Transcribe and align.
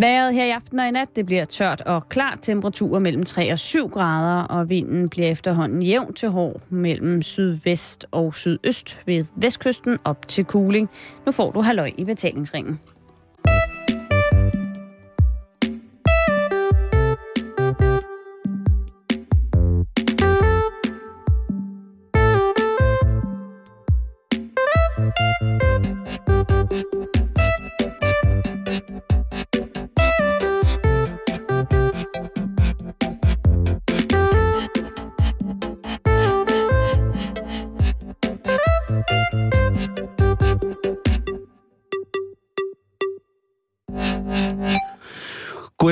Været 0.00 0.34
her 0.34 0.44
i 0.44 0.50
aften 0.50 0.78
og 0.78 0.88
i 0.88 0.90
nat, 0.90 1.16
det 1.16 1.26
bliver 1.26 1.44
tørt 1.44 1.80
og 1.80 2.08
klart 2.08 2.38
temperaturer 2.42 2.98
mellem 2.98 3.22
3 3.24 3.52
og 3.52 3.58
7 3.58 3.88
grader, 3.88 4.42
og 4.42 4.68
vinden 4.68 5.08
bliver 5.08 5.28
efterhånden 5.28 5.82
jævn 5.82 6.14
til 6.14 6.28
hård 6.28 6.60
mellem 6.70 7.22
sydvest 7.22 8.06
og 8.10 8.34
sydøst 8.34 9.02
ved 9.06 9.24
vestkysten 9.36 9.98
op 10.04 10.28
til 10.28 10.44
Kuling. 10.44 10.88
Nu 11.26 11.32
får 11.32 11.50
du 11.50 11.60
halløj 11.60 11.90
i 11.96 12.04
betalingsringen. 12.04 12.80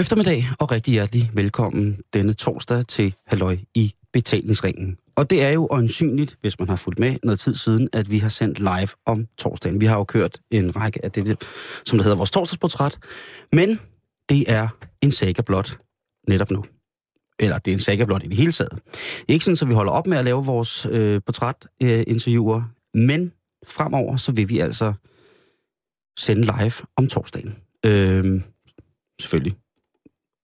Eftermiddag 0.08 0.44
og 0.58 0.70
rigtig 0.70 0.92
hjertelig 0.92 1.30
velkommen 1.34 2.00
denne 2.14 2.32
torsdag 2.32 2.86
til 2.86 3.14
Halløj 3.26 3.56
i 3.74 3.94
betalingsringen. 4.12 4.98
Og 5.16 5.30
det 5.30 5.42
er 5.42 5.50
jo 5.50 5.68
øjensynligt, 5.70 6.36
hvis 6.40 6.58
man 6.58 6.68
har 6.68 6.76
fulgt 6.76 6.98
med 6.98 7.16
noget 7.22 7.40
tid 7.40 7.54
siden, 7.54 7.88
at 7.92 8.10
vi 8.10 8.18
har 8.18 8.28
sendt 8.28 8.58
live 8.58 8.88
om 9.06 9.26
torsdagen. 9.38 9.80
Vi 9.80 9.86
har 9.86 9.96
jo 9.96 10.04
kørt 10.04 10.40
en 10.50 10.76
række 10.76 11.04
af 11.04 11.12
det, 11.12 11.42
som 11.86 11.98
det 11.98 12.04
hedder 12.04 12.16
vores 12.16 12.30
torsdagsportræt. 12.30 12.98
Men 13.52 13.80
det 14.28 14.52
er 14.52 14.68
en 15.02 15.10
saga 15.10 15.42
blot 15.42 15.78
netop 16.28 16.50
nu. 16.50 16.64
Eller 17.38 17.58
det 17.58 17.70
er 17.70 17.74
en 17.74 17.80
saga 17.80 18.04
blot 18.04 18.22
i 18.24 18.28
det 18.28 18.36
hele 18.36 18.52
taget. 18.52 18.78
Ikke 19.28 19.44
sådan, 19.44 19.56
så 19.56 19.66
vi 19.66 19.74
holder 19.74 19.92
op 19.92 20.06
med 20.06 20.18
at 20.18 20.24
lave 20.24 20.44
vores 20.44 20.86
øh, 20.90 21.20
portrætinterviewer, 21.26 22.56
øh, 22.56 23.02
men 23.02 23.32
fremover 23.66 24.16
så 24.16 24.32
vil 24.32 24.48
vi 24.48 24.58
altså 24.58 24.92
sende 26.18 26.42
live 26.42 26.72
om 26.96 27.06
torsdagen. 27.06 27.56
Øh, 27.86 28.42
selvfølgelig 29.20 29.56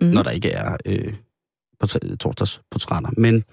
mm. 0.05 0.10
når 0.10 0.22
der 0.22 0.30
ikke 0.30 0.50
er 0.50 0.77
øh, 0.86 1.14
torsdags 2.20 2.60
portrætter. 2.70 3.10
Men 3.16 3.44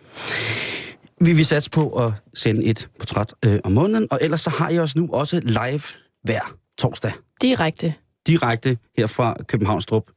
vi 1.25 1.33
vil 1.33 1.45
satse 1.45 1.69
på 1.69 1.89
at 1.89 2.13
sende 2.33 2.63
et 2.63 2.89
portræt 2.99 3.33
øh, 3.45 3.59
om 3.63 3.71
måneden, 3.71 4.07
og 4.11 4.19
ellers 4.21 4.41
så 4.41 4.49
har 4.49 4.69
jeg 4.69 4.81
os 4.81 4.95
nu 4.95 5.09
også 5.13 5.39
live 5.39 5.81
hver 6.23 6.55
torsdag. 6.77 7.11
Direkte. 7.41 7.93
Direkte 8.27 8.77
her 8.97 9.07
fra 9.07 9.35
Københavnstrup 9.47 10.11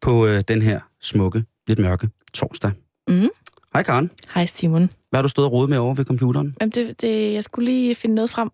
på 0.00 0.26
øh, 0.26 0.42
den 0.48 0.62
her 0.62 0.80
smukke, 1.02 1.44
lidt 1.68 1.78
mørke 1.78 2.08
torsdag. 2.34 2.72
Mm. 3.08 3.28
Hej 3.72 3.82
Karen. 3.82 4.10
Hej 4.34 4.46
Simon. 4.46 4.90
Hvad 5.10 5.18
har 5.18 5.22
du 5.22 5.28
stået 5.28 5.46
og 5.46 5.52
rodet 5.52 5.70
med 5.70 5.78
over 5.78 5.94
ved 5.94 6.04
computeren? 6.04 6.56
Jamen 6.60 6.70
det, 6.70 7.00
det, 7.00 7.32
jeg 7.32 7.44
skulle 7.44 7.64
lige 7.64 7.94
finde 7.94 8.14
noget 8.14 8.30
frem. 8.30 8.50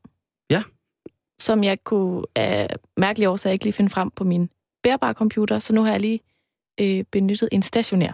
Ja. 0.51 0.63
Som 1.41 1.65
jeg 1.65 1.85
kunne 1.85 2.25
af 2.35 2.77
mærkelige 2.97 3.29
årsager 3.29 3.53
ikke 3.53 3.65
lige 3.65 3.73
finde 3.73 3.91
frem 3.91 4.11
på 4.17 4.25
min 4.25 4.49
bærbare 4.83 5.13
computer, 5.13 5.59
så 5.59 5.73
nu 5.73 5.83
har 5.83 5.91
jeg 5.91 6.01
lige 6.01 6.21
øh, 6.81 7.05
benyttet 7.13 7.49
en 7.53 7.63
stationær 7.63 8.13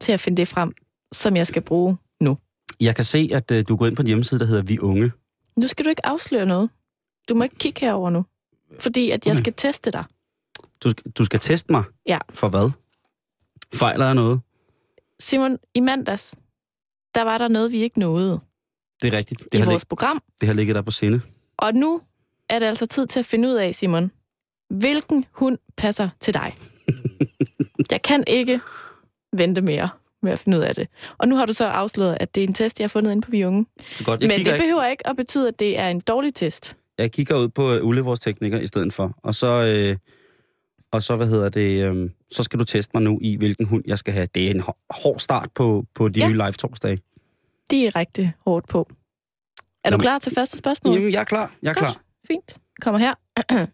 til 0.00 0.12
at 0.12 0.20
finde 0.20 0.36
det 0.36 0.48
frem, 0.48 0.72
som 1.12 1.36
jeg 1.36 1.46
skal 1.46 1.62
bruge 1.62 1.96
nu. 2.20 2.38
Jeg 2.80 2.94
kan 2.96 3.04
se, 3.04 3.28
at 3.32 3.50
øh, 3.50 3.64
du 3.68 3.74
er 3.74 3.78
gået 3.78 3.88
ind 3.88 3.96
på 3.96 4.02
en 4.02 4.06
hjemmeside, 4.06 4.40
der 4.40 4.46
hedder 4.46 4.62
Vi 4.62 4.78
Unge. 4.78 5.12
Nu 5.56 5.66
skal 5.66 5.84
du 5.84 5.90
ikke 5.90 6.06
afsløre 6.06 6.46
noget. 6.46 6.70
Du 7.28 7.34
må 7.34 7.42
ikke 7.44 7.56
kigge 7.58 7.80
herover 7.80 8.10
nu, 8.10 8.24
fordi 8.80 9.10
at 9.10 9.26
jeg 9.26 9.36
skal 9.36 9.52
teste 9.56 9.90
dig. 9.90 10.04
Du, 10.84 10.92
du 11.18 11.24
skal 11.24 11.40
teste 11.40 11.72
mig? 11.72 11.84
Ja. 12.08 12.18
For 12.30 12.48
hvad? 12.48 12.70
Fejler 13.74 14.04
jeg 14.06 14.14
noget? 14.14 14.40
Simon, 15.20 15.58
i 15.74 15.80
mandags, 15.80 16.34
der 17.14 17.22
var 17.22 17.38
der 17.38 17.48
noget, 17.48 17.72
vi 17.72 17.82
ikke 17.82 17.98
nåede. 17.98 18.40
Det 19.02 19.14
er 19.14 19.18
rigtigt. 19.18 19.40
Det 19.52 19.58
I 19.58 19.60
har 19.60 19.70
vores 19.70 19.82
lig- 19.82 19.88
program. 19.88 20.22
Det 20.40 20.46
har 20.46 20.54
ligget 20.54 20.74
der 20.76 20.82
på 20.82 20.90
sinde. 20.90 21.20
Og 21.56 21.74
nu 21.74 22.00
er 22.48 22.58
det 22.58 22.66
altså 22.66 22.86
tid 22.86 23.06
til 23.06 23.18
at 23.18 23.26
finde 23.26 23.48
ud 23.48 23.54
af, 23.54 23.74
Simon, 23.74 24.10
hvilken 24.70 25.24
hund 25.32 25.58
passer 25.76 26.08
til 26.20 26.34
dig. 26.34 26.54
Jeg 27.90 28.02
kan 28.02 28.24
ikke 28.26 28.60
vente 29.32 29.62
mere 29.62 29.88
med 30.22 30.32
at 30.32 30.38
finde 30.38 30.58
ud 30.58 30.62
af 30.62 30.74
det. 30.74 30.88
Og 31.18 31.28
nu 31.28 31.36
har 31.36 31.46
du 31.46 31.52
så 31.52 31.64
afsløret, 31.64 32.16
at 32.20 32.34
det 32.34 32.44
er 32.44 32.48
en 32.48 32.54
test, 32.54 32.80
jeg 32.80 32.84
har 32.84 32.88
fundet 32.88 33.12
inde 33.12 33.22
på 33.22 33.30
Vi 33.30 33.44
Unge. 33.44 33.66
Godt. 34.04 34.20
Men 34.20 34.30
det 34.30 34.60
behøver 34.60 34.86
ikke 34.86 35.06
at 35.06 35.16
betyde, 35.16 35.48
at 35.48 35.58
det 35.58 35.78
er 35.78 35.88
en 35.88 36.00
dårlig 36.00 36.34
test. 36.34 36.76
Jeg 36.98 37.12
kigger 37.12 37.36
ud 37.36 37.48
på 37.48 37.74
uh, 37.74 37.86
Ulle, 37.86 38.00
vores 38.00 38.20
tekniker, 38.20 38.60
i 38.60 38.66
stedet 38.66 38.92
for. 38.92 39.18
Og 39.22 39.34
så, 39.34 39.46
øh, 39.46 39.96
og 40.92 41.02
så 41.02 41.16
hvad 41.16 41.26
hedder 41.26 41.48
det, 41.48 41.90
øh, 41.90 42.10
så 42.30 42.42
skal 42.42 42.58
du 42.58 42.64
teste 42.64 42.90
mig 42.94 43.02
nu 43.02 43.18
i, 43.22 43.36
hvilken 43.36 43.66
hund 43.66 43.84
jeg 43.86 43.98
skal 43.98 44.14
have. 44.14 44.28
Det 44.34 44.46
er 44.46 44.50
en 44.50 44.62
hård 44.90 45.18
start 45.18 45.48
på, 45.54 45.84
på 45.94 46.08
de 46.08 46.20
ja. 46.20 46.28
nye 46.28 46.34
live 46.34 46.52
torsdage. 46.52 46.98
Direkte 47.70 48.32
hårdt 48.44 48.68
på. 48.68 48.88
Er 48.88 48.94
Jamen, 49.84 49.98
du 49.98 50.02
klar 50.02 50.18
til 50.18 50.34
første 50.34 50.58
spørgsmål? 50.58 50.94
Jamen, 50.94 51.12
jeg 51.12 51.20
er 51.20 51.24
klar. 51.24 51.54
Jeg 51.62 51.70
er 51.70 51.74
Godt. 51.74 51.78
klar. 51.78 52.02
Fint. 52.26 52.56
Kommer 52.80 52.98
her. 52.98 53.14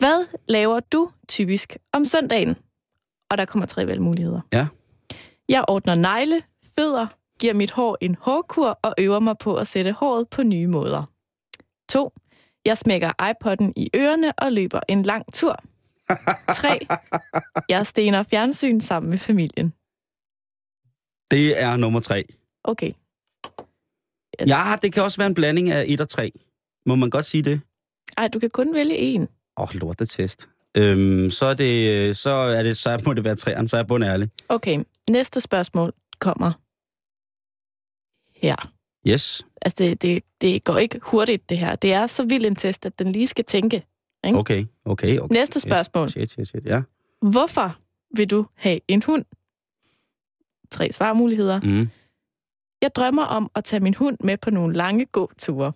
Hvad 0.00 0.26
laver 0.48 0.80
du 0.80 1.10
typisk 1.28 1.76
om 1.92 2.04
søndagen? 2.04 2.56
Og 3.30 3.38
der 3.38 3.44
kommer 3.44 3.66
tre 3.66 3.86
valgmuligheder. 3.86 4.40
Ja. 4.52 4.68
Jeg 5.48 5.64
ordner 5.68 5.94
negle, 5.94 6.42
fødder, 6.78 7.06
giver 7.40 7.54
mit 7.54 7.70
hår 7.70 7.98
en 8.00 8.14
hårkur 8.14 8.78
og 8.82 8.94
øver 8.98 9.20
mig 9.20 9.38
på 9.38 9.56
at 9.56 9.66
sætte 9.66 9.92
håret 9.92 10.28
på 10.28 10.42
nye 10.42 10.66
måder. 10.66 11.04
2. 11.88 12.12
Jeg 12.64 12.78
smækker 12.78 13.12
iPod'en 13.22 13.72
i 13.76 13.90
ørerne 13.96 14.32
og 14.38 14.52
løber 14.52 14.80
en 14.88 15.02
lang 15.02 15.32
tur. 15.32 15.56
3. 16.54 16.86
Jeg 17.68 17.86
stener 17.86 18.22
fjernsyn 18.22 18.80
sammen 18.80 19.10
med 19.10 19.18
familien. 19.18 19.74
Det 21.30 21.60
er 21.60 21.76
nummer 21.76 22.00
3. 22.00 22.24
Okay. 22.64 22.92
Ja, 24.48 24.76
det 24.82 24.92
kan 24.92 25.02
også 25.02 25.18
være 25.18 25.26
en 25.26 25.34
blanding 25.34 25.70
af 25.70 25.84
1 25.88 26.00
og 26.00 26.08
3. 26.08 26.30
Må 26.86 26.94
man 26.94 27.10
godt 27.10 27.24
sige 27.24 27.42
det? 27.42 27.60
Nej, 28.16 28.28
du 28.28 28.38
kan 28.38 28.50
kun 28.50 28.74
vælge 28.74 28.96
en. 28.96 29.28
Åh, 29.60 29.68
oh, 29.68 29.74
lortetest. 29.74 30.48
Øhm, 30.76 31.30
så, 31.30 31.46
er 31.46 31.54
det, 31.54 32.16
så, 32.16 32.30
er 32.30 32.62
det, 32.62 32.76
så 32.76 33.02
må 33.06 33.12
det 33.12 33.24
være 33.24 33.36
træerne, 33.36 33.68
så 33.68 33.76
er 33.76 33.78
jeg 33.78 33.86
bund 33.86 34.04
ærlig. 34.04 34.28
Okay, 34.48 34.82
næste 35.10 35.40
spørgsmål 35.40 35.92
kommer 36.18 36.52
her. 38.34 38.72
Yes. 39.08 39.46
Altså, 39.62 39.76
det, 39.78 40.02
det, 40.02 40.24
det 40.40 40.64
går 40.64 40.78
ikke 40.78 41.00
hurtigt, 41.02 41.50
det 41.50 41.58
her. 41.58 41.76
Det 41.76 41.92
er 41.92 42.06
så 42.06 42.24
vild 42.24 42.46
en 42.46 42.56
test, 42.56 42.86
at 42.86 42.98
den 42.98 43.12
lige 43.12 43.26
skal 43.26 43.44
tænke. 43.44 43.82
Ikke? 44.24 44.38
Okay, 44.38 44.64
okay, 44.84 45.18
okay. 45.18 45.34
Næste 45.34 45.60
spørgsmål. 45.60 46.08
Shit, 46.08 46.30
shit, 46.30 46.48
shit, 46.48 46.66
ja. 46.66 46.82
Hvorfor 47.22 47.78
vil 48.16 48.30
du 48.30 48.46
have 48.54 48.80
en 48.88 49.02
hund? 49.02 49.24
Tre 50.70 50.92
svarmuligheder. 50.92 51.60
Mm. 51.60 51.88
Jeg 52.82 52.94
drømmer 52.94 53.24
om 53.24 53.50
at 53.54 53.64
tage 53.64 53.80
min 53.80 53.94
hund 53.94 54.16
med 54.24 54.36
på 54.36 54.50
nogle 54.50 54.74
lange 54.74 55.06
gåture. 55.06 55.72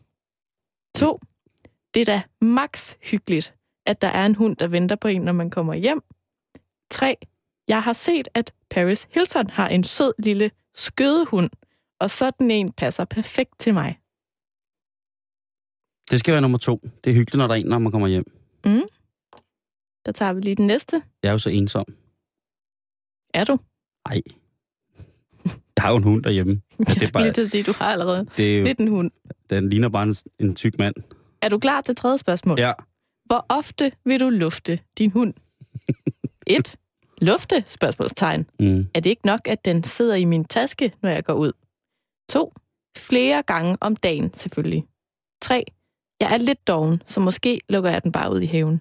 To. 0.97 1.21
Det 1.95 2.01
er 2.01 2.05
da 2.05 2.23
max 2.41 2.95
hyggeligt 3.03 3.55
at 3.87 4.03
der 4.03 4.09
er 4.09 4.27
en 4.27 4.35
hund, 4.35 4.57
der 4.57 4.67
venter 4.67 4.97
på 4.97 5.09
en, 5.09 5.23
når 5.23 5.33
man 5.33 5.51
kommer 5.51 5.75
hjem. 5.75 6.03
3. 6.91 7.17
Jeg 7.69 7.83
har 7.83 7.93
set, 7.93 8.29
at 8.35 8.55
Paris 8.71 9.09
Hilton 9.15 9.51
har 9.51 9.69
en 9.69 9.85
sød 9.85 10.13
lille 10.19 10.51
skødehund, 10.75 11.51
og 12.01 12.11
sådan 12.11 12.51
en 12.51 12.73
passer 12.73 13.05
perfekt 13.05 13.59
til 13.59 13.75
mig. 13.75 13.99
Det 16.11 16.21
skal 16.21 16.33
være 16.33 16.41
nummer 16.41 16.59
to. 16.59 16.81
Det 17.05 17.11
er 17.11 17.15
hyggeligt, 17.15 17.39
når 17.39 17.47
der 17.47 17.55
er 17.55 17.59
en, 17.59 17.67
når 17.67 17.79
man 17.79 17.93
kommer 17.93 18.09
hjem. 18.09 18.25
Mm. 18.65 18.83
Der 20.07 20.13
tager 20.13 20.33
vi 20.33 20.41
lige 20.41 20.55
den 20.55 20.67
næste. 20.67 21.03
Jeg 21.23 21.29
er 21.29 21.33
jo 21.33 21.39
så 21.39 21.51
ensom. 21.51 21.85
Er 23.35 23.45
du? 23.45 23.59
Nej. 24.09 24.21
Jeg 25.77 25.83
har 25.83 25.91
jo 25.91 25.97
en 25.97 26.03
hund 26.03 26.23
derhjemme. 26.23 26.63
Jeg 26.79 26.87
det 26.87 27.03
er 27.03 27.13
bare, 27.13 27.23
lige 27.23 27.33
til 27.33 27.43
at 27.43 27.51
sige, 27.51 27.63
du 27.63 27.73
har 27.79 27.93
allerede 27.93 28.27
det 28.37 28.55
er 28.55 28.59
jo, 28.59 28.65
lidt 28.65 28.79
en 28.79 28.89
hund. 28.89 29.11
Den 29.51 29.69
ligner 29.69 29.89
bare 29.89 30.03
en, 30.03 30.15
en 30.41 30.55
tyk 30.55 30.79
mand. 30.79 30.95
Er 31.43 31.49
du 31.49 31.59
klar 31.59 31.81
til 31.81 31.97
tredje 31.97 32.19
spørgsmål? 32.19 32.61
Ja. 32.61 32.73
Hvor 33.25 33.47
ofte 33.49 33.93
vil 34.05 34.21
du 34.21 34.31
lufte 34.31 34.81
din 34.99 35.11
hund? 35.11 35.35
1. 36.47 36.77
Lufte? 37.21 37.65
Spørgsmålstegn. 37.67 38.47
Mm. 38.61 38.87
Er 38.95 39.01
det 39.01 39.11
ikke 39.11 39.27
nok, 39.27 39.49
at 39.49 39.65
den 39.65 39.83
sidder 39.83 40.15
i 40.15 40.25
min 40.25 40.45
taske, 40.45 40.93
når 41.03 41.11
jeg 41.11 41.25
går 41.25 41.35
ud? 41.35 41.53
2. 42.31 42.53
Flere 42.97 43.43
gange 43.43 43.77
om 43.81 43.97
dagen, 43.97 44.35
selvfølgelig. 44.35 44.85
3. 45.43 45.65
Jeg 46.21 46.33
er 46.35 46.37
lidt 46.39 46.67
doven, 46.67 47.03
så 47.07 47.21
måske 47.21 47.61
lukker 47.69 47.91
jeg 47.91 48.03
den 48.03 48.13
bare 48.13 48.33
ud 48.33 48.41
i 48.41 48.47
haven. 48.47 48.81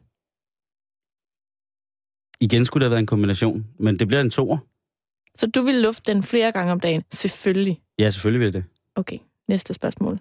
Igen 2.40 2.66
skulle 2.66 2.82
det 2.82 2.86
have 2.86 2.92
været 2.92 3.00
en 3.00 3.06
kombination, 3.06 3.66
men 3.80 4.00
det 4.00 4.08
bliver 4.08 4.22
en 4.22 4.30
toer. 4.30 4.58
Så 5.36 5.48
du 5.48 5.62
vil 5.62 5.76
lufte 5.76 6.14
den 6.14 6.24
flere 6.24 6.52
gange 6.52 6.72
om 6.72 6.80
dagen? 6.80 7.04
Selvfølgelig. 7.12 7.82
Ja, 8.00 8.10
selvfølgelig 8.10 8.46
vil 8.46 8.54
det. 8.54 8.64
Okay, 8.96 9.18
næste 9.48 9.74
spørgsmål. 9.74 10.20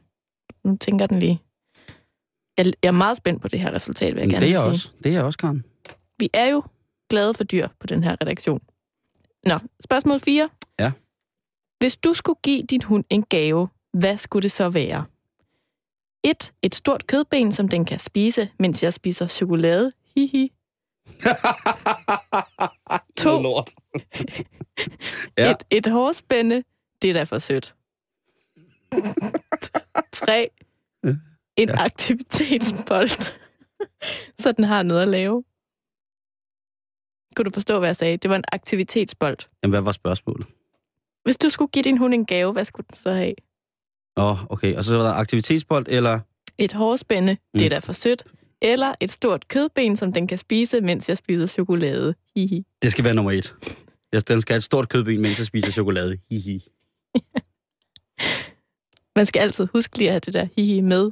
Nu 0.65 0.77
tænker 0.77 1.07
den 1.07 1.19
lige. 1.19 1.43
Jeg, 2.59 2.73
er 2.83 2.91
meget 2.91 3.17
spændt 3.17 3.43
på 3.43 3.49
det 3.49 3.61
her 3.61 3.73
resultat, 3.75 4.15
vil 4.15 4.21
jeg 4.21 4.31
gerne 4.31 4.47
det 4.47 4.55
er 4.55 4.61
sige. 4.61 4.69
Også. 4.71 4.93
Det 5.05 5.17
er 5.17 5.23
også, 5.23 5.39
Karen. 5.39 5.65
Vi 6.19 6.31
er 6.33 6.47
jo 6.47 6.63
glade 7.11 7.35
for 7.35 7.45
dyr 7.45 7.69
på 7.81 7.87
den 7.87 8.05
her 8.05 8.17
redaktion. 8.21 8.61
Nå, 9.47 9.59
spørgsmål 9.85 10.21
4. 10.21 10.51
Ja. 10.79 10.93
Hvis 11.79 11.97
du 11.97 12.15
skulle 12.15 12.39
give 12.43 12.63
din 12.63 12.83
hund 12.83 13.05
en 13.11 13.23
gave, 13.23 13.69
hvad 13.93 14.19
skulle 14.19 14.43
det 14.43 14.53
så 14.53 14.69
være? 14.69 15.05
1. 16.25 16.53
Et 16.63 16.75
stort 16.75 17.07
kødben, 17.07 17.53
som 17.53 17.69
den 17.69 17.85
kan 17.85 17.99
spise, 17.99 18.49
mens 18.59 18.83
jeg 18.83 18.93
spiser 18.93 19.27
chokolade. 19.27 19.91
Hihi. 20.15 20.53
To. 23.17 23.43
Lort. 23.43 23.71
Ja. 25.39 25.45
Ja. 25.45 25.51
Et, 25.51 25.65
et 25.71 25.87
hårspænde, 25.87 26.65
det 27.03 27.11
er 27.11 27.15
da 27.15 27.23
for 27.23 27.39
sødt. 27.39 27.75
Tre. 30.13 30.51
En 31.57 31.69
Ja. 31.69 31.85
aktivitetsbold, 31.85 33.33
så 34.43 34.53
den 34.53 34.65
har 34.65 34.83
noget 34.83 35.03
at 35.03 35.09
lave. 35.09 35.45
Kunne 37.37 37.45
du 37.45 37.51
forstå, 37.55 37.79
hvad 37.79 37.89
jeg 37.89 37.97
sagde? 37.97 38.17
Det 38.17 38.31
var 38.31 38.37
en 38.37 38.45
aktivitetsbold. 38.53 39.37
Jamen, 39.63 39.73
hvad 39.73 39.81
var 39.81 39.93
spørgsmålet? 39.93 40.47
Hvis 41.25 41.37
du 41.37 41.49
skulle 41.49 41.71
give 41.71 41.83
din 41.83 41.99
hund 41.99 42.15
en 42.15 42.27
gave, 42.27 42.53
hvad 42.53 42.65
skulle 42.65 42.87
den 42.89 42.95
så 42.97 43.13
have? 43.13 43.35
Åh, 44.17 44.25
oh, 44.25 44.39
okay. 44.51 44.77
Og 44.77 44.85
så 44.85 44.97
var 44.97 45.05
der 45.05 45.13
aktivitetsbold, 45.13 45.87
eller... 45.89 46.21
Et 46.59 46.73
hårspænde, 46.73 47.37
det 47.55 47.61
er 47.61 47.65
Mm. 47.67 47.71
da 47.71 47.79
for 47.79 47.93
sødt. 47.93 48.25
Eller 48.63 48.95
et 49.01 49.11
stort 49.11 49.49
kødben, 49.49 49.97
som 49.97 50.13
den 50.13 50.27
kan 50.27 50.39
spise, 50.39 50.81
mens 50.81 51.09
jeg 51.09 51.19
spiser 51.19 51.47
chokolade. 51.47 52.15
Hihi. 52.37 52.65
Det 52.83 52.93
skal 52.93 53.05
være 53.05 53.15
nummer 53.15 53.33
et. 53.33 53.55
Jeg 54.13 54.29
den 54.29 54.41
skal 54.41 54.53
have 54.55 54.59
et 54.59 54.65
stort 54.65 54.89
kødben, 54.89 55.21
mens 55.23 55.39
jeg 55.39 55.47
spiser 55.47 55.71
chokolade. 55.73 56.19
Hihi. 56.31 56.63
Man 59.17 59.27
skal 59.27 59.41
altid 59.41 59.69
huske 59.73 59.99
lige 59.99 60.09
at 60.09 60.13
have 60.13 60.21
det 60.21 60.35
der 60.35 60.47
hihi 60.57 60.81
med. 60.81 61.11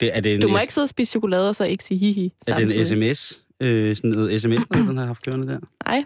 Det, 0.00 0.16
er 0.16 0.20
det 0.20 0.34
en, 0.34 0.40
Du 0.40 0.48
må 0.48 0.58
ikke 0.58 0.74
sidde 0.74 0.84
og 0.84 0.88
spise 0.88 1.10
chokolade, 1.10 1.48
og 1.48 1.56
så 1.56 1.64
ikke 1.64 1.84
sige 1.84 1.98
hihi 1.98 2.32
er 2.46 2.56
det 2.56 2.78
en 2.78 2.86
sms? 2.86 3.44
Øh, 3.60 3.96
sådan 3.96 4.10
noget 4.10 4.40
sms, 4.40 4.66
den 4.66 4.96
har 4.96 5.06
haft 5.06 5.22
kørende 5.22 5.52
der? 5.52 5.60
Nej. 5.86 6.04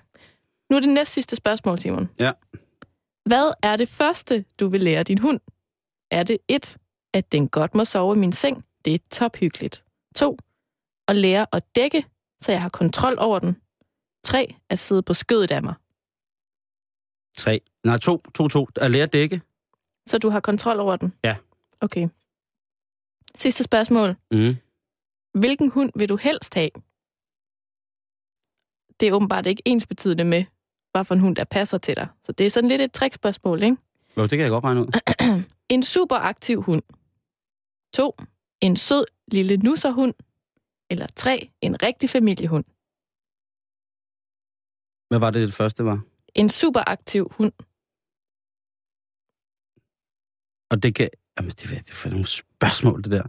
Nu 0.71 0.77
er 0.77 0.81
det 0.81 0.89
næst 0.89 1.13
sidste 1.13 1.37
spørgsmål, 1.37 1.79
Simon. 1.79 2.09
Ja. 2.21 2.33
Hvad 3.27 3.53
er 3.63 3.77
det 3.77 3.89
første, 3.89 4.45
du 4.61 4.69
vil 4.69 4.81
lære 4.81 5.03
din 5.03 5.19
hund? 5.19 5.41
Er 6.11 6.23
det 6.23 6.39
et, 6.49 6.77
at 7.15 7.33
den 7.33 7.49
godt 7.49 7.75
må 7.75 7.85
sove 7.85 8.17
i 8.17 8.19
min 8.19 8.33
seng? 8.33 8.65
Det 8.85 8.95
er 8.95 8.99
tophyggeligt. 9.11 9.85
To, 10.15 10.37
at 11.09 11.17
lære 11.17 11.47
at 11.53 11.63
dække, 11.75 12.05
så 12.41 12.53
jeg 12.53 12.63
har 12.63 12.69
kontrol 12.69 13.17
over 13.19 13.39
den. 13.39 13.57
Tre, 14.25 14.55
at 14.71 14.79
sidde 14.79 15.03
på 15.03 15.15
skødet 15.15 15.51
af 15.51 15.63
mig, 15.63 15.75
Tre. 17.37 17.61
Nej, 17.85 17.99
to, 17.99 18.23
to, 18.35 18.49
to. 18.49 18.69
At 18.77 18.91
lære 18.91 19.03
at 19.03 19.13
dække. 19.13 19.41
så 20.07 20.19
du 20.19 20.31
har 20.31 20.41
kontrol 20.41 20.81
over 20.81 20.97
den. 20.97 21.13
Ja. 21.25 21.37
Okay. 21.81 22.09
Sidste 23.37 23.65
spørgsmål. 23.65 24.17
Mm. 24.31 24.55
Hvilken 25.41 25.71
hund 25.71 25.91
vil 25.99 26.09
du 26.09 26.17
helst 26.17 26.55
have? 26.55 26.71
Det 29.01 29.09
er 29.09 29.13
åbenbart 29.13 29.47
ikke 29.47 29.63
ens 29.65 29.87
betydende 29.87 30.25
med, 30.25 30.45
hvad 30.93 31.05
for 31.05 31.15
en 31.15 31.21
hund, 31.21 31.37
der 31.37 31.45
passer 31.45 31.79
til 31.79 31.97
dig. 31.97 32.09
Så 32.25 32.33
det 32.33 32.47
er 32.47 32.51
sådan 32.51 32.69
lidt 32.69 32.81
et 32.81 32.93
trickspørgsmål, 32.93 33.63
ikke? 33.63 33.77
Jo, 34.17 34.23
det 34.23 34.31
kan 34.31 34.41
jeg 34.41 34.51
godt 34.51 34.65
regne 34.65 34.81
ud. 34.81 34.91
En 35.69 35.83
superaktiv 35.83 36.63
hund. 36.63 36.83
2. 37.95 38.17
En 38.61 38.77
sød 38.77 39.05
lille 39.33 39.57
nusserhund. 39.57 40.15
Eller 40.91 41.07
3. 41.17 41.51
En 41.61 41.83
rigtig 41.83 42.11
familiehund. 42.11 42.65
Hvad 45.09 45.19
var 45.19 45.31
det, 45.31 45.43
det 45.49 45.55
første 45.55 45.85
var? 45.85 46.01
En 46.35 46.49
superaktiv 46.49 47.29
hund. 47.31 47.53
Og 50.71 50.83
det 50.83 50.95
kan... 50.95 51.09
Jamen, 51.39 51.51
det, 51.51 51.61
det 51.61 51.91
er 51.91 51.95
for 51.95 52.09
nogle 52.09 52.27
spørgsmål, 52.27 53.03
det 53.03 53.11
der. 53.11 53.23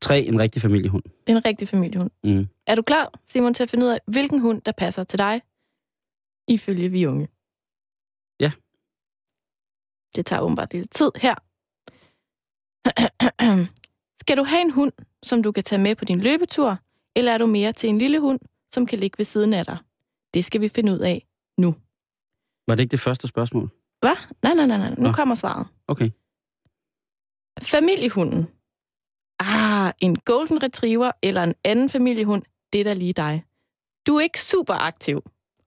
Tre, 0.00 0.20
en 0.20 0.40
rigtig 0.40 0.62
familiehund. 0.62 1.04
En 1.26 1.44
rigtig 1.44 1.68
familiehund. 1.68 2.10
Mm. 2.24 2.48
Er 2.66 2.74
du 2.74 2.82
klar, 2.82 3.12
Simon, 3.26 3.54
til 3.54 3.62
at 3.62 3.70
finde 3.70 3.86
ud 3.86 3.90
af, 3.90 3.98
hvilken 4.06 4.38
hund, 4.40 4.62
der 4.62 4.72
passer 4.72 5.04
til 5.04 5.18
dig? 5.18 5.42
Ifølge 6.48 6.88
vi 6.88 7.06
unge. 7.06 7.28
Ja. 8.40 8.52
Det 10.16 10.26
tager 10.26 10.42
åbenbart 10.42 10.74
lidt 10.74 10.90
tid 10.90 11.10
her. 11.16 11.34
Skal 14.22 14.36
du 14.36 14.44
have 14.44 14.60
en 14.60 14.70
hund, 14.70 14.92
som 15.22 15.42
du 15.42 15.52
kan 15.52 15.64
tage 15.64 15.82
med 15.82 15.94
på 15.94 16.04
din 16.04 16.20
løbetur, 16.20 16.78
eller 17.16 17.32
er 17.32 17.38
du 17.38 17.46
mere 17.46 17.72
til 17.72 17.88
en 17.88 17.98
lille 17.98 18.20
hund, 18.20 18.40
som 18.74 18.86
kan 18.86 18.98
ligge 18.98 19.18
ved 19.18 19.24
siden 19.24 19.54
af 19.54 19.64
dig? 19.64 19.76
Det 20.34 20.44
skal 20.44 20.60
vi 20.60 20.68
finde 20.68 20.92
ud 20.92 20.98
af 20.98 21.26
nu. 21.58 21.74
Var 22.66 22.74
det 22.74 22.82
ikke 22.82 22.90
det 22.90 23.00
første 23.00 23.28
spørgsmål? 23.28 23.70
Hvad? 24.00 24.16
Nej, 24.42 24.54
nej, 24.54 24.66
nej, 24.66 24.78
nej. 24.78 24.94
Nu 24.98 25.02
Nå. 25.02 25.12
kommer 25.12 25.34
svaret. 25.34 25.66
Okay. 25.88 26.10
Familiehunden. 27.60 28.46
Ah, 29.40 29.92
en 30.00 30.16
golden 30.16 30.62
retriever 30.62 31.12
eller 31.22 31.42
en 31.42 31.54
anden 31.64 31.88
familiehund, 31.88 32.42
det 32.72 32.80
er 32.80 32.84
da 32.84 32.92
lige 32.92 33.12
dig. 33.12 33.44
Du 34.06 34.16
er 34.16 34.20
ikke 34.20 34.40
super 34.40 34.74
aktiv, 34.74 35.22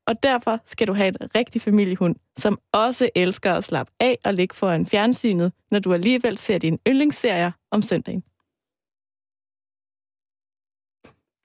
og 0.07 0.23
derfor 0.23 0.59
skal 0.65 0.87
du 0.87 0.93
have 0.93 1.07
en 1.07 1.35
rigtig 1.35 1.61
familiehund, 1.61 2.15
som 2.37 2.59
også 2.71 3.09
elsker 3.15 3.53
at 3.53 3.63
slappe 3.63 3.93
af 3.99 4.17
og 4.25 4.33
ligge 4.33 4.55
foran 4.55 4.85
fjernsynet, 4.85 5.53
når 5.71 5.79
du 5.79 5.93
alligevel 5.93 6.37
ser 6.37 6.57
dine 6.57 6.77
yndlingsserier 6.87 7.51
om 7.71 7.81
søndagen. 7.81 8.23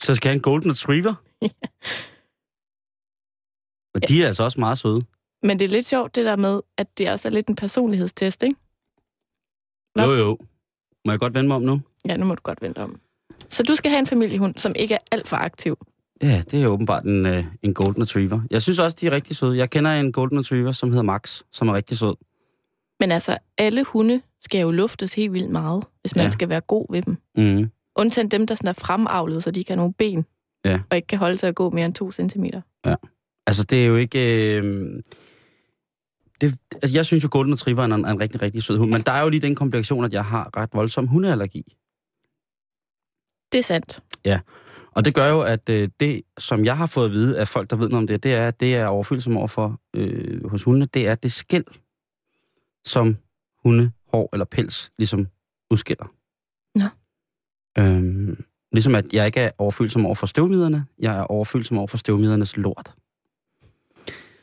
Så 0.03 0.15
skal 0.15 0.29
jeg 0.29 0.37
en 0.37 0.43
Golden 0.43 0.71
Retriever? 0.71 1.15
Og 3.95 4.09
de 4.09 4.23
er 4.23 4.27
altså 4.27 4.45
også 4.45 4.61
meget 4.61 4.79
søde. 4.79 5.01
Men 5.43 5.59
det 5.59 5.65
er 5.65 5.69
lidt 5.69 5.87
sjovt 5.87 6.15
det 6.15 6.25
der 6.25 6.37
med, 6.37 6.61
at 6.77 6.99
det 6.99 7.11
også 7.11 7.29
er 7.29 7.33
lidt 7.33 7.49
en 7.49 7.57
personlighedstest, 7.57 8.43
ikke? 8.43 8.57
Hvad? 9.95 10.05
Jo, 10.05 10.13
jo. 10.13 10.39
Må 11.05 11.13
jeg 11.13 11.19
godt 11.19 11.35
vende 11.35 11.49
mig 11.49 11.57
om 11.57 11.63
nu? 11.63 11.81
Ja, 12.09 12.17
nu 12.17 12.25
må 12.25 12.35
du 12.35 12.41
godt 12.43 12.63
vente 12.63 12.79
om. 12.79 13.01
Så 13.49 13.63
du 13.63 13.75
skal 13.75 13.91
have 13.91 13.99
en 13.99 14.07
familiehund, 14.07 14.55
som 14.57 14.73
ikke 14.77 14.95
er 14.95 14.99
alt 15.11 15.29
for 15.29 15.37
aktiv. 15.37 15.79
Ja, 16.23 16.43
det 16.51 16.63
er 16.63 16.67
åbenbart 16.67 17.05
en, 17.05 17.27
øh, 17.27 17.45
en 17.63 17.75
Golden 17.75 18.03
Retriever. 18.03 18.41
Jeg 18.51 18.63
synes 18.63 18.79
også, 18.79 18.97
de 19.01 19.07
er 19.07 19.11
rigtig 19.11 19.37
søde. 19.37 19.59
Jeg 19.59 19.71
kender 19.71 19.91
en 19.91 20.13
Golden 20.13 20.39
Retriever, 20.39 20.73
som 20.73 20.91
hedder 20.91 21.03
Max, 21.03 21.43
som 21.53 21.69
er 21.69 21.75
rigtig 21.75 21.99
sød. 21.99 22.15
Men 23.01 23.13
altså, 23.13 23.37
alle 23.59 23.85
hunde 23.85 24.21
skal 24.43 24.61
jo 24.61 24.71
luftes 24.71 25.15
helt 25.15 25.33
vildt 25.33 25.51
meget, 25.51 25.85
hvis 26.01 26.17
man 26.17 26.25
Ja. 26.25 26.31
skal 26.31 26.49
være 26.49 26.61
god 26.61 26.87
ved 26.91 27.03
dem. 27.03 27.17
Mm. 27.37 27.71
Undtagen 27.97 28.29
dem, 28.29 28.47
der 28.47 28.55
sådan 28.55 28.69
er 28.69 28.73
fremavlet, 28.73 29.43
så 29.45 29.51
de 29.51 29.65
kan 29.65 29.73
have 29.73 29.77
nogle 29.77 29.93
ben. 29.95 30.27
Ja. 30.65 30.81
Og 30.91 30.97
ikke 30.97 31.07
kan 31.07 31.19
holde 31.19 31.39
sig 31.39 31.49
at 31.49 31.55
gå 31.55 31.71
mere 31.71 31.85
end 31.85 31.95
to 31.95 32.11
centimeter. 32.13 32.61
Altså, 33.47 33.65
det 33.65 33.83
er 33.83 33.87
jo 33.87 33.97
ikke... 33.97 34.55
Øh... 34.57 35.03
Det, 36.41 36.55
altså, 36.73 36.99
jeg 36.99 37.07
synes 37.07 37.25
jo, 37.25 37.29
Golden 37.33 37.55
Retriever 37.55 37.83
er 37.83 37.85
en, 37.85 38.05
er 38.05 38.11
en 38.11 38.21
rigtig, 38.21 38.43
rigtig 38.43 38.63
sød 38.63 38.79
hund. 38.79 38.93
Men 38.93 39.03
der 39.03 39.13
er 39.13 39.23
jo 39.23 39.29
lige 39.29 39.41
den 39.41 39.55
komplikation, 39.55 40.05
at 40.05 40.13
jeg 40.13 40.25
har 40.25 40.57
ret 40.57 40.71
voldsom 40.73 41.07
hundeallergi. 41.07 41.77
Det 43.53 43.59
er 43.59 43.63
sandt. 43.63 44.01
Og 44.93 45.05
det 45.05 45.15
gør 45.15 45.29
jo, 45.29 45.41
at 45.43 45.69
øh, 45.69 45.89
det, 46.01 46.23
som 46.39 46.65
jeg 46.65 46.77
har 46.77 46.87
fået 46.87 47.05
at 47.05 47.13
vide 47.13 47.39
af 47.39 47.49
folk, 47.49 47.71
der 47.71 47.77
ved 47.77 47.89
noget 47.89 48.03
om 48.03 48.07
det, 48.07 48.23
det 48.23 48.35
er, 48.35 48.49
at 48.49 48.61
det 48.61 48.75
er 48.75 48.87
overfølsom 48.87 49.37
over 49.37 49.49
for 49.49 49.81
øh, 49.95 50.51
hos 50.51 50.65
hundene, 50.65 50.85
det 50.85 51.09
er 51.09 51.15
det 51.15 51.33
skæld, 51.33 51.65
som 52.85 53.17
hunde, 53.65 53.93
hår 54.13 54.29
eller 54.33 54.45
pels 54.45 54.93
ligesom 54.99 55.27
udskiller. 55.71 56.13
Nå. 56.75 56.85
Øhm, 57.79 58.45
ligesom 58.73 58.95
at 58.95 59.13
jeg 59.13 59.27
ikke 59.27 59.41
er 59.41 59.51
overfølsom 59.59 60.07
over 60.07 60.15
for 60.15 60.27
støvmiderne, 60.27 60.87
jeg 60.99 61.19
er 61.19 61.23
overfølsom 61.23 61.79
over 61.79 61.87
for 61.87 61.97
støvmidernes 61.97 62.57
lort. 62.57 62.95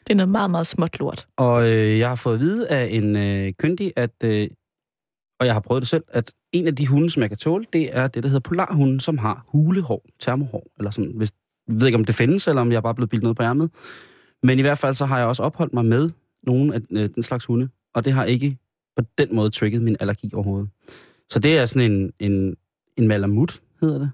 Det 0.07 0.13
er 0.13 0.15
noget 0.15 0.29
meget, 0.29 0.51
meget 0.51 0.67
småt 0.67 0.99
lort. 0.99 1.27
Og 1.37 1.67
øh, 1.69 1.99
jeg 1.99 2.07
har 2.09 2.15
fået 2.15 2.33
at 2.33 2.39
vide 2.39 2.69
af 2.69 2.87
en 2.91 3.15
øh, 3.15 3.53
kyndig, 3.53 3.93
at, 3.95 4.11
øh, 4.23 4.47
og 5.39 5.45
jeg 5.45 5.53
har 5.55 5.59
prøvet 5.59 5.81
det 5.81 5.87
selv, 5.89 6.03
at 6.07 6.33
en 6.51 6.67
af 6.67 6.75
de 6.75 6.87
hunde, 6.87 7.09
som 7.09 7.21
jeg 7.21 7.29
kan 7.29 7.37
tåle, 7.37 7.65
det 7.73 7.97
er 7.97 8.07
det, 8.07 8.23
der 8.23 8.29
hedder 8.29 8.49
polarhunden, 8.49 8.99
som 8.99 9.17
har 9.17 9.45
hulehår, 9.47 10.05
termohår, 10.19 10.67
eller 10.77 10.91
sådan. 10.91 11.11
Hvis, 11.15 11.31
jeg 11.67 11.75
ved 11.79 11.85
ikke, 11.87 11.97
om 11.97 12.05
det 12.05 12.15
findes, 12.15 12.47
eller 12.47 12.61
om 12.61 12.71
jeg 12.71 12.77
er 12.77 12.81
bare 12.81 12.95
blevet 12.95 13.09
bildet 13.09 13.23
noget 13.23 13.37
på 13.37 13.43
ærmet. 13.43 13.69
Men 14.43 14.59
i 14.59 14.61
hvert 14.61 14.77
fald 14.77 14.93
så 14.93 15.05
har 15.05 15.17
jeg 15.17 15.27
også 15.27 15.43
opholdt 15.43 15.73
mig 15.73 15.85
med 15.85 16.09
nogle 16.43 16.75
af 16.75 16.79
øh, 16.91 17.09
den 17.15 17.23
slags 17.23 17.45
hunde, 17.45 17.69
og 17.95 18.05
det 18.05 18.13
har 18.13 18.23
ikke 18.25 18.57
på 18.97 19.03
den 19.17 19.35
måde 19.35 19.49
trigget 19.49 19.81
min 19.81 19.95
allergi 19.99 20.29
overhovedet. 20.33 20.69
Så 21.29 21.39
det 21.39 21.57
er 21.57 21.65
sådan 21.65 21.91
en, 21.91 22.11
en, 22.19 22.55
en 22.97 23.07
malamut, 23.07 23.61
hedder 23.81 23.99
det. 23.99 24.11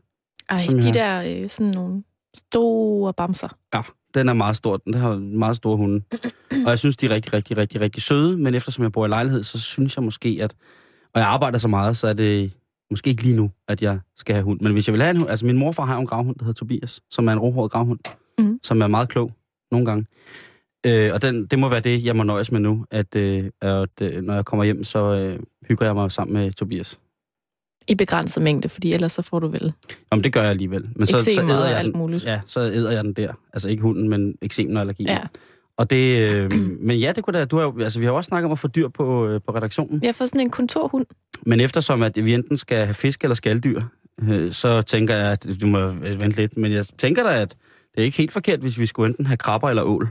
Ej, 0.50 0.65
de 0.69 0.85
jeg- 0.85 0.93
der 0.93 1.41
øh, 1.43 1.50
sådan 1.50 1.71
nogle 1.71 2.03
store 2.38 3.13
bamser. 3.13 3.57
Ja, 3.73 3.81
den 4.15 4.29
er 4.29 4.34
meget 4.34 4.55
stor. 4.55 4.77
Den 4.77 4.93
har 4.93 5.15
meget 5.15 5.55
store 5.55 5.77
hunde. 5.77 6.03
Og 6.65 6.70
jeg 6.70 6.79
synes, 6.79 6.98
de 6.98 7.05
er 7.05 7.10
rigtig, 7.10 7.34
rigtig, 7.34 7.58
rigtig, 7.58 7.82
rigtig 7.82 8.03
søde. 8.03 8.38
Men 8.38 8.55
eftersom 8.55 8.84
jeg 8.84 8.91
bor 8.91 9.05
i 9.05 9.10
lejlighed, 9.10 9.43
så 9.43 9.60
synes 9.62 9.96
jeg 9.98 10.03
måske, 10.03 10.39
at... 10.41 10.53
Og 11.13 11.20
jeg 11.20 11.27
arbejder 11.27 11.58
så 11.58 11.67
meget, 11.67 11.98
så 11.98 12.08
er 12.08 12.13
det 12.13 12.53
måske 12.91 13.10
ikke 13.10 13.24
lige 13.24 13.36
nu, 13.36 13.51
at 13.67 13.82
jeg 13.82 14.00
skal 14.17 14.36
have 14.36 14.43
hund. 14.43 14.60
Men 14.62 14.72
hvis 14.74 14.88
jeg 14.88 14.93
vil 14.93 15.01
have 15.01 15.12
en 15.12 15.17
hund... 15.17 15.29
Altså, 15.29 15.46
min 15.46 15.58
morfar 15.58 15.86
har 15.86 15.96
jo 15.96 16.01
en 16.01 16.08
gravhund, 16.08 16.36
der 16.36 16.46
hedder 16.46 16.58
Tobias, 16.58 17.01
som 17.12 17.27
er 17.27 17.32
en 17.32 17.39
rohåret 17.39 17.72
gravhund, 17.72 18.00
Mhm. 18.39 18.60
som 18.63 18.82
er 18.82 18.88
meget 18.88 19.10
klog 19.10 19.32
nogle 19.72 19.86
gange. 19.86 20.05
Øh, 20.86 21.13
og 21.13 21.22
den, 21.22 21.46
det 21.46 21.60
må 21.60 21.67
være 21.70 21.79
det, 21.79 22.05
jeg 22.05 22.15
må 22.15 22.24
nøjes 22.24 22.51
med 22.51 22.60
nu, 22.60 22.86
at, 22.91 23.15
øh, 23.15 23.50
at 23.62 23.89
øh, 24.01 24.22
når 24.22 24.34
jeg 24.34 24.46
kommer 24.46 24.63
hjem, 24.63 24.84
så 24.84 25.00
øh, 25.13 25.39
hygger 25.67 25.86
jeg 25.86 25.96
mig 25.96 26.12
sammen 26.12 26.34
med 26.34 26.51
Tobias. 26.51 27.00
I 27.88 27.96
begrænset 27.96 28.44
mængde, 28.44 28.70
fordi 28.70 28.94
ellers 28.94 29.12
så 29.12 29.22
får 29.22 29.40
du 29.40 29.48
vel 29.48 29.74
Jamen, 30.12 30.24
det 30.24 30.34
gør 30.34 30.42
jeg 30.42 30.50
alligevel. 30.50 30.90
Men 30.96 31.06
så, 31.06 31.24
så 31.24 31.42
æder 31.42 31.68
jeg 31.68 31.80
alt 31.80 31.94
den, 31.94 32.02
muligt. 32.02 32.24
Ja, 32.24 32.42
så 32.46 32.60
æder 32.60 32.92
jeg 32.92 33.04
den 33.04 33.13
der. 33.13 33.34
Altså 33.54 33.70
ikke 33.70 33.84
hunden, 33.84 34.10
men 34.10 34.36
eksemen 34.42 34.78
og 34.78 34.82
allergi. 34.82 35.04
Ja. 35.04 35.20
Og 35.78 35.90
det, 35.90 36.32
øh, 36.32 36.52
men 36.80 36.98
ja, 36.98 37.12
det 37.12 37.24
kunne 37.24 37.40
da, 37.40 37.46
du 37.46 37.58
har, 37.58 37.84
altså, 37.84 38.00
vi 38.00 38.06
har 38.06 38.12
også 38.12 38.28
snakket 38.28 38.46
om 38.46 38.52
at 38.52 38.60
få 38.60 38.68
dyr 38.68 38.88
på, 38.88 39.28
øh, 39.28 39.42
på 39.48 39.56
redaktionen. 39.56 40.04
Jeg 40.04 40.16
får 40.16 40.25
sådan 40.25 40.42
en 40.42 40.50
kontorhund. 40.50 41.06
Men 41.46 41.60
eftersom, 41.60 42.04
at 42.04 42.25
vi 42.25 42.34
enten 42.34 42.58
skal 42.58 42.86
have 42.86 42.94
fisk 42.94 43.24
eller 43.24 43.36
skalddyr, 43.36 43.82
øh, 44.22 44.52
så 44.52 44.82
tænker 44.82 45.16
jeg, 45.16 45.32
at 45.32 45.48
du 45.62 45.68
må 45.68 45.88
vente 45.90 46.38
lidt. 46.38 46.58
Men 46.58 46.72
jeg 46.72 46.86
tænker 46.98 47.24
da, 47.24 47.42
at 47.42 47.50
det 47.96 48.02
er 48.02 48.06
ikke 48.06 48.18
helt 48.18 48.32
forkert, 48.32 48.60
hvis 48.60 48.80
vi 48.80 48.86
skulle 48.86 49.10
enten 49.10 49.25
have 49.25 49.38
krabber 49.38 49.70
eller 49.70 49.84
ål 49.84 50.10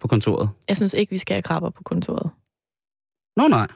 på 0.00 0.08
kontoret. 0.08 0.50
Jeg 0.68 0.76
synes 0.76 0.94
ikke, 0.94 1.10
vi 1.10 1.18
skal 1.18 1.34
have 1.34 1.42
krabber 1.42 1.70
på 1.70 1.82
kontoret. 1.82 2.30
Nå 3.36 3.48
nej. 3.48 3.66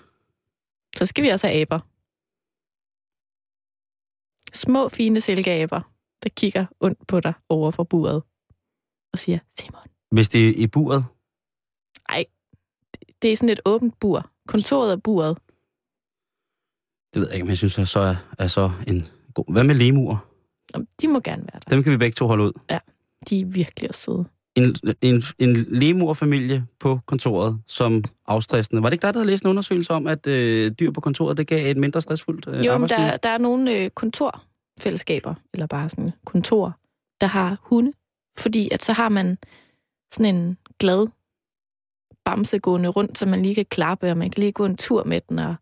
Så 0.97 1.07
skal 1.07 1.25
vi 1.25 1.29
også 1.29 1.47
have 1.47 1.61
aber. 1.61 1.81
Små, 4.55 4.89
fine 4.89 5.21
silkeaber. 5.21 5.81
Der 6.23 6.29
kigger 6.37 6.67
ondt 6.81 7.07
på 7.07 7.21
dig 7.21 7.33
over 7.49 7.71
for 7.71 7.85
buret 7.85 8.23
og 9.13 9.19
siger, 9.19 9.39
Simon. 9.59 9.83
Hvis 10.11 10.29
det 10.29 10.49
er 10.49 10.53
i 10.57 10.67
buret, 10.67 11.05
Nej, 12.09 12.25
det 13.23 13.33
er 13.33 13.37
sådan 13.37 13.49
et 13.49 13.61
åbent 13.65 14.01
bur. 14.01 14.31
Kontoret 14.49 14.93
er 14.93 14.97
buret. 14.97 15.39
det 17.15 17.21
ved 17.21 17.29
jeg 17.29 17.35
ikke, 17.35 17.45
men 17.45 17.49
jeg 17.51 17.57
synes, 17.57 17.79
at 17.79 17.89
så 17.89 18.01
er, 18.01 18.17
er 18.39 18.47
så 18.47 18.71
en 18.87 19.07
god... 19.35 19.53
Hvad 19.53 19.65
med 19.65 19.75
lemurer? 19.75 20.17
Nå, 20.75 20.85
De 21.03 21.09
må 21.09 21.21
gerne 21.21 21.43
være 21.43 21.61
der. 21.61 21.69
Dem 21.77 21.83
kan 21.83 21.93
vi 21.93 21.97
begge 21.97 22.15
to 22.15 22.27
holde 22.27 22.45
ud. 22.45 22.53
De 23.31 23.41
er 23.41 23.45
virkelig 23.47 23.89
også 23.91 24.01
søde. 24.01 24.25
En, 24.59 24.97
en, 25.01 25.23
en 25.39 25.57
lemurfamilie 25.69 26.67
på 26.81 27.01
kontoret 27.07 27.61
som 27.67 28.05
afstressende. 28.27 28.83
Var 28.83 28.89
det 28.89 28.95
ikke 28.95 29.07
dig, 29.07 29.15
der 29.15 29.21
havde 29.21 29.31
læst 29.31 29.45
en 29.45 29.51
undersøgelse 29.51 29.93
om, 29.93 30.07
at 30.07 30.27
øh, 30.27 30.71
dyr 30.71 30.91
på 30.91 31.01
kontoret, 31.01 31.37
det 31.37 31.47
gav 31.47 31.71
et 31.71 31.77
mindre 31.77 32.01
stressfuldt 32.01 32.47
øh, 32.49 32.67
Jo, 32.67 32.79
men 32.79 32.89
der, 32.89 33.17
der 33.17 33.29
er 33.29 33.39
nogle 33.39 33.79
øh, 33.79 33.91
kontorfællesskaber, 33.91 35.35
eller 35.55 35.67
bare 35.67 35.89
sådan 35.89 36.11
kontor, 36.27 36.79
der 37.21 37.27
har 37.27 37.57
hunde. 37.63 37.93
Fordi 38.39 38.69
at 38.73 38.85
så 38.85 38.93
har 38.93 39.09
man 39.09 39.39
sådan 40.13 40.35
en 40.35 40.59
glad 40.79 41.07
bamse 42.25 42.59
gående 42.59 42.89
rundt, 42.89 43.19
så 43.19 43.27
man 43.27 43.43
lige 43.43 43.55
kan 43.55 43.65
klappe, 43.65 44.11
og 44.11 44.17
man 44.17 44.31
kan 44.31 44.41
lige 44.41 44.53
gå 44.53 44.65
en 44.65 44.77
tur 44.77 45.05
med 45.05 45.21
den. 45.29 45.39
Og 45.39 45.55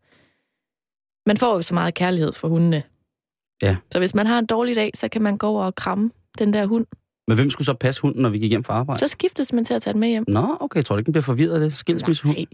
man 1.27 1.37
får 1.37 1.55
jo 1.55 1.63
så 1.63 1.75
meget 1.75 1.95
kærlighed 1.95 2.33
for 2.33 2.49
hundene. 2.49 2.83
Ja. 3.63 3.77
Så 3.93 3.99
hvis 3.99 4.15
man 4.15 4.27
har 4.27 4.39
en 4.39 4.47
dårlig 4.47 4.77
dag, 4.77 4.91
så 4.95 5.09
kan 5.09 5.23
man 5.23 5.39
gå 5.39 5.47
over 5.47 5.65
og 5.65 5.75
kramme 5.75 6.11
den 6.39 6.53
der 6.53 6.67
hund. 6.67 6.87
Men 7.29 7.37
hvem 7.37 7.51
skulle 7.51 7.67
så 7.67 7.75
passe 7.75 8.03
hunden, 8.03 8.23
når 8.23 8.31
vi 8.31 8.39
gik 8.39 8.51
hjem 8.51 8.65
fra 8.65 8.75
arbejde? 8.75 9.01
Så 9.01 9.09
skiftes 9.09 9.53
man 9.53 9.65
til 9.65 9.75
at 9.75 9.83
tage 9.83 9.93
den 9.93 10.01
med 10.01 10.09
hjem. 10.09 10.25
Nå, 10.29 10.57
okay, 10.61 10.77
jeg 10.77 10.85
tror 10.85 10.97
du 10.97 10.99
ikke, 10.99 11.07
den 11.07 11.13
bliver 11.13 11.23
forvirret 11.23 11.55
af 11.55 11.61
det? 11.61 11.73
Skilsmissehund? 11.77 12.37
Nej. 12.37 12.47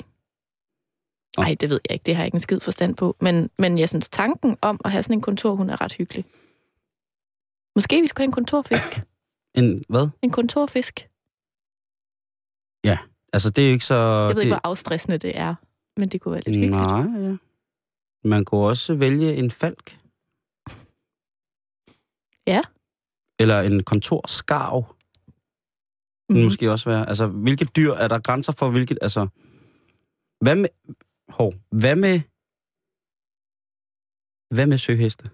Nej, 1.38 1.56
det 1.60 1.70
ved 1.70 1.80
jeg 1.84 1.92
ikke. 1.94 2.02
Det 2.02 2.14
har 2.14 2.22
jeg 2.22 2.26
ikke 2.26 2.36
en 2.36 2.40
skid 2.40 2.60
forstand 2.60 2.96
på. 2.96 3.16
Men, 3.20 3.50
men 3.58 3.78
jeg 3.78 3.88
synes, 3.88 4.08
tanken 4.08 4.56
om 4.62 4.80
at 4.84 4.90
have 4.90 5.02
sådan 5.02 5.16
en 5.18 5.20
kontorhund 5.20 5.70
er 5.70 5.80
ret 5.80 5.92
hyggelig. 5.92 6.24
Måske 7.76 8.00
vi 8.00 8.06
skulle 8.06 8.22
have 8.22 8.28
en 8.28 8.32
kontorfisk. 8.32 9.00
En 9.54 9.84
hvad? 9.88 10.08
En 10.22 10.30
kontorfisk. 10.30 11.08
Altså, 13.32 13.50
det 13.50 13.66
er 13.66 13.72
ikke 13.72 13.84
så... 13.84 13.94
Jeg 13.94 14.28
ved 14.28 14.34
det, 14.34 14.42
ikke, 14.42 14.54
hvor 14.54 14.60
afstressende 14.64 15.18
det 15.18 15.38
er, 15.38 15.54
men 15.96 16.08
det 16.08 16.20
kunne 16.20 16.32
være 16.32 16.42
lidt 16.46 16.56
hyggeligt. 16.56 16.76
Nej, 16.76 17.28
ja. 17.28 17.36
Man 18.24 18.44
kunne 18.44 18.60
også 18.60 18.94
vælge 18.94 19.34
en 19.34 19.50
falk. 19.50 19.98
Ja. 22.46 22.62
Eller 23.38 23.60
en 23.60 23.82
kontorskarv. 23.82 24.96
Mm. 26.28 26.34
Mhm. 26.36 26.44
Måske 26.44 26.70
også 26.70 26.90
være. 26.90 27.08
Altså, 27.08 27.26
hvilke 27.26 27.64
dyr 27.64 27.92
er 27.92 28.08
der 28.08 28.18
grænser 28.18 28.52
for, 28.52 28.70
hvilket... 28.70 28.98
Altså, 29.02 29.28
hvad 30.40 30.56
med... 30.56 30.68
Hov, 31.28 31.54
hvad 31.70 31.96
med... 31.96 32.20
Hvad 34.54 34.66
med 34.66 34.78
søheste? 34.78 35.30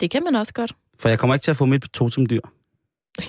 Det 0.00 0.10
kan 0.10 0.24
man 0.24 0.34
også 0.34 0.54
godt. 0.54 0.76
For 0.98 1.08
jeg 1.08 1.18
kommer 1.18 1.34
ikke 1.34 1.44
til 1.44 1.50
at 1.50 1.56
få 1.56 1.64
mit 1.66 1.82
totemdyr. 1.82 2.40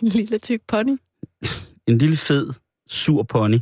En 0.02 0.08
lille 0.08 0.40
tyk 0.40 0.62
pony. 0.68 0.98
En 1.88 1.98
lille 1.98 2.18
fed, 2.18 2.54
sur 2.88 3.24
pony, 3.24 3.60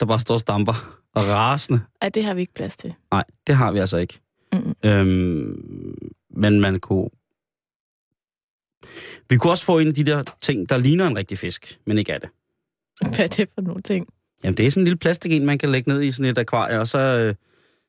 der 0.00 0.06
bare 0.06 0.20
står 0.20 0.34
og 0.34 0.40
stamper 0.40 1.00
og 1.14 1.22
rasende. 1.28 1.80
Ej, 2.00 2.08
det 2.08 2.24
har 2.24 2.34
vi 2.34 2.40
ikke 2.40 2.54
plads 2.54 2.76
til. 2.76 2.94
Nej, 3.10 3.24
det 3.46 3.54
har 3.54 3.72
vi 3.72 3.78
altså 3.78 3.96
ikke. 3.96 4.20
Mm. 4.52 4.74
Øhm, 4.84 6.12
men 6.30 6.60
man 6.60 6.80
kunne... 6.80 7.10
Vi 9.30 9.36
kunne 9.36 9.52
også 9.52 9.64
få 9.64 9.78
en 9.78 9.88
af 9.88 9.94
de 9.94 10.04
der 10.04 10.22
ting, 10.40 10.68
der 10.68 10.78
ligner 10.78 11.06
en 11.06 11.16
rigtig 11.16 11.38
fisk, 11.38 11.78
men 11.86 11.98
ikke 11.98 12.12
er 12.12 12.18
det. 12.18 12.28
Hvad 13.00 13.18
er 13.18 13.26
det 13.26 13.48
for 13.54 13.60
nogle 13.60 13.82
ting? 13.82 14.06
Jamen, 14.44 14.56
det 14.56 14.66
er 14.66 14.70
sådan 14.70 14.80
en 14.80 14.84
lille 14.84 14.98
plastik 14.98 15.32
en, 15.32 15.46
man 15.46 15.58
kan 15.58 15.68
lægge 15.68 15.90
ned 15.90 16.02
i 16.02 16.10
sådan 16.10 16.30
et 16.30 16.38
akvarie, 16.38 16.80
og 16.80 16.88
så, 16.88 16.98
øh, 16.98 17.34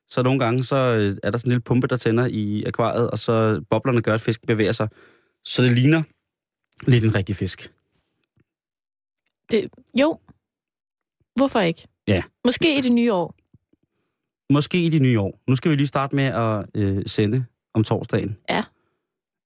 så 0.08 0.22
nogle 0.22 0.38
gange, 0.38 0.64
så 0.64 0.76
øh, 0.76 1.16
er 1.22 1.30
der 1.30 1.38
sådan 1.38 1.48
en 1.48 1.52
lille 1.52 1.62
pumpe, 1.62 1.86
der 1.86 1.96
tænder 1.96 2.26
i 2.30 2.64
akvariet, 2.64 3.10
og 3.10 3.18
så 3.18 3.64
boblerne 3.70 4.02
gør, 4.02 4.14
at 4.14 4.20
fisken 4.20 4.46
bevæger 4.46 4.72
sig. 4.72 4.88
Så 5.44 5.62
det 5.62 5.72
ligner 5.72 6.02
lidt 6.86 7.04
en 7.04 7.14
rigtig 7.14 7.36
fisk. 7.36 7.72
Det, 9.50 9.70
jo. 10.00 10.18
Hvorfor 11.36 11.60
ikke? 11.60 11.88
Ja. 12.08 12.22
Måske 12.44 12.78
i 12.78 12.80
det 12.80 12.92
nye 12.92 13.12
år. 13.12 13.34
Måske 14.52 14.84
i 14.84 14.88
de 14.88 14.98
nye 14.98 15.20
år. 15.20 15.40
Nu 15.48 15.56
skal 15.56 15.70
vi 15.70 15.76
lige 15.76 15.86
starte 15.86 16.16
med 16.16 16.24
at 16.24 16.66
øh, 16.74 17.02
sende 17.06 17.44
om 17.74 17.84
torsdagen. 17.84 18.36
Ja. 18.48 18.64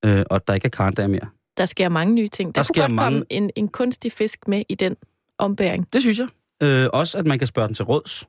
Øh, 0.05 0.25
og 0.31 0.49
der 0.49 0.55
ikke 0.55 0.67
er 0.67 0.71
karndag 0.71 1.11
mere. 1.11 1.29
Der 1.61 1.67
sker 1.67 1.89
mange 1.89 2.15
nye 2.15 2.29
ting. 2.29 2.55
Der, 2.55 2.63
Der 2.63 2.69
kunne 2.75 2.83
godt 2.83 2.93
mange- 2.95 3.17
komme 3.19 3.27
en, 3.31 3.51
en 3.57 3.69
kunstig 3.69 4.13
fisk 4.13 4.49
med 4.49 4.63
i 4.69 4.75
den 4.75 4.97
ombæring. 5.39 5.93
Det 5.93 6.01
synes 6.01 6.19
jeg. 6.19 6.29
Øh, 6.63 6.89
også, 6.93 7.19
at 7.19 7.27
man 7.27 7.39
kan 7.39 7.47
spørge 7.47 7.69
den 7.69 7.75
til 7.75 7.85
råds. 7.85 8.29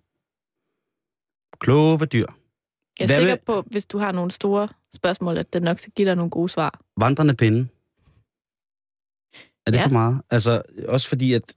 Kloge 1.60 2.06
dyr. 2.06 2.26
Jeg 3.00 3.04
er 3.04 3.08
Hvad 3.08 3.18
sikker 3.18 3.34
med- 3.34 3.40
på, 3.46 3.62
hvis 3.72 3.86
du 3.86 3.98
har 3.98 4.12
nogle 4.12 4.32
store 4.32 4.68
spørgsmål, 4.96 5.38
at 5.38 5.54
den 5.54 5.64
nok 5.64 5.80
skal 5.80 5.94
give 5.96 6.08
dig 6.08 6.16
nogle 6.16 6.30
gode 6.30 6.50
svar. 6.50 6.80
Vandrende 6.98 7.34
pinde. 7.34 7.68
Er 9.66 9.72
det 9.72 9.78
Ja. 9.78 9.82
ja. 9.82 9.86
for 9.88 9.92
meget? 9.92 10.22
Altså, 10.30 10.62
også 10.90 11.08
fordi, 11.08 11.34
at 11.34 11.54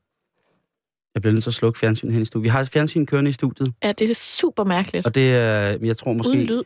jeg 1.15 1.23
bliver 1.23 1.33
nødt 1.33 1.43
til 1.45 1.51
at 1.51 1.55
slukke 1.55 1.79
fjernsyn 1.79 2.11
hen 2.11 2.23
i 2.23 2.25
studiet. 2.25 2.45
Vi 2.45 2.49
har 2.49 2.61
et 2.61 2.69
fjernsyn 2.69 3.07
kørende 3.07 3.29
i 3.29 3.33
studiet, 3.33 3.75
Ja, 3.83 3.93
det 3.93 4.11
er 4.11 4.15
super 4.15 4.65
mærkeligt. 4.65 5.07
og 5.07 5.15
det 5.15 5.35
er, 5.35 5.79
jeg 5.83 5.97
tror 5.97 6.13
måske... 6.13 6.31
Uden 6.31 6.47
lyd. 6.47 6.63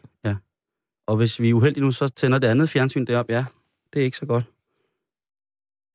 Og 1.07 1.17
hvis 1.17 1.41
vi 1.41 1.51
er 1.51 1.55
uheldige 1.55 1.85
nu, 1.85 1.93
så 1.93 2.09
tænder 2.09 2.39
det 2.39 2.49
andet 2.49 2.69
fjernsyn 2.69 3.05
derop. 3.05 3.31
Ja, 3.31 3.45
det 3.93 4.01
er 4.01 4.05
ikke 4.05 4.17
så 4.17 4.27
godt. 4.27 4.45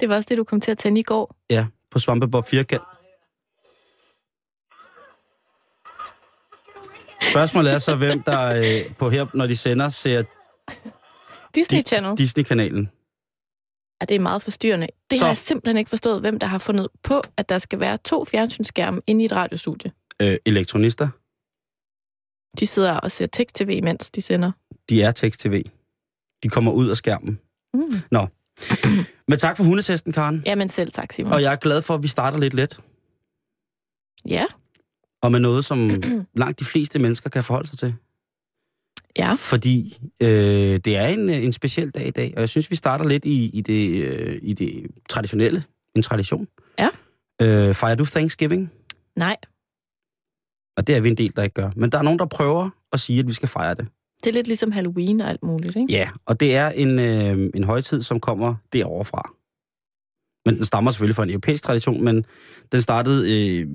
Det 0.03 0.09
var 0.09 0.15
også 0.15 0.27
det, 0.29 0.37
du 0.37 0.43
kom 0.43 0.61
til 0.61 0.71
at 0.71 0.77
tænde 0.77 0.99
i 0.99 1.03
går. 1.03 1.35
Ja, 1.49 1.65
på 1.91 1.99
Svampebob 1.99 2.47
firkant. 2.47 2.81
Spørgsmålet 7.31 7.71
er 7.73 7.77
så, 7.77 7.95
hvem 7.95 8.23
der 8.23 8.47
øh, 8.87 8.95
på 8.95 9.09
her, 9.09 9.25
når 9.33 9.47
de 9.47 9.55
sender, 9.55 9.89
ser 9.89 10.23
Disney 11.55 11.79
Di- 11.79 11.81
Channel. 11.83 12.17
Disney-kanalen. 12.17 12.89
Ja, 14.01 14.05
det 14.05 14.15
er 14.15 14.19
meget 14.19 14.41
forstyrrende. 14.41 14.87
Det 15.11 15.19
Så- 15.19 15.25
har 15.25 15.29
jeg 15.29 15.37
simpelthen 15.37 15.77
ikke 15.77 15.89
forstået, 15.89 16.21
hvem 16.21 16.39
der 16.39 16.47
har 16.47 16.57
fundet 16.57 16.87
på, 17.03 17.21
at 17.37 17.49
der 17.49 17.57
skal 17.57 17.79
være 17.79 17.97
to 17.97 18.25
fjernsynsskærme 18.25 19.01
inde 19.07 19.21
i 19.21 19.25
et 19.25 19.35
radiostudie. 19.35 19.91
Øh, 20.21 20.37
elektronister, 20.45 21.09
De 22.59 22.65
sidder 22.65 22.93
og 22.97 23.11
ser 23.11 23.25
tekst-tv, 23.25 23.83
mens 23.83 24.11
de 24.11 24.21
sender. 24.21 24.51
de 24.89 25.01
er 25.03 25.11
tekst-tv. 25.11 25.63
De 26.43 26.49
kommer 26.49 26.71
ud 26.71 26.87
af 26.89 26.97
skærmen. 26.97 27.39
Mm. 27.73 27.81
Men 29.33 29.39
tak 29.39 29.57
for 29.57 29.63
hundetesten, 29.63 30.13
Karen. 30.13 30.41
Jamen 30.45 30.69
selv 30.69 30.91
tak, 30.91 31.13
Simon. 31.13 31.33
Og 31.33 31.41
jeg 31.41 31.51
er 31.51 31.55
glad 31.55 31.81
for, 31.81 31.95
at 31.95 32.03
vi 32.03 32.07
starter 32.07 32.37
lidt 32.37 32.53
let. 32.53 32.79
Ja, 34.27 34.45
Og 35.21 35.31
med 35.31 35.39
noget, 35.39 35.65
som 35.65 35.89
langt 36.35 36.59
de 36.59 36.65
fleste 36.65 36.99
mennesker 36.99 37.29
kan 37.29 37.43
forholde 37.43 37.67
sig 37.67 37.77
til. 37.79 37.95
ja. 39.17 39.33
Fordi 39.39 39.97
øh, 40.21 40.27
det 40.85 40.87
er 40.97 41.07
en, 41.07 41.29
en 41.29 41.51
speciel 41.51 41.89
dag 41.91 42.07
i 42.07 42.11
dag, 42.11 42.33
og 42.35 42.39
jeg 42.41 42.49
synes, 42.49 42.71
vi 42.71 42.75
starter 42.75 43.07
lidt 43.07 43.25
i, 43.25 43.49
i, 43.49 43.61
det, 43.61 44.03
øh, 44.03 44.39
i 44.41 44.53
det 44.53 44.87
traditionelle. 45.09 45.63
En 45.95 46.01
tradition. 46.03 46.47
Ja. 46.79 46.89
Øh, 47.41 47.73
fejrer 47.73 47.95
du 47.95 48.05
Thanksgiving? 48.05 48.71
Nej, 49.15 49.37
Og 50.77 50.87
det 50.87 50.95
er 50.95 51.01
vi 51.01 51.09
en 51.09 51.17
del, 51.17 51.35
der 51.35 51.43
ikke 51.43 51.53
gør. 51.53 51.71
Men 51.75 51.91
der 51.91 51.97
er 51.97 52.01
nogen, 52.01 52.19
der 52.19 52.25
prøver 52.25 52.69
at 52.91 52.99
sige, 52.99 53.19
at 53.19 53.27
vi 53.27 53.33
skal 53.33 53.49
fejre 53.49 53.73
det. 53.73 53.87
Det 54.23 54.29
er 54.29 54.33
lidt 54.33 54.47
ligesom 54.47 54.71
Halloween 54.71 55.21
og 55.21 55.29
alt 55.29 55.43
muligt, 55.43 55.75
ikke? 55.75 55.93
Ja, 55.93 56.09
og 56.25 56.39
det 56.39 56.55
er 56.55 56.69
en, 56.69 56.99
øh, 56.99 57.49
en 57.55 57.63
højtid, 57.63 58.01
som 58.01 58.19
kommer 58.19 58.55
derovre 58.73 59.05
fra. 59.05 59.33
Men 60.45 60.55
den 60.55 60.65
stammer 60.65 60.91
selvfølgelig 60.91 61.15
fra 61.15 61.23
en 61.23 61.29
europæisk 61.29 61.63
tradition, 61.63 62.03
men 62.03 62.25
den 62.71 62.81
startede 62.81 63.33
øh, 63.33 63.67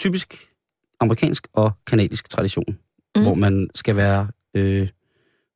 typisk 0.00 0.34
amerikansk 1.00 1.46
og 1.52 1.72
kanadisk 1.86 2.28
tradition, 2.28 2.78
Mm. 3.16 3.22
hvor 3.22 3.34
man 3.34 3.70
skal 3.74 3.96
være 3.96 4.28
øh, 4.56 4.62
hvad 4.78 4.88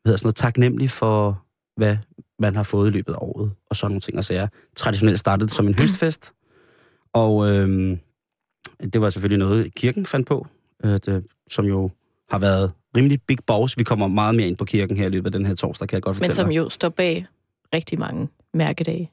hedder 0.07 0.17
sådan 0.17 0.27
noget, 0.27 0.37
taknemmelig 0.37 0.91
for, 0.91 1.45
hvad 1.77 1.97
man 2.39 2.57
har 2.57 2.63
fået 2.63 2.89
i 2.89 2.93
løbet 2.93 3.13
af 3.13 3.19
året, 3.21 3.53
og 3.71 3.77
sådan 3.77 3.91
nogle 3.91 4.01
ting 4.01 4.19
og 4.19 4.25
sager. 4.25 4.49
Traditionelt 4.77 5.19
startede 5.19 5.47
det 5.47 5.55
som 5.55 5.67
en 5.69 5.75
høstfest, 5.75 6.33
og 7.13 7.49
øh, 7.51 7.99
det 8.93 9.01
var 9.01 9.11
selvfølgelig 9.11 9.39
noget, 9.39 9.75
kirken 9.75 10.07
fandt 10.07 10.27
på, 10.29 10.47
øh, 10.85 10.93
det, 10.93 11.27
som 11.51 11.65
jo 11.65 11.91
har 12.31 12.39
været 12.39 12.73
rimelig 12.97 13.19
big 13.27 13.39
boss. 13.47 13.79
Vi 13.79 13.85
kommer 13.85 14.09
meget 14.09 14.35
mere 14.35 14.49
ind 14.49 14.57
på 14.57 14.65
kirken 14.65 14.97
her 14.97 15.07
i 15.07 15.11
løbet 15.11 15.27
af 15.27 15.33
den 15.33 15.47
her 15.47 15.55
torsdag, 15.55 15.89
kan 15.89 15.97
jeg 15.97 16.03
godt 16.03 16.17
Men 16.17 16.19
fortælle 16.19 16.35
som 16.35 16.49
dig. 16.49 16.57
jo 16.57 16.69
står 16.69 16.89
bag 16.89 17.25
rigtig 17.75 17.99
mange 17.99 18.29
mærkedage 18.55 19.11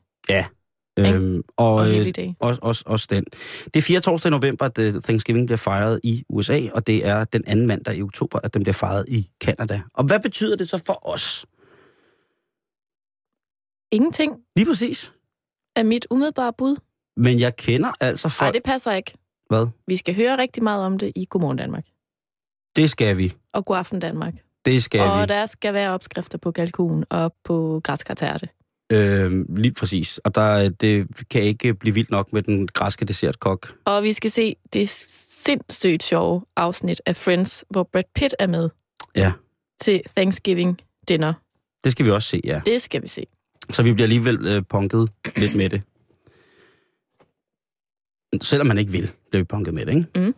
Øhm, 1.00 1.42
og 1.58 1.74
og 1.76 1.90
øh, 1.90 2.14
også, 2.40 2.60
også, 2.64 2.84
også 2.86 3.08
den. 3.10 3.24
Det 3.64 3.76
er 3.76 3.82
4. 3.82 4.00
torsdag 4.00 4.30
i 4.30 4.32
november, 4.32 4.66
at 4.66 4.78
øh, 4.78 5.02
Thanksgiving 5.02 5.48
bliver 5.48 5.58
fejret 5.58 6.00
i 6.04 6.24
USA, 6.30 6.62
og 6.74 6.88
det 6.88 7.06
er 7.06 7.24
den 7.24 7.44
anden 7.48 7.68
mandag 7.68 7.96
i 7.98 8.02
oktober, 8.02 8.40
at 8.44 8.54
den 8.54 8.64
bliver 8.64 8.74
fejret 8.74 9.06
i 9.08 9.30
Canada. 9.44 9.82
Og 9.94 10.04
hvad 10.04 10.20
betyder 10.20 10.56
det 10.56 10.70
så 10.70 10.84
for 10.86 11.08
os? 11.10 11.46
Ingenting 13.92 14.36
Lige 14.56 14.66
præcis. 14.66 15.14
er 15.76 15.84
mit 15.84 16.08
umiddelbare 16.12 16.54
bud. 16.58 16.76
Men 17.18 17.40
jeg 17.40 17.56
kender 17.56 17.92
altså 18.00 18.28
Nej, 18.28 18.32
folk... 18.32 18.54
det 18.54 18.64
passer 18.64 18.92
ikke. 18.92 19.14
Hvad? 19.50 19.68
Vi 19.88 19.96
skal 19.96 20.16
høre 20.16 20.38
rigtig 20.38 20.64
meget 20.64 20.86
om 20.86 20.98
det 20.98 21.12
i 21.16 21.26
Godmorgen 21.30 21.58
Danmark. 21.58 21.84
Det 22.78 22.90
skal 22.90 23.18
vi. 23.18 23.34
Og 23.54 23.66
Godaften 23.66 24.00
Danmark. 24.00 24.34
Det 24.66 24.84
skal 24.84 25.02
og 25.02 25.22
vi. 25.22 25.26
der 25.26 25.46
skal 25.46 25.74
være 25.74 25.92
opskrifter 25.92 26.38
på 26.38 26.52
kalkun 26.52 27.06
og 27.10 27.34
på 27.44 27.82
græskartærte. 27.84 28.50
Øhm, 28.92 29.46
lige 29.56 29.74
præcis. 29.74 30.18
Og 30.18 30.36
der, 30.36 30.70
det 30.70 31.08
kan 31.30 31.42
ikke 31.42 31.74
blive 31.74 31.94
vildt 31.94 32.12
nok 32.12 32.34
med 32.34 32.42
den 32.42 32.68
græske 32.68 33.06
dessertkok. 33.06 33.74
Og 33.86 34.04
vi 34.04 34.14
skal 34.14 34.32
se 34.32 34.56
det 34.74 34.90
sindssygt 34.90 36.04
sjove 36.04 36.42
afsnit 36.56 37.02
af 37.06 37.16
Friends, 37.16 37.64
hvor 37.70 37.84
Brad 37.94 38.04
Pitt 38.16 38.36
er 38.40 38.48
med 38.48 38.70
Ja. 39.16 39.32
til 39.82 40.02
Thanksgiving 40.18 40.82
dinner. 41.10 41.34
Det 41.84 41.92
skal 41.92 42.06
vi 42.06 42.12
også 42.12 42.30
se, 42.30 42.42
ja. 42.46 42.62
Det 42.66 42.82
skal 42.82 43.02
vi 43.02 43.08
se. 43.08 43.24
Så 43.72 43.84
vi 43.84 43.94
bliver 43.94 44.06
alligevel 44.06 44.46
øh, 44.48 44.64
punket 44.70 45.10
lidt 45.36 45.56
med 45.56 45.70
det. 45.70 45.82
Selvom 48.42 48.68
man 48.68 48.78
ikke 48.78 48.92
vil, 48.92 49.12
bliver 49.30 49.42
vi 49.42 49.46
punket 49.46 49.74
med 49.74 49.86
det, 49.86 49.96
ikke? 49.96 50.08
Mm. 50.16 50.36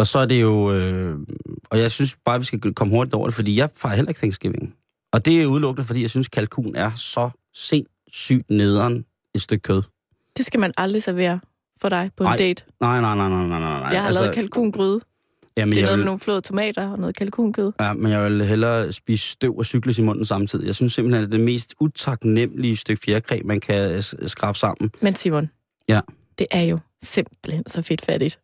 Og 0.00 0.06
så 0.06 0.18
er 0.18 0.26
det 0.26 0.40
jo... 0.42 0.72
Øh, 0.72 1.16
og 1.70 1.78
jeg 1.78 1.90
synes 1.90 2.16
bare, 2.24 2.38
vi 2.38 2.44
skal 2.44 2.74
komme 2.74 2.94
hurtigt 2.94 3.14
over 3.14 3.26
det, 3.26 3.34
fordi 3.34 3.56
jeg 3.56 3.68
fejrer 3.76 3.96
heller 3.96 4.08
ikke 4.10 4.18
Thanksgiving. 4.18 4.74
Og 5.12 5.24
det 5.26 5.42
er 5.42 5.46
udelukkende, 5.46 5.86
fordi 5.86 6.02
jeg 6.02 6.10
synes, 6.10 6.28
kalkun 6.28 6.76
er 6.76 6.90
så 6.96 7.30
sindssygt 7.54 8.50
nederen 8.50 9.04
et 9.34 9.42
stykke 9.42 9.62
kød. 9.62 9.82
Det 10.36 10.46
skal 10.46 10.60
man 10.60 10.72
aldrig 10.76 11.02
servere 11.02 11.40
for 11.80 11.88
dig 11.88 12.10
på 12.16 12.24
en 12.24 12.28
Nej, 12.28 12.36
date. 12.36 12.64
Nej, 12.80 13.00
nej, 13.00 13.16
nej, 13.16 13.28
nej, 13.28 13.46
nej, 13.46 13.58
nej. 13.58 13.68
Jeg 13.92 14.00
har 14.00 14.06
altså, 14.08 14.22
lavet 14.22 14.34
kalkungryde. 14.34 15.00
jamen, 15.56 15.72
Det 15.72 15.78
er 15.78 15.82
noget 15.82 15.98
med 15.98 16.02
vil, 16.02 16.06
nogle 16.06 16.20
flåede 16.20 16.40
tomater 16.40 16.90
og 16.90 16.98
noget 16.98 17.16
kalkunkød. 17.16 17.72
ja, 17.80 17.92
men 17.92 18.12
jeg 18.12 18.24
vil 18.24 18.44
hellere 18.44 18.92
spise 18.92 19.28
støv 19.28 19.58
og 19.58 19.64
cykles 19.64 19.98
i 19.98 20.02
munden 20.02 20.24
samtidig. 20.24 20.66
Jeg 20.66 20.74
synes 20.74 20.92
simpelthen, 20.92 21.24
at 21.24 21.30
det 21.30 21.34
er 21.34 21.38
det 21.38 21.44
mest 21.46 21.74
utaknemmelige 21.80 22.76
stykke 22.76 23.02
fjerkræ, 23.04 23.40
man 23.44 23.60
kan 23.60 24.02
skrabe 24.02 24.58
sammen. 24.58 24.90
Men 25.00 25.14
Simon, 25.14 25.50
Ja. 25.88 26.00
det 26.38 26.46
er 26.50 26.62
jo 26.62 26.78
simpelthen 27.02 27.62
så 27.66 27.82
fedtfattigt. 27.82 28.38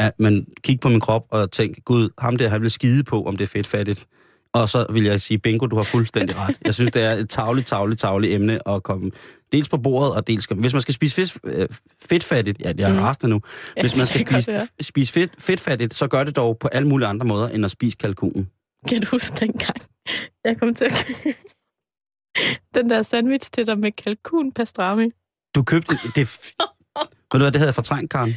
Ja, 0.00 0.10
men 0.18 0.46
kig 0.64 0.80
på 0.80 0.88
min 0.88 1.00
krop 1.00 1.26
og 1.30 1.50
tænk, 1.50 1.84
gud, 1.84 2.08
ham 2.18 2.36
der, 2.36 2.48
han 2.48 2.62
vil 2.62 2.70
skide 2.70 3.04
på, 3.04 3.22
om 3.24 3.36
det 3.36 3.44
er 3.44 3.48
fedtfattigt. 3.48 4.06
Og 4.52 4.68
så 4.68 4.86
vil 4.92 5.04
jeg 5.04 5.20
sige, 5.20 5.38
bingo, 5.38 5.66
du 5.66 5.76
har 5.76 5.82
fuldstændig 5.82 6.36
ret. 6.38 6.56
Jeg 6.64 6.74
synes, 6.74 6.90
det 6.90 7.02
er 7.02 7.12
et 7.12 7.28
tavligt, 7.28 7.66
tavligt, 7.66 8.00
tavligt 8.00 8.32
emne 8.32 8.68
at 8.68 8.82
komme 8.82 9.10
dels 9.52 9.68
på 9.68 9.76
bordet, 9.76 10.14
og 10.14 10.26
dels... 10.26 10.44
Hvis 10.44 10.72
man 10.72 10.82
skal 10.82 10.94
spise 10.94 11.14
fisk, 11.14 11.36
øh, 11.44 11.68
fedtfattigt, 12.02 12.60
ja, 12.60 12.72
jeg 12.78 12.90
er 12.90 13.14
Mm. 13.22 13.30
nu. 13.30 13.40
Hvis 13.80 13.96
man 13.96 14.06
skal 14.06 14.20
spise, 14.20 14.58
spise 14.80 15.12
fedt, 15.12 15.30
fedtfattigt, 15.38 15.94
så 15.94 16.06
gør 16.08 16.24
det 16.24 16.36
dog 16.36 16.58
på 16.58 16.68
alle 16.68 16.88
mulige 16.88 17.08
andre 17.08 17.26
måder, 17.26 17.48
end 17.48 17.64
at 17.64 17.70
spise 17.70 17.96
kalkunen. 17.96 18.50
Kan 18.88 19.00
du 19.00 19.06
huske 19.10 19.36
dengang, 19.40 19.76
jeg 20.44 20.56
kom 20.58 20.74
til 20.74 20.84
at 20.84 21.06
den 22.74 22.90
der 22.90 23.02
sandwich 23.02 23.50
til 23.52 23.66
dig 23.66 23.78
med 23.78 23.90
kalkun 23.92 24.52
pastrami? 24.52 25.08
Du 25.54 25.62
købte... 25.62 25.94
Det, 26.14 26.16
ved 27.32 27.32
du 27.32 27.38
hvad, 27.38 27.52
det 27.52 27.56
havde 27.56 27.68
jeg 27.68 27.74
fortrængt, 27.74 28.10
Karen. 28.10 28.34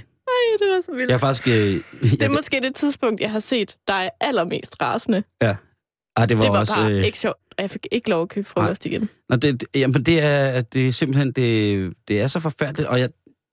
Det 0.60 0.68
var 0.70 0.82
så 0.86 0.92
vildt. 0.92 1.10
Jeg 1.10 1.16
er 1.16 1.20
faktisk... 1.20 1.48
Øh, 1.48 1.54
Det 1.54 1.84
er 2.04 2.18
jeg, 2.22 2.32
måske 2.32 2.60
det 2.64 2.76
tidspunkt, 2.76 3.22
jeg 3.22 3.32
har 3.32 3.40
set 3.40 3.78
dig 3.88 4.10
allermest 4.22 4.76
rasende. 4.82 5.24
ah, 5.42 6.30
det 6.30 6.38
var, 6.38 6.44
Det 6.44 6.52
var 6.52 6.60
også... 6.60 6.74
bare 6.76 6.92
øh, 6.92 7.04
ikke 7.06 7.20
sjovt. 7.20 7.38
og 7.58 7.62
Jeg 7.62 7.70
fik 7.70 7.88
ikke 7.92 8.10
lov 8.10 8.22
at 8.22 8.30
købe 8.30 8.48
frokost 8.50 8.86
igen. 8.86 9.10
Nå, 9.30 9.36
det, 9.36 9.62
det- 9.62 9.70
jamen, 9.76 10.04
det 10.06 10.24
er, 10.24 10.62
det 10.62 10.88
er 10.88 10.92
simpelthen, 10.92 11.32
det, 11.32 11.94
det 12.08 12.22
er 12.22 12.28
så 12.28 12.40
forfærdeligt, 12.40 12.90
og 12.90 13.00
jeg, 13.00 13.10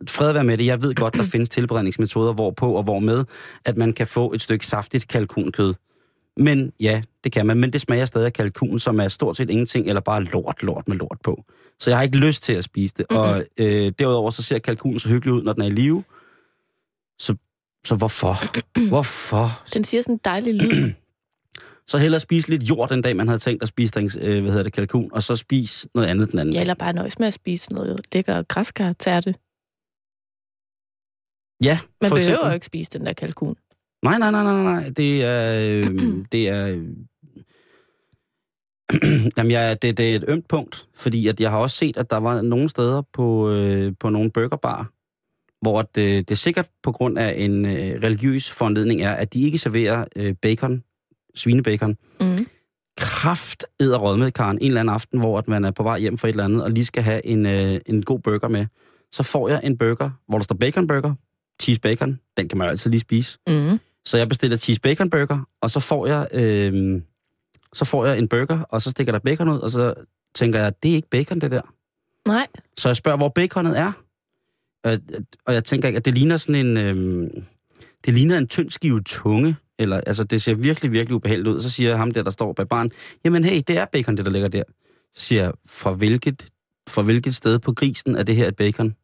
fred 0.09 0.33
være 0.33 0.45
med 0.45 0.59
det, 0.59 0.67
jeg 0.67 0.83
ved 0.83 0.95
godt, 0.95 1.15
der 1.15 1.23
findes 1.23 1.49
tilberedningsmetoder, 1.49 2.33
hvorpå 2.33 2.73
og 2.73 2.83
hvor 2.83 2.99
med, 2.99 3.25
at 3.65 3.77
man 3.77 3.93
kan 3.93 4.07
få 4.07 4.33
et 4.33 4.41
stykke 4.43 4.67
saftigt 4.67 5.09
kalkunkød. 5.09 5.75
Men 6.37 6.73
ja, 6.81 7.03
det 7.25 7.33
kan 7.33 7.47
man, 7.47 7.57
men 7.57 7.73
det 7.73 7.81
smager 7.81 8.05
stadig 8.05 8.27
af 8.27 8.33
kalkun, 8.33 8.79
som 8.79 9.01
er 9.01 9.09
stort 9.09 9.37
set 9.37 9.51
ingenting, 9.51 9.87
eller 9.89 10.01
bare 10.01 10.25
lort, 10.25 10.63
lort 10.63 10.89
med 10.89 10.97
lort 10.97 11.19
på. 11.25 11.45
Så 11.81 11.91
jeg 11.91 11.97
har 11.99 12.03
ikke 12.03 12.17
lyst 12.17 12.43
til 12.43 12.53
at 12.53 12.65
spise 12.65 12.95
det. 12.97 13.07
Mm-hmm. 13.11 13.25
Og 13.25 13.43
øh, 13.59 13.93
derudover 13.99 14.31
så 14.31 14.43
ser 14.43 14.59
kalkunen 14.59 14.99
så 14.99 15.09
hyggelig 15.09 15.33
ud, 15.35 15.43
når 15.43 15.53
den 15.53 15.63
er 15.63 15.67
i 15.67 15.71
live. 15.71 16.05
Så, 17.87 17.97
hvorfor? 17.97 18.35
Hvorfor? 18.89 19.63
Den 19.75 19.85
siger 19.85 20.03
sådan 20.03 20.15
en 20.15 20.21
dejlig 20.25 20.55
lyd. 20.55 20.93
Så 21.87 21.99
hellere 21.99 22.21
spise 22.21 22.51
lidt 22.51 22.63
jord 22.63 22.89
den 22.89 23.03
dag, 23.03 23.17
man 23.17 23.29
havde 23.29 23.39
tænkt 23.39 23.63
at 23.63 23.69
spise 23.69 23.93
den, 23.95 24.11
øh, 24.21 24.41
hvad 24.41 24.51
hedder 24.51 24.63
det, 24.63 24.73
kalkun, 24.73 25.11
og 25.13 25.23
så 25.23 25.37
spise 25.37 25.89
noget 25.95 26.09
andet 26.09 26.31
den 26.31 26.39
anden 26.39 26.55
Ja, 26.55 26.61
eller 26.61 26.75
bare 26.75 26.93
nøjes 26.93 27.19
med 27.19 27.27
at 27.27 27.35
spise 27.35 27.73
noget 27.73 28.01
lækker 28.13 28.43
græskartærte. 28.43 29.35
Ja, 31.65 31.79
Man 32.01 32.09
for 32.09 32.17
behøver 32.17 32.19
eksempel. 32.19 32.47
jo 32.49 32.55
ikke 32.55 32.67
spise 32.67 32.91
den 32.91 33.07
der 33.07 33.13
kalkun. 33.13 33.57
Nej, 34.05 34.19
nej, 34.19 34.31
nej, 34.31 34.43
nej, 34.43 34.63
nej. 34.63 34.89
Det 34.89 35.25
er... 35.25 35.55
Øh, 35.61 35.85
det 36.33 36.49
er... 36.49 36.69
Øh, 36.69 36.87
Jamen, 39.37 39.51
jeg, 39.51 39.83
det, 39.83 39.97
det 39.99 40.11
er 40.11 40.17
et 40.17 40.25
ømt 40.29 40.49
punkt, 40.49 40.89
fordi 40.97 41.29
at 41.29 41.41
jeg 41.41 41.51
har 41.51 41.59
også 41.59 41.77
set, 41.77 41.97
at 41.97 42.11
der 42.11 42.17
var 42.17 42.43
nogle 42.43 42.69
steder 42.69 43.03
på, 43.13 43.51
øh, 43.51 43.93
på 44.01 44.09
nogle 44.11 44.31
burgerbar, 44.31 44.91
hvor 45.63 45.83
det, 45.83 46.29
det 46.29 46.39
sikkert 46.39 46.69
på 46.83 46.93
grund 46.93 47.19
af 47.19 47.35
en 47.37 47.65
øh, 47.65 47.73
religiøs 48.03 48.51
foranledning 48.51 49.03
er, 49.03 49.13
at 49.13 49.35
de 49.35 49.43
ikke 49.43 49.59
serverer 49.59 50.05
øh, 50.17 50.35
bacon, 50.43 50.83
svinebacon, 51.35 51.97
Mm. 52.21 52.47
kraft 52.97 53.65
æder 53.81 54.17
med 54.17 54.31
Karen, 54.33 54.59
en 54.61 54.67
eller 54.67 54.81
anden 54.81 54.95
aften, 54.95 55.19
hvor 55.21 55.39
at 55.39 55.49
man 55.49 55.65
er 55.65 55.71
på 55.71 55.83
vej 55.83 55.99
hjem 55.99 56.19
for 56.19 56.27
et 56.29 56.31
eller 56.31 56.45
andet, 56.45 56.63
og 56.63 56.71
lige 56.71 56.85
skal 56.85 57.03
have 57.03 57.27
en, 57.27 57.47
øh, 57.47 57.81
en 57.87 58.03
god 58.03 58.21
burger 58.21 58.49
med. 58.49 58.67
Så 59.13 59.23
får 59.23 59.49
jeg 59.49 59.61
en 59.65 59.79
burger, 59.79 60.11
hvor 60.29 60.39
der 60.39 60.43
står 60.45 60.57
bacon 60.57 60.87
burger, 60.87 61.15
cheese 61.63 61.81
bacon, 61.81 62.19
den 62.37 62.49
kan 62.49 62.59
man 62.59 62.65
jo 62.67 62.71
altid 62.71 62.91
lige 62.91 63.01
spise. 63.01 63.39
Mm. 63.47 63.79
Så 64.05 64.17
jeg 64.19 64.29
bestiller 64.29 64.57
cheese 64.57 64.81
bacon 64.81 65.11
burger, 65.11 65.49
og 65.63 65.71
så 65.71 65.81
får 65.81 66.07
jeg, 66.07 66.29
øh, 66.33 67.03
så 67.73 67.85
får 67.85 68.07
jeg 68.07 68.19
en 68.19 68.29
burger, 68.29 68.63
og 68.63 68.83
så 68.83 68.91
stikker 68.91 69.13
der 69.13 69.19
bacon 69.19 69.49
ud, 69.49 69.59
og 69.59 69.71
så 69.71 69.95
tænker 70.35 70.61
jeg, 70.63 70.73
det 70.83 70.91
er 70.91 70.95
ikke 70.95 71.09
bacon, 71.11 71.39
det 71.41 71.51
der. 71.51 71.63
Nej, 72.29 72.47
Så 72.79 72.89
jeg 72.89 72.97
spørger, 72.97 73.19
hvor 73.19 73.29
baconet 73.29 73.79
er. 73.79 73.93
Og, 74.85 74.99
og 75.47 75.55
jeg 75.55 75.65
tænker 75.65 75.89
ikke, 75.89 75.97
at 75.97 76.05
det 76.05 76.15
ligner 76.15 76.37
sådan 76.37 76.67
en... 76.67 76.77
Øh, 76.77 77.31
det 78.05 78.15
ligner 78.15 78.39
en 78.39 78.49
tynd 78.49 78.71
skive 78.71 79.01
tunge, 79.01 79.57
eller 79.79 80.01
altså 80.07 80.25
det 80.25 80.43
ser 80.43 80.55
virkelig, 80.55 80.93
virkelig 80.93 81.15
ubehageligt 81.15 81.49
ud. 81.49 81.61
Så 81.61 81.71
siger 81.71 81.97
ham 81.97 82.11
der, 82.11 82.23
der 82.23 82.31
står 82.31 82.53
bag 82.53 82.69
barn, 82.69 82.91
jamen 83.25 83.45
hey, 83.45 83.63
det 83.67 83.79
er 83.79 83.85
bacon, 83.85 84.17
det 84.17 84.25
der 84.25 84.31
ligger 84.31 84.49
der. 84.49 84.63
Så 85.15 85.27
siger 85.27 85.43
jeg, 85.43 85.53
fra 85.67 85.93
hvilket, 85.93 86.47
fra 86.89 87.03
hvilket 87.03 87.35
sted 87.35 87.59
på 87.59 87.73
grisen 87.73 88.15
er 88.17 88.23
det 88.23 88.37
her 88.37 88.49
et 88.49 88.57
bacon? 88.57 88.95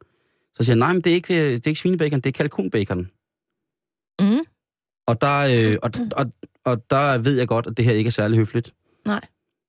Så 0.55 0.65
siger 0.65 0.75
jeg, 0.75 0.79
nej, 0.79 0.93
men 0.93 1.03
det 1.03 1.11
er 1.11 1.15
ikke, 1.15 1.35
øh, 1.35 1.51
det 1.51 1.67
er 1.67 1.69
ikke 1.69 1.81
svinebacon, 1.81 2.21
det 2.21 2.27
er 2.27 2.33
kalkunbacon. 2.33 3.11
mm. 4.21 4.45
Og 5.07 5.21
der, 5.21 5.39
øh, 5.39 5.79
og, 5.83 5.91
og, 6.17 6.33
og 6.65 6.91
der 6.91 7.19
ved 7.19 7.39
jeg 7.39 7.49
godt, 7.49 7.67
at 7.67 7.77
det 7.77 7.85
her 7.85 7.93
ikke 7.93 8.09
er 8.09 8.13
særlig 8.13 8.39
høfligt. 8.39 8.75
Nej. 9.07 9.21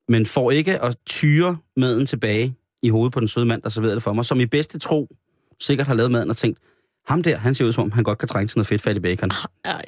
Men 0.07 0.25
for 0.25 0.51
ikke 0.51 0.83
at 0.83 0.97
tyre 1.05 1.57
maden 1.77 2.05
tilbage 2.05 2.55
i 2.81 2.89
hovedet 2.89 3.13
på 3.13 3.19
den 3.19 3.27
søde 3.27 3.45
mand, 3.45 3.61
der 3.61 3.69
serverede 3.69 3.95
det 3.95 4.03
for 4.03 4.13
mig, 4.13 4.25
som 4.25 4.39
i 4.39 4.45
bedste 4.45 4.79
tro 4.79 5.15
sikkert 5.59 5.87
har 5.87 5.93
lavet 5.93 6.11
maden 6.11 6.29
og 6.29 6.37
tænkt, 6.37 6.59
ham 7.07 7.23
der, 7.23 7.37
han 7.37 7.55
ser 7.55 7.65
ud 7.65 7.71
som 7.71 7.83
om, 7.83 7.91
han 7.91 8.03
godt 8.03 8.17
kan 8.17 8.27
trænge 8.27 8.47
til 8.47 8.57
noget 8.57 8.67
fedtfattig 8.67 9.03
bacon. 9.03 9.31
Ej. 9.65 9.85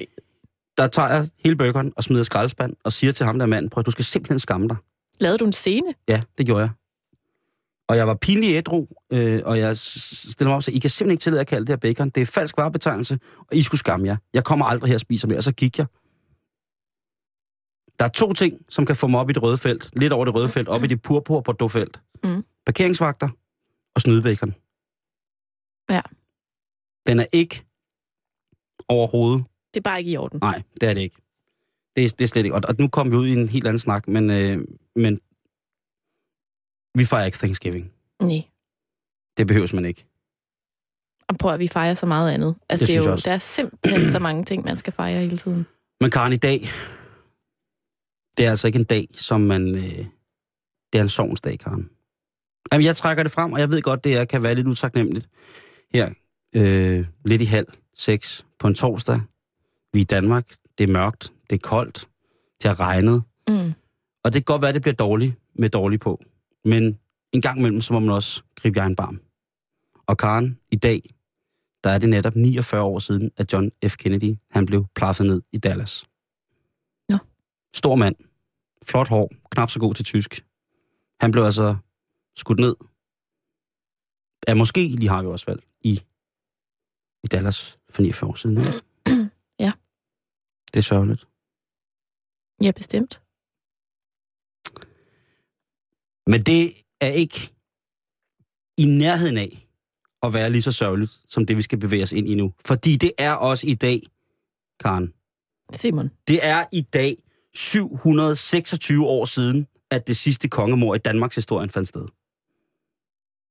Der 0.77 0.87
tager 0.87 1.09
jeg 1.09 1.29
hele 1.43 1.55
burgeren 1.55 1.93
og 1.95 2.03
smider 2.03 2.23
skraldespand 2.23 2.75
og 2.83 2.93
siger 2.93 3.11
til 3.11 3.25
ham 3.25 3.39
der 3.39 3.45
mand, 3.45 3.69
prøv 3.69 3.79
at 3.79 3.85
du 3.85 3.91
skal 3.91 4.05
simpelthen 4.05 4.39
skamme 4.39 4.67
dig. 4.67 4.77
Lavede 5.19 5.37
du 5.37 5.45
en 5.45 5.53
scene? 5.53 5.93
Ja, 6.07 6.21
det 6.37 6.45
gjorde 6.45 6.61
jeg. 6.61 6.69
Og 7.89 7.97
jeg 7.97 8.07
var 8.07 8.13
pinlig 8.13 8.55
ædru, 8.55 8.87
øh, 9.11 9.41
og 9.45 9.59
jeg 9.59 9.77
stiller 9.77 10.49
mig 10.49 10.53
op 10.53 10.57
og 10.57 10.63
sagde, 10.63 10.77
I 10.77 10.79
kan 10.79 10.89
simpelthen 10.89 11.11
ikke 11.11 11.21
tillade 11.21 11.41
at 11.41 11.47
kalde 11.47 11.65
det 11.65 11.69
her 11.69 11.77
bacon. 11.77 12.09
Det 12.09 12.21
er 12.21 12.25
falsk 12.25 12.57
varebetegnelse, 12.57 13.19
og 13.37 13.55
I 13.55 13.61
skulle 13.61 13.79
skamme 13.79 14.07
jer. 14.07 14.17
Jeg 14.33 14.43
kommer 14.43 14.65
aldrig 14.65 14.87
her 14.87 14.95
og 14.95 15.01
spiser 15.01 15.27
mere. 15.27 15.37
Og 15.37 15.43
så 15.43 15.51
gik 15.51 15.77
jeg. 15.77 15.85
Der 17.99 18.05
er 18.05 18.09
to 18.09 18.33
ting, 18.33 18.53
som 18.69 18.85
kan 18.85 18.95
få 18.95 19.07
mig 19.07 19.19
op 19.19 19.29
i 19.29 19.33
det 19.33 19.43
røde 19.43 19.57
felt. 19.57 19.99
Lidt 19.99 20.13
over 20.13 20.25
det 20.25 20.33
røde 20.33 20.49
felt, 20.49 20.67
op 20.67 20.83
i 20.83 20.87
det 20.87 21.01
purpur 21.01 21.41
på 21.41 21.67
felt. 21.67 22.01
Mm. 22.23 22.43
Parkeringsvagter 22.65 23.29
og 23.95 24.01
snydebacon. 24.01 24.55
Ja. 25.89 26.01
Den 27.07 27.19
er 27.19 27.25
ikke 27.31 27.65
overhovedet. 28.87 29.45
Det 29.73 29.79
er 29.79 29.81
bare 29.81 29.99
ikke 29.99 30.11
i 30.11 30.17
orden. 30.17 30.39
Nej, 30.41 30.61
det 30.81 30.89
er 30.89 30.93
det 30.93 31.01
ikke. 31.01 31.15
Det 31.95 32.05
er, 32.05 32.09
det 32.09 32.21
er 32.21 32.27
slet 32.27 32.45
ikke. 32.45 32.55
Og, 32.55 32.61
og 32.67 32.75
nu 32.79 32.87
kommer 32.87 33.11
vi 33.11 33.17
ud 33.17 33.27
i 33.27 33.33
en 33.33 33.49
helt 33.49 33.67
anden 33.67 33.79
snak, 33.79 34.07
men, 34.07 34.29
øh, 34.29 34.57
men 34.95 35.19
vi 36.95 37.05
fejrer 37.05 37.25
ikke 37.25 37.37
Thanksgiving. 37.37 37.91
Nej. 38.21 38.41
Det 39.37 39.47
behøves 39.47 39.73
man 39.73 39.85
ikke. 39.85 40.05
Og 41.27 41.37
prøv 41.37 41.53
at 41.53 41.59
vi 41.59 41.67
fejrer 41.67 41.95
så 41.95 42.05
meget 42.05 42.31
andet. 42.31 42.55
Altså, 42.69 42.85
Det 42.85 42.87
det, 42.87 42.97
er 43.01 43.03
jo, 43.05 43.11
også. 43.11 43.29
der 43.29 43.35
er 43.35 43.37
simpelthen 43.39 44.09
så 44.11 44.19
mange 44.19 44.45
ting, 44.45 44.63
man 44.65 44.77
skal 44.77 44.93
fejre 44.93 45.21
hele 45.21 45.37
tiden. 45.37 45.65
Men 46.01 46.11
Karen, 46.11 46.33
i 46.33 46.37
dag, 46.37 46.59
det 48.37 48.45
er 48.45 48.49
altså 48.49 48.67
ikke 48.67 48.79
en 48.79 48.85
dag, 48.85 49.07
som 49.15 49.41
man... 49.41 49.75
Øh, 49.75 50.05
det 50.93 50.99
er 50.99 51.03
en 51.03 51.09
sovnsdag, 51.09 51.59
Karen. 51.59 51.89
Jamen, 52.71 52.85
jeg 52.85 52.95
trækker 52.95 53.23
det 53.23 53.31
frem, 53.31 53.53
og 53.53 53.59
jeg 53.59 53.71
ved 53.71 53.81
godt, 53.81 54.03
det 54.03 54.17
er, 54.17 54.25
kan 54.25 54.43
være 54.43 54.55
lidt 54.55 54.67
utaknemmeligt. 54.67 55.29
Her, 55.93 56.13
øh, 56.55 57.07
lidt 57.25 57.41
i 57.41 57.45
halv 57.45 57.67
seks 57.95 58.45
på 58.59 58.67
en 58.67 58.75
torsdag. 58.75 59.21
Vi 59.93 59.99
er 59.99 60.01
i 60.01 60.03
Danmark. 60.03 60.55
Det 60.77 60.83
er 60.83 60.91
mørkt. 60.91 61.33
Det 61.49 61.55
er 61.55 61.67
koldt. 61.67 62.09
Det 62.61 62.69
har 62.69 62.79
regnet. 62.79 63.23
Mm. 63.47 63.73
Og 64.23 64.33
det 64.33 64.45
kan 64.45 64.53
godt 64.53 64.61
være, 64.61 64.73
det 64.73 64.81
bliver 64.81 64.95
dårligt 64.95 65.33
med 65.55 65.69
dårligt 65.69 66.01
på. 66.01 66.21
Men 66.65 66.99
en 67.31 67.41
gang 67.41 67.59
imellem, 67.59 67.81
så 67.81 67.93
må 67.93 67.99
man 67.99 68.09
også 68.09 68.43
gribe 68.55 68.79
jer 68.79 68.85
en 68.85 68.95
barm. 68.95 69.21
Og 70.07 70.17
Karen, 70.17 70.59
i 70.71 70.75
dag, 70.75 71.01
der 71.83 71.89
er 71.89 71.97
det 71.97 72.09
netop 72.09 72.35
49 72.35 72.81
år 72.81 72.99
siden, 72.99 73.31
at 73.37 73.53
John 73.53 73.71
F. 73.87 73.95
Kennedy, 73.95 74.35
han 74.51 74.65
blev 74.65 74.85
plaffet 74.95 75.25
ned 75.25 75.41
i 75.51 75.57
Dallas. 75.57 76.05
Nå. 77.09 77.17
Stor 77.75 77.95
mand. 77.95 78.15
Flot 78.85 79.07
hår. 79.07 79.31
Knap 79.51 79.69
så 79.69 79.79
god 79.79 79.93
til 79.93 80.05
tysk. 80.05 80.45
Han 81.21 81.31
blev 81.31 81.43
altså 81.43 81.75
skudt 82.35 82.59
ned. 82.59 82.75
Ja, 84.47 84.53
måske 84.53 84.87
lige 84.87 85.09
har 85.09 85.21
vi 85.21 85.27
også 85.27 85.45
valgt 85.45 85.68
i, 85.81 86.01
i 87.23 87.27
Dallas 87.31 87.79
for 87.89 88.01
49 88.01 88.29
år 88.29 88.35
siden. 88.35 88.57
Ikke? 88.57 88.73
Ja. 89.59 89.71
Det 90.73 90.79
er 90.79 90.83
sørgeligt. 90.83 91.27
Ja, 92.63 92.71
bestemt. 92.71 93.21
Men 96.27 96.41
det 96.43 96.73
er 97.01 97.07
ikke 97.11 97.53
i 98.77 98.85
nærheden 98.85 99.37
af 99.37 99.67
at 100.23 100.33
være 100.33 100.49
lige 100.49 100.61
så 100.61 100.71
sørgeligt, 100.71 101.11
som 101.27 101.45
det 101.45 101.57
vi 101.57 101.61
skal 101.61 101.79
bevæge 101.79 102.03
os 102.03 102.11
ind 102.11 102.27
i 102.27 102.35
nu. 102.35 102.53
Fordi 102.65 102.95
det 102.95 103.11
er 103.17 103.33
også 103.33 103.67
i 103.67 103.73
dag, 103.73 104.01
Karen, 104.79 105.13
Simon. 105.73 106.09
det 106.27 106.45
er 106.45 106.65
i 106.71 106.81
dag 106.81 107.15
726 107.53 109.05
år 109.05 109.25
siden, 109.25 109.67
at 109.91 110.07
det 110.07 110.17
sidste 110.17 110.47
kongemord 110.49 110.95
i 110.97 110.99
Danmarks 110.99 111.35
historie 111.35 111.69
fandt 111.69 111.89
sted. 111.89 112.05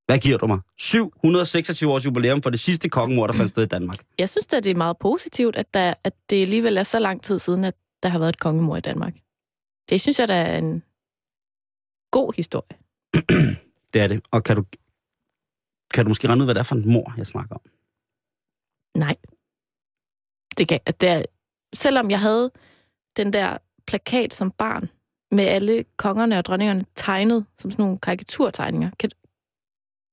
Hvad 0.08 0.18
giver 0.18 0.38
du 0.38 0.46
mig? 0.46 0.60
726 0.78 1.92
års 1.92 2.04
jubilæum 2.04 2.42
for 2.42 2.50
det 2.50 2.60
sidste 2.60 2.88
kongemor, 2.88 3.26
der 3.26 3.34
fandt 3.34 3.50
sted 3.50 3.62
i 3.62 3.66
Danmark. 3.66 3.98
Jeg 4.18 4.28
synes 4.28 4.46
at 4.52 4.64
det 4.64 4.70
er 4.70 4.74
meget 4.74 4.98
positivt, 4.98 5.56
at, 5.56 5.74
der, 5.74 5.94
at 6.04 6.14
det 6.30 6.42
alligevel 6.42 6.76
er 6.76 6.82
så 6.82 6.98
lang 6.98 7.22
tid 7.22 7.38
siden, 7.38 7.64
at 7.64 7.74
der 8.02 8.08
har 8.08 8.18
været 8.18 8.28
et 8.28 8.38
kongemor 8.38 8.76
i 8.76 8.80
Danmark. 8.80 9.14
Det 9.88 10.00
synes 10.00 10.18
jeg, 10.18 10.28
der 10.28 10.34
er 10.34 10.58
en 10.58 10.82
god 12.10 12.32
historie. 12.36 12.78
Det 13.92 14.00
er 14.00 14.08
det. 14.08 14.20
Og 14.30 14.44
kan 14.44 14.56
du, 14.56 14.64
kan 15.94 16.04
du 16.04 16.08
måske 16.08 16.28
regne 16.28 16.40
ud, 16.42 16.46
hvad 16.46 16.54
det 16.54 16.60
er 16.60 16.64
for 16.64 16.74
en 16.74 16.92
mor, 16.92 17.14
jeg 17.16 17.26
snakker 17.26 17.54
om? 17.54 17.62
Nej. 18.98 19.16
Det 20.58 20.68
kan, 20.68 20.80
det 21.00 21.08
er, 21.08 21.22
selvom 21.74 22.10
jeg 22.10 22.20
havde 22.20 22.50
den 23.16 23.32
der 23.32 23.58
plakat 23.86 24.34
som 24.34 24.50
barn, 24.50 24.90
med 25.30 25.44
alle 25.44 25.84
kongerne 25.96 26.38
og 26.38 26.44
dronningerne 26.44 26.84
tegnet 26.94 27.46
som 27.58 27.70
sådan 27.70 27.82
nogle 27.82 27.98
karikaturtegninger. 27.98 28.90
Kan, 28.98 29.10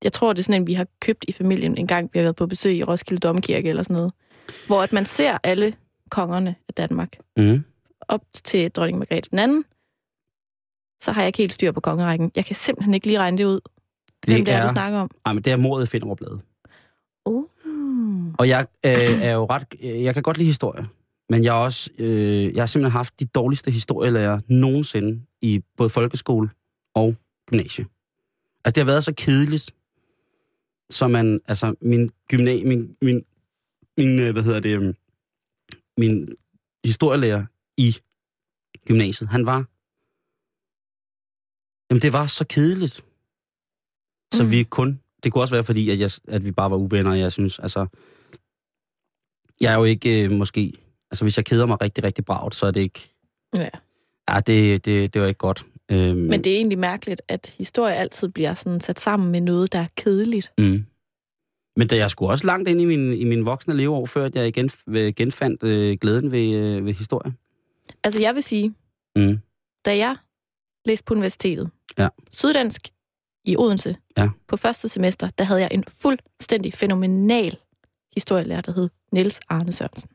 jeg 0.05 0.13
tror, 0.13 0.33
det 0.33 0.39
er 0.39 0.43
sådan 0.43 0.61
en, 0.61 0.67
vi 0.67 0.73
har 0.73 0.87
købt 1.01 1.25
i 1.27 1.31
familien 1.31 1.77
en 1.77 1.87
gang, 1.87 2.09
vi 2.13 2.19
har 2.19 2.23
været 2.23 2.35
på 2.35 2.47
besøg 2.47 2.75
i 2.77 2.83
Roskilde 2.83 3.19
Domkirke 3.19 3.69
eller 3.69 3.83
sådan 3.83 3.93
noget. 3.95 4.13
Hvor 4.67 4.81
at 4.81 4.93
man 4.93 5.05
ser 5.05 5.37
alle 5.43 5.73
kongerne 6.09 6.55
af 6.67 6.73
Danmark. 6.73 7.17
Mm. 7.37 7.63
Op 8.01 8.21
til 8.43 8.71
dronning 8.71 8.97
Margrethe 8.97 9.29
den 9.31 9.39
anden. 9.39 9.65
Så 11.03 11.11
har 11.11 11.21
jeg 11.21 11.27
ikke 11.27 11.37
helt 11.37 11.53
styr 11.53 11.71
på 11.71 11.79
kongerækken. 11.81 12.31
Jeg 12.35 12.45
kan 12.45 12.55
simpelthen 12.55 12.93
ikke 12.93 13.07
lige 13.07 13.19
regne 13.19 13.37
det 13.37 13.45
ud. 13.45 13.59
Det 14.25 14.33
Hvem 14.33 14.45
det 14.45 14.53
er, 14.53 14.57
er- 14.57 14.67
du 14.67 14.71
snakker 14.73 14.99
om. 14.99 15.11
Ej, 15.25 15.33
men 15.33 15.43
det 15.43 15.53
er 15.53 15.57
mordet 15.57 15.85
i 15.85 15.89
Finderup-bladet. 15.89 16.41
Uh. 17.25 17.43
Og 18.39 18.47
jeg 18.47 18.67
øh, 18.85 18.91
er 19.23 19.31
jo 19.31 19.45
ret... 19.45 19.65
øh, 19.81 20.03
Jeg 20.03 20.13
kan 20.13 20.23
godt 20.23 20.37
lide 20.37 20.47
historie. 20.47 20.87
Men 21.29 21.43
jeg 21.43 21.53
har 21.53 21.59
også... 21.59 21.89
Øh, 21.97 22.55
jeg 22.55 22.61
har 22.61 22.65
simpelthen 22.67 22.91
haft 22.91 23.19
de 23.19 23.25
dårligste 23.25 23.71
historielærer 23.71 24.39
nogensinde 24.47 25.21
i 25.41 25.61
både 25.77 25.89
folkeskole 25.89 26.49
og 26.95 27.15
gymnasie. 27.49 27.85
Altså, 28.65 28.71
det 28.75 28.77
har 28.77 28.85
været 28.85 29.03
så 29.03 29.13
kedeligt, 29.17 29.71
så 30.89 31.07
man... 31.07 31.39
Altså, 31.47 31.75
min 31.81 32.11
gymna... 32.29 32.51
Min, 32.65 32.97
min, 33.01 33.25
min 33.97 34.19
øh, 34.19 34.31
hvad 34.33 34.43
hedder 34.43 34.59
det... 34.59 34.75
øhm, 34.75 34.93
Min 35.97 36.29
historielærer 36.85 37.45
i 37.77 37.95
gymnasiet, 38.87 39.29
han 39.29 39.45
var... 39.45 39.65
Jamen, 41.89 42.01
det 42.01 42.13
var 42.13 42.27
så 42.27 42.45
kedeligt. 42.49 42.95
Så 44.33 44.43
Mm. 44.43 44.51
vi 44.51 44.63
kun... 44.63 45.01
Det 45.23 45.31
kunne 45.31 45.43
også 45.43 45.55
være, 45.55 45.63
fordi 45.63 45.89
at, 45.89 45.99
jeg, 45.99 46.11
at 46.27 46.45
vi 46.45 46.51
bare 46.51 46.69
var 46.71 46.77
uvenner. 46.77 47.13
Jeg 47.13 47.31
synes, 47.31 47.59
altså... 47.59 47.87
Jeg 49.61 49.73
er 49.73 49.77
jo 49.77 49.83
ikke 49.83 50.23
øh, 50.23 50.31
måske... 50.31 50.73
Altså, 51.11 51.25
hvis 51.25 51.37
jeg 51.37 51.45
keder 51.45 51.65
mig 51.65 51.81
rigtig, 51.81 52.03
rigtig 52.03 52.25
bragt, 52.25 52.55
så 52.55 52.65
er 52.65 52.71
det 52.71 52.81
ikke... 52.81 53.15
Ja. 53.55 53.69
Ja, 54.29 54.39
det, 54.39 54.85
det, 54.85 55.13
det 55.13 55.21
var 55.21 55.27
ikke 55.27 55.37
godt. 55.37 55.65
Øhm, 55.91 56.17
Men 56.17 56.43
det 56.43 56.51
er 56.51 56.55
egentlig 56.57 56.77
mærkeligt, 56.79 57.21
at 57.27 57.53
historie 57.57 57.95
altid 57.95 58.29
bliver 58.29 58.53
sådan 58.53 58.79
sat 58.79 58.99
sammen 58.99 59.31
med 59.31 59.41
noget, 59.41 59.73
der 59.73 59.79
er 59.79 59.87
kedeligt. 59.97 60.51
Mm. 60.57 60.85
Men 61.77 61.87
da 61.87 61.95
jeg 61.95 62.11
skulle 62.11 62.31
også 62.31 62.47
langt 62.47 62.69
ind 62.69 62.81
i 62.81 62.85
min, 62.85 63.13
i 63.13 63.23
min 63.23 63.45
voksne 63.45 63.73
leveår, 63.77 64.05
før 64.05 64.29
jeg 64.33 64.47
igen, 64.47 64.69
øh, 64.89 65.13
genfandt 65.15 65.63
øh, 65.63 65.97
glæden 66.01 66.31
ved, 66.31 66.55
øh, 66.55 66.85
ved 66.85 66.93
historie. 66.93 67.33
Altså, 68.03 68.21
jeg 68.21 68.35
vil 68.35 68.43
sige, 68.43 68.73
Mm. 69.17 69.39
da 69.85 69.97
jeg 69.97 70.15
læste 70.85 71.03
på 71.03 71.13
universitetet, 71.13 71.69
Ja. 71.97 72.07
Syddansk 72.31 72.89
i 73.45 73.55
Odense, 73.57 73.95
Ja. 74.17 74.29
på 74.47 74.57
første 74.57 74.89
semester, 74.89 75.29
der 75.37 75.43
havde 75.43 75.61
jeg 75.61 75.69
en 75.71 75.83
fuldstændig 76.01 76.73
fænomenal 76.73 77.57
historielærer, 78.13 78.61
der 78.61 78.71
hed 78.73 78.89
Niels 79.11 79.39
Arne 79.49 79.71
Sørensen. 79.71 80.09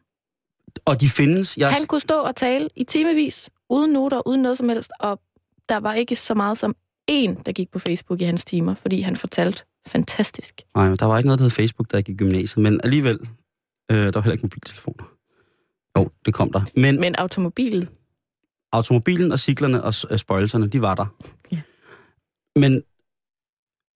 Og 0.84 1.00
de 1.00 1.08
findes. 1.08 1.56
Jeg, 1.56 1.72
Han 1.72 1.86
kunne 1.86 2.00
stå 2.00 2.14
og 2.14 2.36
tale 2.36 2.68
i 2.76 2.84
timevis, 2.84 3.50
uden 3.70 3.92
noter, 3.92 4.28
uden 4.28 4.42
noget 4.42 4.58
som 4.58 4.68
helst, 4.68 4.90
og 5.00 5.20
der 5.68 5.76
var 5.76 5.94
ikke 5.94 6.16
så 6.16 6.34
meget 6.34 6.58
som 6.58 6.76
en, 7.06 7.34
der 7.34 7.52
gik 7.52 7.70
på 7.70 7.78
Facebook 7.78 8.20
i 8.20 8.24
hans 8.24 8.44
timer, 8.44 8.74
fordi 8.74 9.00
han 9.00 9.16
fortalte 9.16 9.64
fantastisk. 9.86 10.62
Nej, 10.74 10.88
men 10.88 10.96
der 10.96 11.06
var 11.06 11.18
ikke 11.18 11.26
noget, 11.26 11.38
der 11.38 11.44
hed 11.44 11.50
Facebook, 11.50 11.90
da 11.92 11.96
jeg 11.96 12.04
gik 12.04 12.14
i 12.14 12.16
gymnasiet. 12.16 12.62
Men 12.62 12.80
alligevel, 12.84 13.18
øh, 13.90 13.96
der 13.96 14.12
var 14.12 14.20
heller 14.20 14.32
ikke 14.32 14.44
mobiltelefoner. 14.44 15.04
Jo, 15.98 16.10
det 16.26 16.34
kom 16.34 16.52
der. 16.52 16.60
Men 16.74 17.00
Men 17.00 17.14
automobilen, 17.14 17.88
automobilen 18.72 19.32
og 19.32 19.38
cyklerne 19.38 19.82
og 19.82 19.94
spøjelserne, 20.18 20.68
de 20.68 20.82
var 20.82 20.94
der. 20.94 21.06
Ja. 21.52 21.60
Men, 22.56 22.82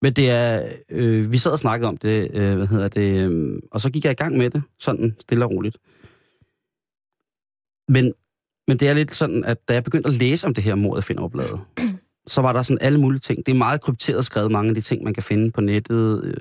men 0.03 0.13
det 0.13 0.31
er, 0.31 0.73
øh, 0.89 1.33
vi 1.33 1.39
sad 1.39 1.53
og 1.53 1.59
snakkede 1.59 1.89
om 1.89 1.97
det, 1.97 2.31
øh, 2.35 2.57
hvad 2.57 2.67
hedder 2.67 2.89
det, 2.89 3.31
øh, 3.31 3.63
og 3.71 3.81
så 3.81 3.91
gik 3.91 4.05
jeg 4.05 4.13
i 4.13 4.15
gang 4.15 4.37
med 4.37 4.51
det, 4.51 4.63
sådan 4.79 5.17
stille 5.21 5.45
og 5.45 5.51
roligt. 5.51 5.79
Men, 7.89 8.15
men 8.69 8.77
det 8.77 8.89
er 8.89 8.93
lidt 8.93 9.15
sådan, 9.15 9.45
at 9.45 9.69
da 9.69 9.75
jeg 9.75 9.85
begyndte 9.85 10.09
at 10.09 10.15
læse 10.15 10.47
om 10.47 10.55
det 10.55 10.65
her 10.65 10.75
mord 10.75 10.99
i 10.99 11.03
Finderup-bladet, 11.03 11.61
så 12.27 12.41
var 12.41 12.53
der 12.53 12.63
sådan 12.63 12.79
alle 12.81 13.01
mulige 13.01 13.21
ting. 13.21 13.47
Det 13.47 13.53
er 13.53 13.57
meget 13.57 13.81
krypteret 13.81 14.25
skrevet, 14.25 14.51
mange 14.51 14.69
af 14.69 14.75
de 14.75 14.81
ting, 14.81 15.05
man 15.05 15.15
kan 15.15 15.23
finde 15.23 15.51
på 15.51 15.61
nettet, 15.61 16.25
øh, 16.25 16.35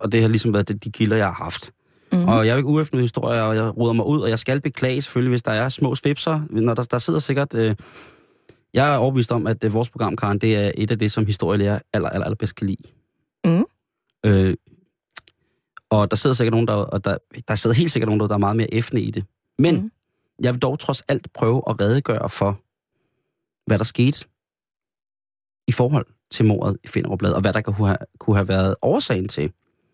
og 0.00 0.12
det 0.12 0.20
har 0.22 0.28
ligesom 0.28 0.52
været 0.52 0.68
det, 0.68 0.84
de 0.84 0.90
kilder, 0.90 1.16
jeg 1.16 1.26
har 1.26 1.44
haft. 1.44 1.70
mm. 2.12 2.28
Og 2.28 2.46
jeg 2.46 2.52
er 2.52 2.56
ikke 2.56 2.70
nogle 2.72 3.00
historier, 3.00 3.40
og 3.42 3.56
jeg 3.56 3.76
ruder 3.76 3.92
mig 3.92 4.06
ud, 4.06 4.20
og 4.20 4.28
jeg 4.30 4.38
skal 4.38 4.60
beklage 4.60 5.02
selvfølgelig, 5.02 5.30
hvis 5.30 5.42
der 5.42 5.52
er 5.52 5.68
små 5.68 5.94
svipser. 5.94 6.40
Når 6.50 6.74
der, 6.74 6.82
der 6.82 6.98
sidder 6.98 7.18
sikkert... 7.20 7.54
Øh, 7.54 7.74
jeg 8.74 8.94
er 8.94 8.96
overbevist 8.96 9.32
om, 9.32 9.46
at 9.46 9.64
øh, 9.64 9.74
vores 9.74 9.90
program, 9.90 10.16
Karen, 10.16 10.38
det 10.38 10.56
er 10.56 10.70
et 10.76 10.90
af 10.90 10.98
det, 10.98 11.12
som 11.12 11.26
historielærer 11.26 11.78
aller, 11.92 12.08
aller, 12.08 12.24
aller 12.24 12.36
bedst 12.36 12.54
kan 12.54 12.66
lide. 12.66 12.82
Mm. 13.44 13.64
Øh, 14.26 14.54
og 15.90 16.10
der 16.10 16.16
sidder 16.16 16.34
sikkert 16.34 16.52
nogen, 16.52 16.66
der, 16.68 16.74
og 16.74 17.04
der, 17.04 17.16
der 17.48 17.54
sidder 17.54 17.76
helt 17.76 17.90
sikkert 17.90 18.08
nogen, 18.08 18.20
der, 18.20 18.26
der 18.26 18.34
er 18.34 18.38
meget 18.38 18.56
mere 18.56 18.74
effende 18.74 19.02
i 19.02 19.10
det. 19.10 19.24
Men 19.58 19.76
Mm. 19.76 19.90
Jeg 20.42 20.54
vil 20.54 20.62
dog 20.62 20.78
trods 20.78 21.00
alt 21.00 21.32
prøve 21.32 21.62
at 21.68 21.80
redegøre 21.80 22.28
for, 22.28 22.60
hvad 23.66 23.78
der 23.78 23.84
skete 23.84 24.24
i 25.68 25.72
forhold 25.72 26.06
til 26.30 26.44
mordet 26.44 26.76
i 26.84 26.86
Finderup-bladet, 26.86 27.34
og 27.34 27.40
hvad 27.40 27.52
der 27.52 27.60
kunne 27.60 27.86
have, 27.86 27.96
kunne 28.18 28.36
have 28.36 28.48
været 28.48 28.74
årsagen 28.82 29.28
til 29.28 29.52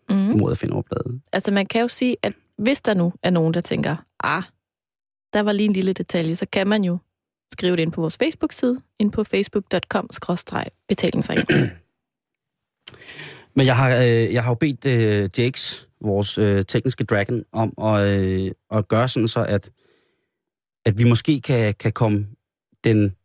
Mm. 0.09 0.15
mordet 0.15 0.55
i 0.55 0.59
Finderup-bladet. 0.59 1.21
Altså 1.33 1.51
man 1.51 1.65
kan 1.65 1.81
jo 1.81 1.87
sige, 1.87 2.15
at 2.23 2.33
hvis 2.57 2.81
der 2.81 2.93
nu 2.93 3.13
er 3.23 3.29
nogen, 3.29 3.53
der 3.53 3.61
tænker, 3.61 3.95
ah, 4.19 4.43
der 5.33 5.39
var 5.39 5.51
lige 5.51 5.67
en 5.67 5.73
lille 5.73 5.93
detalje, 5.93 6.35
så 6.35 6.45
kan 6.51 6.67
man 6.67 6.83
jo 6.83 6.97
skrive 7.53 7.75
det 7.75 7.81
ind 7.81 7.91
på 7.91 8.01
vores 8.01 8.17
Facebook-side, 8.17 8.81
ind 8.99 9.11
på 9.11 9.23
facebook.com-betalingsring. 9.23 11.39
Men 13.55 13.65
jeg 13.65 13.77
har, 13.77 13.95
øh, 13.95 14.33
jeg 14.33 14.43
har 14.43 14.51
jo 14.51 14.55
bedt 14.55 14.85
øh, 14.85 15.29
Jakes, 15.37 15.89
vores 16.01 16.37
øh, 16.37 16.63
tekniske 16.67 17.03
dragon, 17.03 17.43
om 17.51 17.73
at, 17.83 18.07
øh, 18.07 18.51
at 18.71 18.87
gøre 18.87 19.07
sådan 19.07 19.27
så, 19.27 19.45
at, 19.45 19.69
at 20.89 20.97
vi 20.97 21.03
måske 21.03 21.41
kan, 21.41 21.73
kan 21.73 21.91
komme 21.91 22.27
den, 22.83 23.15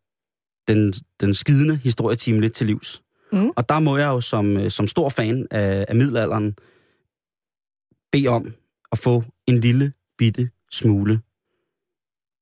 den, 0.67 0.93
den 1.21 1.33
skidende 1.33 1.75
historietime 1.75 2.41
lidt 2.41 2.53
til 2.53 2.67
livs. 2.67 3.01
Mm. 3.31 3.49
Og 3.55 3.69
der 3.69 3.79
må 3.79 3.97
jeg 3.97 4.07
jo 4.07 4.21
som, 4.21 4.57
øh, 4.57 4.71
som 4.71 4.87
stor 4.87 5.09
fan 5.09 5.47
af, 5.51 5.85
af 5.87 5.95
middelalderen 5.95 6.55
bede 8.11 8.27
om 8.27 8.53
at 8.91 8.97
få 8.97 9.23
en 9.47 9.57
lille 9.57 9.93
bitte 10.17 10.49
smule 10.71 11.19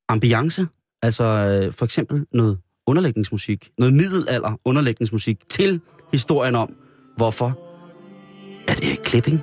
ambiance. 0.08 0.66
Altså 1.02 1.24
øh, 1.24 1.72
for 1.72 1.84
eksempel 1.84 2.26
noget 2.32 2.58
underlægningsmusik, 2.86 3.70
noget 3.78 3.94
middelalder 3.94 4.60
underlægningsmusik 4.64 5.48
til 5.48 5.80
historien 6.12 6.54
om, 6.54 6.76
hvorfor 7.16 7.48
at 8.70 8.84
Erik 8.84 8.98
Klipping 9.04 9.40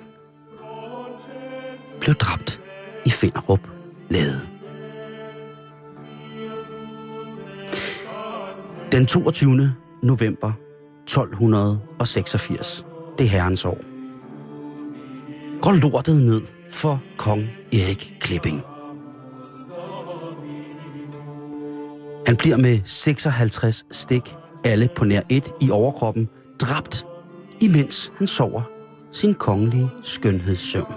blev 2.02 2.16
dræbt 2.16 2.62
i 3.06 3.10
Finderup 3.10 3.68
Lade. 4.10 4.61
Den 8.92 9.06
22. 9.06 9.74
november 10.04 10.52
1286, 11.04 12.86
det 13.18 13.26
er 13.26 13.30
herrens 13.30 13.66
år, 13.66 13.78
går 15.62 15.72
lortet 15.72 16.24
ned 16.24 16.42
for 16.72 17.04
kong 17.18 17.42
Erik 17.74 18.14
Klipping. 18.20 18.62
Han 22.28 22.36
bliver 22.36 22.58
med 22.58 22.80
56 22.84 23.86
stik, 23.92 24.36
alle 24.64 24.90
på 24.96 25.06
nær 25.06 25.22
et 25.30 25.54
i 25.62 25.72
overkroppen, 25.72 26.30
dræbt, 26.62 27.06
imens 27.60 28.12
han 28.18 28.28
sover 28.28 28.62
sin 29.12 29.34
kongelige 29.34 29.90
skønhedssøvn. 30.02 30.94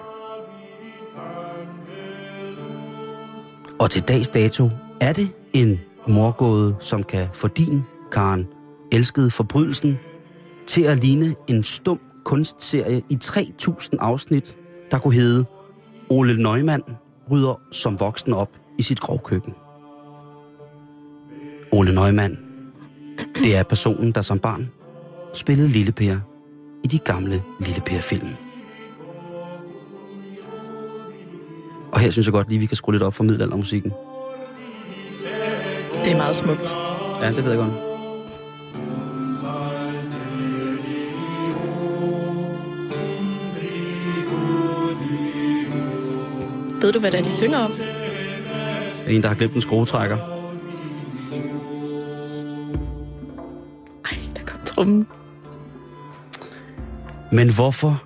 Og 3.80 3.90
til 3.90 4.02
dags 4.02 4.28
dato 4.28 4.70
er 5.00 5.12
det 5.12 5.28
en 5.52 5.80
morgåde, 6.08 6.76
som 6.80 7.02
kan 7.02 7.28
få 7.32 7.48
din, 7.48 7.82
Karen, 8.12 8.46
elskede 8.92 9.30
forbrydelsen, 9.30 9.98
til 10.66 10.82
at 10.82 11.04
ligne 11.04 11.34
en 11.48 11.64
stum 11.64 12.00
kunstserie 12.24 13.02
i 13.10 13.18
3.000 13.24 13.88
afsnit, 13.98 14.56
der 14.90 14.98
kunne 14.98 15.14
hedde 15.14 15.44
Ole 16.10 16.42
Neumann 16.42 16.82
rydder 17.30 17.60
som 17.72 18.00
voksen 18.00 18.32
op 18.32 18.48
i 18.78 18.82
sit 18.82 19.00
grovkøkken. 19.00 19.54
Ole 21.72 21.94
Neumann, 21.94 22.38
det 23.34 23.56
er 23.56 23.62
personen, 23.62 24.12
der 24.12 24.22
som 24.22 24.38
barn 24.38 24.70
spillede 25.34 25.68
Lille 25.68 25.92
Per 25.92 26.16
i 26.84 26.86
de 26.86 26.98
gamle 26.98 27.42
Lille 27.60 27.82
Per-film. 27.86 28.28
Og 31.92 32.00
her 32.00 32.10
synes 32.10 32.26
jeg 32.26 32.32
godt 32.32 32.48
lige, 32.48 32.58
vi 32.58 32.66
kan 32.66 32.76
skrue 32.76 32.94
lidt 32.94 33.02
op 33.02 33.14
for 33.14 33.24
middelaldermusikken. 33.24 33.92
Det 36.04 36.12
er 36.12 36.16
meget 36.16 36.36
smukt. 36.36 36.76
Ja, 37.22 37.28
det 37.28 37.44
ved 37.44 37.50
jeg 37.52 37.58
godt. 37.58 37.72
Ved 46.82 46.92
du, 46.92 47.00
hvad 47.00 47.10
det 47.10 47.18
er, 47.18 47.24
de 47.24 47.32
synger 47.32 47.58
om? 47.58 47.72
En, 49.08 49.22
der 49.22 49.28
har 49.28 49.34
glemt 49.34 49.54
en 49.54 49.60
skruetrækker. 49.60 50.16
Ej, 54.04 54.18
der 54.36 54.42
kom 54.46 54.60
trummen. 54.64 55.06
Men 57.32 57.54
hvorfor 57.54 58.02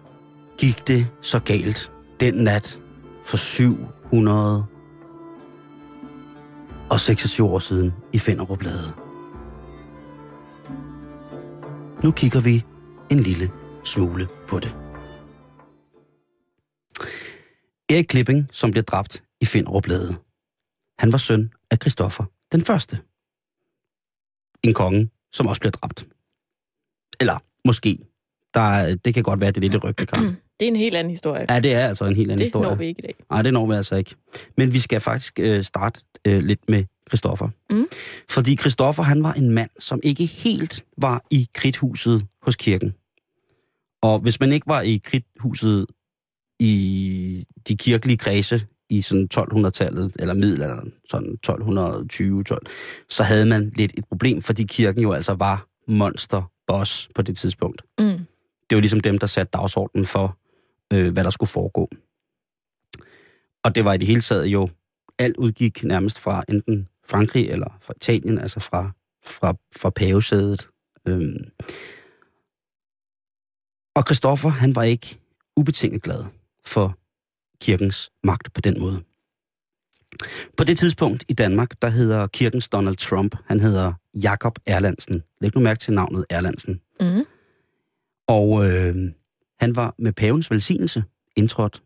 gik 0.58 0.88
det 0.88 1.06
så 1.20 1.38
galt 1.38 1.92
den 2.20 2.34
nat 2.34 2.80
for 3.24 3.36
700 3.36 4.64
og 6.98 7.02
26 7.02 7.48
år 7.48 7.58
siden 7.58 7.92
i 8.12 8.18
Finderup 8.18 8.62
Lade? 8.62 8.92
Nu 12.04 12.10
kigger 12.12 12.40
vi 12.40 12.64
en 13.10 13.20
lille 13.20 13.50
smule 13.84 14.28
på 14.48 14.58
det. 14.58 14.76
Erik 17.88 18.04
Klipping, 18.04 18.48
som 18.52 18.70
blev 18.70 18.84
dræbt 18.84 19.24
i 19.40 19.46
Finderup 19.46 19.86
Lade. 19.86 20.14
Han 20.98 21.12
var 21.12 21.18
søn 21.18 21.52
af 21.70 21.76
Christoffer 21.82 22.24
den 22.52 22.60
første. 22.60 22.96
En 24.64 24.74
konge, 24.74 25.10
som 25.32 25.46
også 25.46 25.60
blev 25.60 25.72
dræbt. 25.72 26.06
Eller 27.20 27.38
måske. 27.66 27.98
Der, 28.54 28.96
det 29.04 29.14
kan 29.14 29.22
godt 29.22 29.40
være, 29.40 29.50
det 29.50 29.56
er 29.56 29.60
lidt 29.60 29.74
et. 29.74 30.36
Det 30.60 30.66
er 30.66 30.70
en 30.70 30.76
helt 30.76 30.96
anden 30.96 31.10
historie. 31.10 31.46
Ja, 31.50 31.60
det 31.60 31.74
er 31.74 31.86
altså 31.86 32.04
en 32.04 32.16
helt 32.16 32.30
anden 32.30 32.38
det 32.38 32.46
historie. 32.46 32.68
når 32.68 32.74
vi 32.74 32.86
ikke 32.86 32.98
i 32.98 33.02
dag. 33.02 33.14
Nej, 33.30 33.42
det 33.42 33.52
når 33.52 33.66
vi 33.66 33.74
altså 33.74 33.96
ikke. 33.96 34.14
Men 34.56 34.72
vi 34.72 34.78
skal 34.78 35.00
faktisk 35.00 35.38
øh, 35.40 35.62
starte 35.62 36.00
øh, 36.24 36.42
lidt 36.42 36.60
med 36.68 36.84
Christoffer. 37.08 37.48
Mm. 37.70 37.86
Fordi 38.30 38.56
Christoffer, 38.56 39.02
han 39.02 39.22
var 39.22 39.32
en 39.32 39.50
mand, 39.50 39.70
som 39.78 40.00
ikke 40.02 40.26
helt 40.26 40.84
var 40.98 41.24
i 41.30 41.48
kridthuset 41.54 42.26
hos 42.42 42.56
kirken. 42.56 42.94
Og 44.02 44.18
hvis 44.18 44.40
man 44.40 44.52
ikke 44.52 44.66
var 44.66 44.80
i 44.80 45.00
kridthuset 45.04 45.86
i 46.60 47.44
de 47.68 47.76
kirkelige 47.76 48.16
kredse 48.16 48.66
i 48.90 49.00
sådan 49.00 49.28
1200-tallet, 49.34 50.16
eller 50.18 50.34
middelalderen, 50.34 50.92
sådan 51.10 51.32
1220 51.32 52.44
12, 52.44 52.66
så 53.08 53.22
havde 53.22 53.46
man 53.46 53.72
lidt 53.76 53.92
et 53.98 54.04
problem, 54.08 54.42
fordi 54.42 54.62
kirken 54.62 55.02
jo 55.02 55.12
altså 55.12 55.34
var 55.34 55.66
monster 55.88 56.50
boss 56.66 57.08
på 57.14 57.22
det 57.22 57.36
tidspunkt. 57.36 57.82
Mm. 57.98 58.26
Det 58.70 58.76
var 58.76 58.80
ligesom 58.80 59.00
dem, 59.00 59.18
der 59.18 59.26
satte 59.26 59.50
dagsordenen 59.50 60.06
for, 60.06 60.38
øh, 60.92 61.12
hvad 61.12 61.24
der 61.24 61.30
skulle 61.30 61.50
foregå. 61.50 61.88
Og 63.64 63.74
det 63.74 63.84
var 63.84 63.92
i 63.92 63.98
det 63.98 64.06
hele 64.06 64.20
taget 64.20 64.46
jo, 64.46 64.68
alt 65.18 65.36
udgik 65.36 65.84
nærmest 65.84 66.18
fra 66.18 66.44
enten 66.48 66.88
Frankrig 67.06 67.50
eller 67.50 67.78
fra 67.80 67.92
Italien, 67.96 68.38
altså 68.38 68.60
fra, 68.60 68.90
fra, 69.24 69.54
fra 69.76 69.90
pavesædet. 69.90 70.68
Øhm. 71.08 71.50
Og 73.96 74.02
Christoffer, 74.06 74.48
han 74.48 74.74
var 74.74 74.82
ikke 74.82 75.20
ubetinget 75.56 76.02
glad 76.02 76.24
for 76.64 76.98
kirkens 77.60 78.10
magt 78.24 78.52
på 78.54 78.60
den 78.60 78.80
måde. 78.80 79.02
På 80.56 80.64
det 80.64 80.78
tidspunkt 80.78 81.24
i 81.28 81.32
Danmark, 81.32 81.82
der 81.82 81.88
hedder 81.88 82.26
kirkens 82.26 82.68
Donald 82.68 82.96
Trump, 82.96 83.34
han 83.46 83.60
hedder 83.60 83.92
Jakob 84.14 84.58
Erlandsen. 84.66 85.22
Læg 85.40 85.54
nu 85.54 85.60
mærke 85.60 85.80
til 85.80 85.94
navnet 85.94 86.24
Erlandsen. 86.30 86.80
Mm. 87.00 87.24
Og 88.26 88.70
øh, 88.70 88.94
han 89.60 89.76
var 89.76 89.94
med 89.98 90.12
pavens 90.12 90.50
velsignelse 90.50 91.04
indtrådt 91.36 91.82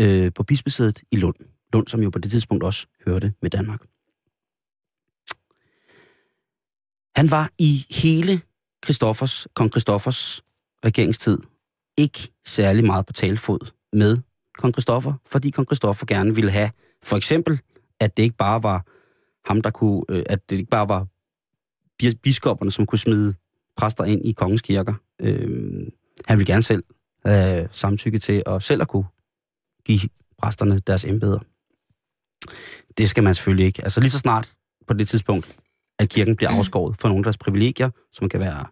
øh, 0.00 0.32
på 0.34 0.42
bispesædet 0.42 1.02
i 1.12 1.16
Lund. 1.16 1.36
Lund, 1.72 1.88
som 1.88 2.02
jo 2.02 2.10
på 2.10 2.18
det 2.18 2.30
tidspunkt 2.30 2.64
også 2.64 2.86
hørte 3.06 3.32
med 3.42 3.50
Danmark. 3.50 3.80
Han 7.16 7.30
var 7.30 7.50
i 7.58 7.86
hele 7.90 8.40
Christoffers, 8.84 9.48
kong 9.54 9.70
Christoffers 9.70 10.42
regeringstid 10.84 11.38
ikke 11.96 12.28
særlig 12.46 12.84
meget 12.84 13.06
på 13.06 13.12
talefod 13.12 13.72
med 13.92 14.18
kong 14.58 14.74
Christoffer, 14.74 15.14
fordi 15.26 15.50
kong 15.50 15.68
Christoffer 15.68 16.06
gerne 16.06 16.34
ville 16.34 16.50
have, 16.50 16.70
for 17.04 17.16
eksempel, 17.16 17.60
at 18.00 18.16
det 18.16 18.22
ikke 18.22 18.36
bare 18.36 18.62
var 18.62 18.86
ham, 19.48 19.60
der 19.60 19.70
kunne, 19.70 20.02
øh, 20.08 20.22
at 20.26 20.50
det 20.50 20.56
ikke 20.56 20.70
bare 20.70 20.88
var 20.88 21.06
biskopperne, 22.22 22.70
som 22.70 22.86
kunne 22.86 22.98
smide 22.98 23.34
præster 23.76 24.04
ind 24.04 24.26
i 24.26 24.32
kongens 24.32 24.62
kirker. 24.62 24.94
Øh, 25.20 25.86
han 26.26 26.38
ville 26.38 26.52
gerne 26.52 26.62
selv 26.62 26.84
øh, 27.26 27.68
samtykke 27.70 28.18
til 28.18 28.42
at 28.46 28.62
selv 28.62 28.82
at 28.82 28.88
kunne 28.88 29.06
give 29.84 30.00
præsterne 30.38 30.78
deres 30.78 31.04
embeder. 31.04 31.38
Det 32.98 33.08
skal 33.08 33.22
man 33.22 33.34
selvfølgelig 33.34 33.66
ikke. 33.66 33.82
Altså 33.82 34.00
lige 34.00 34.10
så 34.10 34.18
snart 34.18 34.54
på 34.86 34.94
det 34.94 35.08
tidspunkt, 35.08 35.58
at 35.98 36.08
kirken 36.08 36.36
bliver 36.36 36.50
afskåret 36.50 36.96
for 36.96 37.08
nogle 37.08 37.20
af 37.20 37.24
deres 37.24 37.38
privilegier, 37.38 37.90
som 38.12 38.28
kan 38.28 38.40
være, 38.40 38.66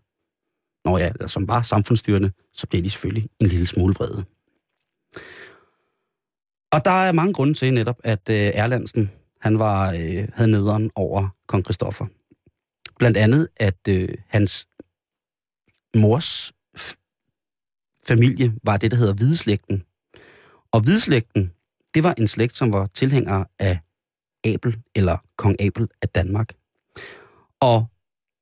når 0.85 0.99
ja, 0.99 1.09
eller 1.09 1.27
som 1.27 1.49
var 1.49 1.63
samfundsstyrende, 1.63 2.33
så 2.53 2.67
bliver 2.67 2.83
de 2.83 2.91
selvfølgelig 2.91 3.31
en 3.41 3.47
lille 3.47 3.67
smule 3.67 3.95
vrede. 3.95 4.25
Og 6.73 6.85
der 6.85 6.91
er 6.91 7.13
mange 7.13 7.33
grunde 7.33 7.55
til 7.55 7.75
netop, 7.75 7.97
at 8.05 8.29
øh, 8.31 8.37
Erlandsen, 8.37 9.11
han 9.41 9.59
var, 9.59 9.93
øh, 9.93 10.29
havde 10.33 10.51
nederen 10.51 10.91
over 10.95 11.29
kong 11.49 11.65
Christoffer. 11.65 12.07
Blandt 12.99 13.17
andet, 13.17 13.49
at 13.57 13.89
øh, 13.89 14.09
hans 14.29 14.69
mors 15.97 16.53
familie 18.09 18.55
var 18.65 18.77
det, 18.77 18.91
der 18.91 18.97
hedder 18.97 19.15
hvideslægten. 19.15 19.83
Og 20.73 20.81
hvideslægten, 20.81 21.53
det 21.95 22.05
var 22.05 22.15
en 22.19 22.29
slægt, 22.29 22.57
som 22.57 22.73
var 22.73 22.87
tilhænger 22.87 23.45
af 23.59 23.81
Abel, 24.45 24.77
eller 24.95 25.17
kong 25.37 25.61
Abel 25.61 25.89
af 26.03 26.09
Danmark. 26.09 26.53
Og 27.61 27.87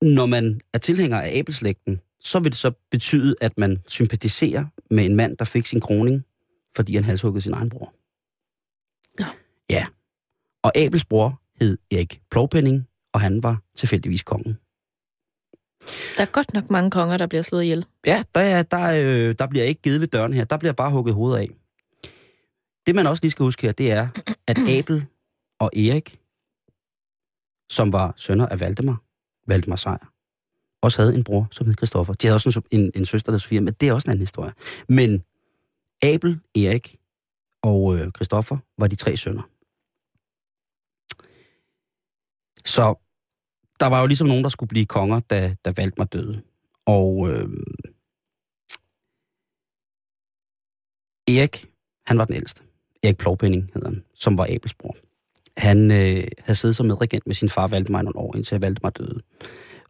når 0.02 0.26
man 0.26 0.60
er 0.74 0.78
tilhænger 0.78 1.20
af 1.20 1.38
Abelslægten, 1.38 2.00
så 2.20 2.38
vil 2.38 2.52
det 2.52 2.58
så 2.58 2.72
betyde, 2.90 3.34
at 3.40 3.58
man 3.58 3.82
sympatiserer 3.86 4.64
med 4.90 5.04
en 5.04 5.16
mand, 5.16 5.36
der 5.36 5.44
fik 5.44 5.66
sin 5.66 5.80
kroning, 5.80 6.24
fordi 6.76 6.94
han 6.94 7.04
halshuggede 7.04 7.40
sin 7.40 7.52
egen 7.52 7.70
bror. 7.70 7.94
Nå. 9.18 9.26
Ja. 9.70 9.86
Og 10.62 10.76
Abels 10.76 11.04
bror 11.04 11.40
hed 11.60 11.78
Erik 11.90 12.20
Plovpenning, 12.30 12.88
og 13.12 13.20
han 13.20 13.42
var 13.42 13.62
tilfældigvis 13.76 14.22
kongen. 14.22 14.58
Der 16.16 16.22
er 16.22 16.26
godt 16.26 16.54
nok 16.54 16.70
mange 16.70 16.90
konger, 16.90 17.16
der 17.16 17.26
bliver 17.26 17.42
slået 17.42 17.62
ihjel. 17.62 17.86
Ja, 18.06 18.22
der, 18.34 18.40
er, 18.40 18.62
der, 18.62 18.76
er, 18.76 19.28
øh, 19.28 19.34
der 19.38 19.46
bliver 19.46 19.64
ikke 19.64 19.82
givet 19.82 20.00
ved 20.00 20.08
døren 20.08 20.32
her. 20.32 20.44
Der 20.44 20.56
bliver 20.56 20.72
bare 20.72 20.90
hugget 20.90 21.14
hovedet 21.14 21.38
af. 21.38 21.48
Det, 22.86 22.94
man 22.94 23.06
også 23.06 23.22
lige 23.22 23.30
skal 23.30 23.44
huske 23.44 23.62
her, 23.62 23.72
det 23.72 23.92
er, 23.92 24.08
at 24.46 24.58
Abel 24.78 25.06
og 25.58 25.70
Erik, 25.76 26.20
som 27.70 27.92
var 27.92 28.14
sønner 28.16 28.46
af 28.46 28.60
Valdemar, 28.60 29.02
Valdemar 29.46 29.76
Sejr, 29.76 30.12
også 30.82 31.02
havde 31.02 31.14
en 31.14 31.24
bror, 31.24 31.48
som 31.50 31.66
hed 31.66 31.74
Christoffer. 31.74 32.14
De 32.14 32.26
havde 32.26 32.36
også 32.36 32.62
en, 32.70 32.80
en, 32.80 32.90
en 32.94 33.04
søster, 33.04 33.32
der 33.32 33.38
Sofia, 33.38 33.60
men 33.60 33.74
det 33.74 33.88
er 33.88 33.92
også 33.92 34.06
en 34.08 34.10
anden 34.10 34.22
historie. 34.22 34.52
Men 34.88 35.22
Abel, 36.02 36.40
Erik 36.54 36.96
og 37.62 37.96
øh, 37.96 38.10
Christoffer 38.16 38.56
var 38.78 38.86
de 38.86 38.96
tre 38.96 39.16
sønner. 39.16 39.42
Så 42.64 42.94
der 43.80 43.86
var 43.86 44.00
jo 44.00 44.06
ligesom 44.06 44.28
nogen, 44.28 44.44
der 44.44 44.50
skulle 44.50 44.68
blive 44.68 44.86
konger, 44.86 45.20
da, 45.20 45.54
da 45.64 45.72
Valdemar 45.76 46.04
døde. 46.04 46.42
Og 46.86 47.30
øh, 47.30 47.48
Erik, 51.28 51.70
han 52.06 52.18
var 52.18 52.24
den 52.24 52.34
ældste. 52.34 52.62
Erik 53.02 53.16
Plovpenning 53.16 53.70
hed 53.74 53.82
han, 53.84 54.04
som 54.14 54.38
var 54.38 54.46
Abels 54.50 54.74
bror. 54.74 54.96
Han 55.56 55.90
øh, 55.90 56.24
havde 56.38 56.54
siddet 56.54 56.76
som 56.76 56.86
medregent 56.86 57.26
med 57.26 57.34
sin 57.34 57.48
far 57.48 57.66
Valdemar 57.66 58.02
nogle 58.02 58.18
år, 58.18 58.36
indtil 58.36 58.60
Valdemar 58.60 58.90
døde. 58.90 59.20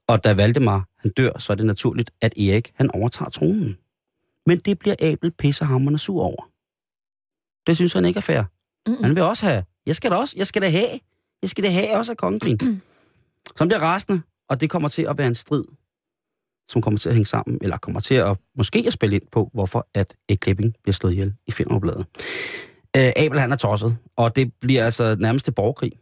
Og 0.06 0.24
da 0.24 0.32
Valdemar 0.32 0.88
han 0.98 1.10
dør, 1.10 1.38
så 1.38 1.52
er 1.52 1.56
det 1.56 1.66
naturligt, 1.66 2.10
at 2.20 2.38
Erik 2.38 2.72
han 2.74 2.90
overtager 2.90 3.28
tronen. 3.28 3.76
Men 4.46 4.58
det 4.58 4.78
bliver 4.78 4.96
Abel 5.00 5.30
pissehammerende 5.30 5.98
sur 5.98 6.22
over. 6.22 6.50
Det 7.66 7.76
synes 7.76 7.92
han 7.92 8.04
ikke 8.04 8.18
er 8.18 8.22
fair. 8.22 8.42
Mm-mm. 8.86 9.02
Han 9.02 9.14
vil 9.14 9.22
også 9.22 9.46
have. 9.46 9.64
Jeg 9.86 9.96
skal 9.96 10.10
da 10.10 10.16
også, 10.16 10.34
jeg 10.36 10.46
skal 10.46 10.62
da 10.62 10.68
have. 10.68 11.00
Jeg 11.42 11.50
skal 11.50 11.64
da 11.64 11.70
have 11.70 11.96
også 11.96 12.12
af 12.12 12.16
kongen. 12.16 12.60
Så 13.56 13.64
han 13.64 13.68
bliver 13.68 13.80
rasende, 13.80 14.22
og 14.48 14.60
det 14.60 14.70
kommer 14.70 14.88
til 14.88 15.02
at 15.02 15.18
være 15.18 15.26
en 15.26 15.34
strid, 15.34 15.64
som 16.68 16.82
kommer 16.82 16.98
til 16.98 17.08
at 17.08 17.14
hænge 17.14 17.26
sammen, 17.26 17.58
eller 17.62 17.76
kommer 17.76 18.00
til 18.00 18.14
at 18.14 18.36
måske 18.56 18.84
at 18.86 18.92
spille 18.92 19.16
ind 19.16 19.26
på, 19.32 19.50
hvorfor 19.54 19.88
at 19.94 20.16
Erik 20.28 20.38
Klipping 20.38 20.74
bliver 20.82 20.94
slået 20.94 21.12
ihjel 21.12 21.34
i 21.46 21.50
Finderbladet. 21.50 22.06
Øh, 22.96 23.12
Abel 23.16 23.38
han 23.38 23.52
er 23.52 23.56
tosset, 23.56 23.96
og 24.16 24.36
det 24.36 24.52
bliver 24.60 24.84
altså 24.84 25.16
nærmest 25.18 25.44
til 25.44 25.52
borgerkrig, 25.52 25.92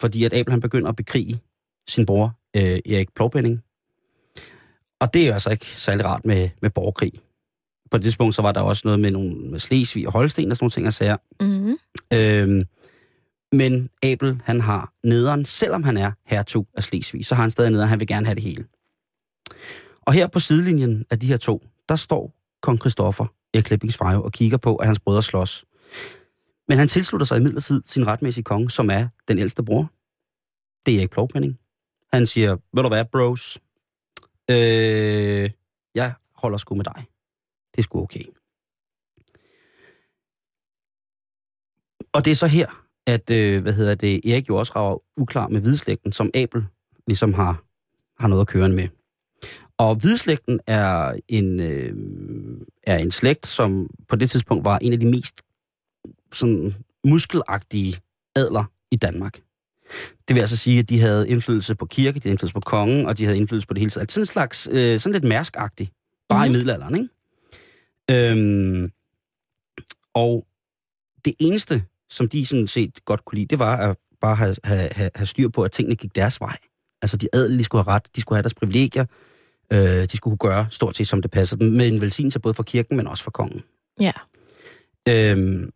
fordi 0.00 0.24
at 0.24 0.32
Abel 0.32 0.50
han 0.50 0.60
begynder 0.60 0.88
at 0.88 0.96
bekrige 0.96 1.40
sin 1.88 2.06
bror 2.06 2.38
øh, 2.56 2.62
Erik 2.62 3.14
Plovpenning. 3.14 3.62
Og 5.00 5.14
det 5.14 5.22
er 5.22 5.26
jo 5.26 5.32
altså 5.32 5.50
ikke 5.50 5.66
særlig 5.66 6.04
rart 6.04 6.24
med, 6.24 6.48
med 6.62 6.70
borgerkrig. 6.70 7.12
På 7.90 7.98
det 7.98 8.04
tidspunkt 8.04 8.34
så 8.34 8.42
var 8.42 8.52
der 8.52 8.60
også 8.60 8.82
noget 8.84 9.00
med 9.00 9.10
nogle 9.10 9.30
med 9.30 9.58
Slesvig 9.58 10.06
og 10.06 10.12
Holsten 10.12 10.50
og 10.50 10.56
sådan 10.56 10.64
nogle 10.64 10.70
ting, 10.70 10.84
jeg 10.84 10.92
sagde. 10.92 11.18
Mm-hmm. 11.40 11.76
Øhm, 12.12 12.62
men 13.56 13.90
Abel, 14.02 14.42
han 14.44 14.60
har 14.60 14.92
nederen, 15.04 15.44
selvom 15.44 15.82
han 15.82 15.96
er 15.96 16.12
hertug 16.26 16.68
af 16.74 16.82
Slesvig, 16.82 17.26
så 17.26 17.34
har 17.34 17.42
han 17.42 17.50
stadig 17.50 17.70
nederen, 17.70 17.88
han 17.88 18.00
vil 18.00 18.08
gerne 18.08 18.26
have 18.26 18.34
det 18.34 18.42
hele. 18.42 18.66
Og 20.00 20.12
her 20.12 20.26
på 20.26 20.40
sidelinjen 20.40 21.04
af 21.10 21.20
de 21.20 21.26
her 21.26 21.36
to, 21.36 21.62
der 21.88 21.96
står 21.96 22.34
kong 22.62 22.78
Christoffer, 22.78 23.26
Erik 23.54 23.64
Klippings 23.64 23.98
og 24.00 24.32
kigger 24.32 24.58
på, 24.58 24.76
at 24.76 24.86
hans 24.86 25.00
brødre 25.00 25.22
slås. 25.22 25.64
Men 26.68 26.78
han 26.78 26.88
tilslutter 26.88 27.24
sig 27.24 27.36
imidlertid 27.36 27.82
sin 27.86 28.06
retmæssige 28.06 28.44
konge, 28.44 28.70
som 28.70 28.90
er 28.90 29.08
den 29.28 29.38
ældste 29.38 29.64
bror. 29.64 29.90
Det 30.86 30.94
er 30.94 30.98
Erik 30.98 31.10
Plovpenning. 31.10 31.58
Han 32.12 32.26
siger, 32.26 32.56
ved 32.72 32.82
du 32.82 32.88
hvad, 32.88 33.04
bros? 33.04 33.58
Øh, 34.50 35.50
jeg 35.94 36.14
holder 36.34 36.58
sgu 36.58 36.74
med 36.74 36.84
dig. 36.84 37.04
Det 37.72 37.78
er 37.78 37.82
sgu 37.82 38.02
okay. 38.02 38.24
Og 42.12 42.24
det 42.24 42.30
er 42.30 42.34
så 42.34 42.46
her, 42.46 42.83
at, 43.06 43.30
øh, 43.30 43.62
hvad 43.62 43.72
hedder 43.72 43.94
det, 43.94 44.30
Erik 44.30 44.48
jo 44.48 44.56
også 44.56 44.72
rager 44.76 45.02
uklar 45.16 45.48
med 45.48 45.60
hvidslægten, 45.60 46.12
som 46.12 46.30
Abel 46.34 46.64
ligesom 47.06 47.34
har, 47.34 47.64
har 48.22 48.28
noget 48.28 48.40
at 48.40 48.48
køre 48.48 48.68
med. 48.68 48.88
Og 49.78 49.94
hvidslægten 49.94 50.60
er 50.66 51.18
en, 51.28 51.60
øh, 51.60 51.96
er 52.82 52.98
en 52.98 53.10
slægt, 53.10 53.46
som 53.46 53.90
på 54.08 54.16
det 54.16 54.30
tidspunkt 54.30 54.64
var 54.64 54.78
en 54.78 54.92
af 54.92 55.00
de 55.00 55.10
mest 55.10 55.34
sådan, 56.32 56.74
muskelagtige 57.04 57.96
adler 58.36 58.64
i 58.90 58.96
Danmark. 58.96 59.40
Det 60.28 60.34
vil 60.34 60.40
altså 60.40 60.56
sige, 60.56 60.78
at 60.78 60.88
de 60.88 61.00
havde 61.00 61.28
indflydelse 61.28 61.74
på 61.74 61.86
kirke, 61.86 62.18
de 62.18 62.22
havde 62.22 62.32
indflydelse 62.32 62.54
på 62.54 62.60
kongen, 62.60 63.06
og 63.06 63.18
de 63.18 63.24
havde 63.24 63.36
indflydelse 63.36 63.68
på 63.68 63.74
det 63.74 63.80
hele 63.80 63.90
taget. 63.90 64.12
Sådan 64.12 64.22
en 64.22 64.26
slags, 64.26 64.68
øh, 64.72 65.00
sådan 65.00 65.12
lidt 65.12 65.24
mærskagtigt, 65.24 65.92
bare 66.28 66.46
mm-hmm. 66.46 66.54
i 66.54 66.58
middelalderen, 66.58 66.94
ikke? 66.94 67.08
Øhm, 68.10 68.90
og 70.14 70.46
det 71.24 71.34
eneste, 71.38 71.84
som 72.14 72.28
de 72.28 72.46
sådan 72.46 72.66
set 72.66 73.04
godt 73.04 73.24
kunne 73.24 73.36
lide, 73.36 73.46
det 73.46 73.58
var 73.58 73.76
at 73.76 73.96
bare 74.20 74.36
have, 74.36 74.56
have, 74.64 74.90
have 75.14 75.26
styr 75.26 75.48
på, 75.48 75.62
at 75.62 75.72
tingene 75.72 75.96
gik 75.96 76.14
deres 76.14 76.40
vej. 76.40 76.56
Altså 77.02 77.16
de 77.16 77.28
adelige 77.32 77.64
skulle 77.64 77.84
have 77.84 77.94
ret, 77.94 78.16
de 78.16 78.20
skulle 78.20 78.36
have 78.36 78.42
deres 78.42 78.54
privilegier, 78.54 79.04
øh, 79.72 79.78
de 79.78 80.16
skulle 80.16 80.38
kunne 80.38 80.50
gøre 80.50 80.66
stort 80.70 80.96
set, 80.96 81.08
som 81.08 81.22
det 81.22 81.30
passer 81.30 81.56
dem, 81.56 81.72
med 81.72 81.88
en 81.88 82.00
velsignelse 82.00 82.40
både 82.40 82.54
for 82.54 82.62
kirken, 82.62 82.96
men 82.96 83.06
også 83.06 83.24
for 83.24 83.30
kongen. 83.30 83.62
Ja. 84.00 84.12
Øhm, 85.08 85.70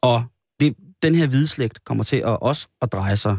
og 0.00 0.24
det, 0.60 0.76
den 1.02 1.14
her 1.14 1.26
hvidslægt 1.26 1.84
kommer 1.84 2.04
til 2.04 2.16
at 2.16 2.42
også 2.42 2.68
at 2.82 2.92
dreje 2.92 3.16
sig 3.16 3.36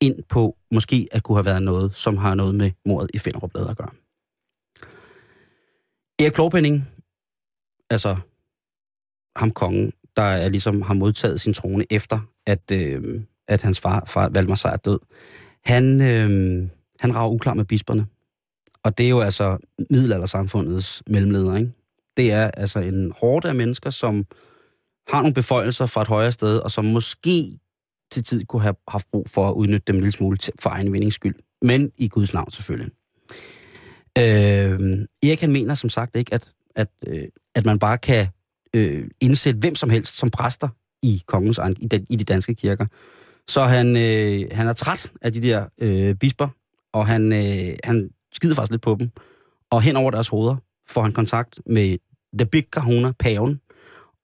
ind 0.00 0.22
på, 0.28 0.56
måske 0.70 1.08
at 1.12 1.22
kunne 1.22 1.36
have 1.36 1.44
været 1.44 1.62
noget, 1.62 1.96
som 1.96 2.16
har 2.16 2.34
noget 2.34 2.54
med 2.54 2.70
mordet 2.86 3.10
i 3.14 3.18
Finderup 3.18 3.50
at 3.56 3.76
gøre. 3.76 3.90
Erik 6.20 6.32
Klorpenning, 6.32 6.88
altså 7.90 8.16
ham 9.36 9.50
kongen, 9.50 9.92
der 10.18 10.24
er 10.24 10.48
ligesom 10.48 10.82
har 10.82 10.94
modtaget 10.94 11.40
sin 11.40 11.54
trone 11.54 11.84
efter, 11.90 12.18
at, 12.46 12.70
øh, 12.72 13.20
at 13.48 13.62
hans 13.62 13.80
far, 13.80 14.04
far 14.06 14.28
Valdemar 14.28 14.54
Sejr 14.54 14.72
er 14.72 14.76
død, 14.76 14.98
han, 15.64 16.00
øh, 16.00 16.68
han 17.00 17.14
rager 17.14 17.30
uklar 17.30 17.54
med 17.54 17.64
bisperne. 17.64 18.06
Og 18.84 18.98
det 18.98 19.06
er 19.06 19.10
jo 19.10 19.20
altså 19.20 19.58
middelaldersamfundets 19.90 21.02
mellemleder, 21.06 21.56
ikke? 21.56 21.72
Det 22.16 22.32
er 22.32 22.50
altså 22.50 22.78
en 22.78 23.12
hårde 23.16 23.48
af 23.48 23.54
mennesker, 23.54 23.90
som 23.90 24.24
har 25.08 25.20
nogle 25.22 25.34
beføjelser 25.34 25.86
fra 25.86 26.02
et 26.02 26.08
højere 26.08 26.32
sted, 26.32 26.58
og 26.58 26.70
som 26.70 26.84
måske 26.84 27.58
til 28.12 28.24
tid 28.24 28.44
kunne 28.44 28.62
have 28.62 28.74
haft 28.88 29.06
brug 29.12 29.28
for 29.28 29.48
at 29.48 29.52
udnytte 29.54 29.84
dem 29.86 29.96
en 29.96 30.00
lille 30.00 30.12
smule 30.12 30.38
for 30.60 30.70
egen 30.70 30.92
vindings 30.92 31.14
skyld. 31.14 31.34
Men 31.62 31.90
i 31.98 32.08
Guds 32.08 32.34
navn 32.34 32.52
selvfølgelig. 32.52 32.92
Øh, 34.18 35.06
Erik 35.22 35.40
han 35.40 35.52
mener 35.52 35.74
som 35.74 35.90
sagt 35.90 36.16
ikke, 36.16 36.34
at, 36.34 36.54
at, 36.76 36.88
øh, 37.06 37.24
at 37.54 37.64
man 37.64 37.78
bare 37.78 37.98
kan 37.98 38.26
øh, 38.74 39.04
indsætte 39.20 39.58
hvem 39.60 39.74
som 39.74 39.90
helst 39.90 40.18
som 40.18 40.30
præster 40.30 40.68
i 41.02 41.22
kongens 41.26 41.60
i, 41.80 41.86
den, 41.86 42.06
i 42.10 42.16
de 42.16 42.24
danske 42.24 42.54
kirker. 42.54 42.86
Så 43.48 43.64
han, 43.64 43.96
øh, 43.96 44.48
han 44.52 44.68
er 44.68 44.72
træt 44.72 45.12
af 45.20 45.32
de 45.32 45.42
der 45.42 45.66
øh, 45.78 46.14
bisper, 46.14 46.48
og 46.92 47.06
han, 47.06 47.32
øh, 47.32 47.76
han 47.84 48.10
skider 48.32 48.54
faktisk 48.54 48.70
lidt 48.70 48.82
på 48.82 48.96
dem. 48.98 49.10
Og 49.70 49.82
hen 49.82 49.96
over 49.96 50.10
deres 50.10 50.28
hoveder 50.28 50.56
får 50.88 51.02
han 51.02 51.12
kontakt 51.12 51.60
med 51.66 51.96
The 52.38 52.46
Big 52.46 52.70
Kahuna, 52.70 53.12
paven, 53.12 53.60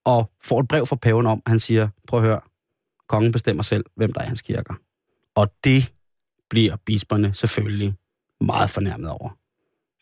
og 0.04 0.30
får 0.42 0.60
et 0.60 0.68
brev 0.68 0.86
fra 0.86 0.96
paven 0.96 1.26
om, 1.26 1.42
han 1.46 1.60
siger, 1.60 1.88
prøv 2.08 2.20
at 2.20 2.26
høre, 2.26 2.40
kongen 3.08 3.32
bestemmer 3.32 3.62
selv, 3.62 3.84
hvem 3.96 4.12
der 4.12 4.20
er 4.20 4.24
i 4.24 4.28
hans 4.28 4.42
kirker. 4.42 4.74
Og 5.34 5.52
det 5.64 5.92
bliver 6.50 6.76
bisperne 6.86 7.34
selvfølgelig 7.34 7.94
meget 8.40 8.70
fornærmet 8.70 9.10
over. 9.10 9.36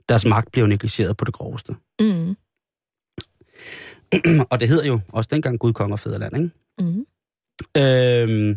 Deres 0.09 0.25
magt 0.25 0.53
bliver 0.53 0.67
negligeret 0.67 1.17
på 1.17 1.25
det 1.25 1.35
groveste. 1.35 1.77
Mm. 2.01 2.37
og 4.51 4.61
det 4.61 4.69
hedder 4.69 4.87
jo 4.87 5.01
også 5.09 5.29
dengang 5.33 5.59
Gud, 5.59 5.73
Kong 5.73 5.93
og 5.93 6.01
Fæderland, 6.01 6.37
ikke? 6.37 6.51
Mm. 6.79 7.07
Øhm, 7.77 8.57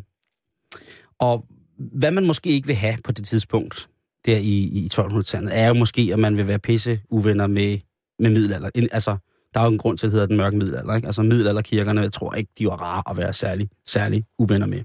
og 1.20 1.46
hvad 1.78 2.12
man 2.12 2.26
måske 2.26 2.50
ikke 2.50 2.68
vil 2.68 2.76
have 2.76 2.96
på 3.04 3.12
det 3.12 3.28
tidspunkt, 3.28 3.90
der 4.26 4.38
i, 4.38 4.58
i 4.64 4.90
1200-tallet, 4.94 5.58
er 5.60 5.68
jo 5.68 5.74
måske, 5.74 6.10
at 6.14 6.20
man 6.20 6.38
vil 6.38 6.48
være 6.48 6.60
pisse 6.60 7.02
uvenner 7.10 7.48
med, 7.48 7.80
med 8.20 8.30
middelalder. 8.30 8.70
Altså, 8.92 9.18
der 9.54 9.60
er 9.60 9.66
jo 9.66 9.72
en 9.72 9.78
grund 9.78 9.98
til, 9.98 10.08
at 10.08 10.12
det 10.12 10.14
hedder 10.14 10.28
den 10.28 10.38
mørke 10.38 10.58
middelalder. 10.58 10.96
Ikke? 10.96 11.06
Altså 11.06 11.22
middelalderkirkerne, 11.22 12.02
jeg 12.02 12.12
tror 12.12 12.34
ikke, 12.34 12.52
de 12.60 12.66
var 12.66 12.76
rare 12.76 13.04
at 13.10 13.18
være 13.18 13.34
særlig, 13.34 13.70
særlig 13.86 14.26
uvenner 14.40 14.68
med. 14.68 14.84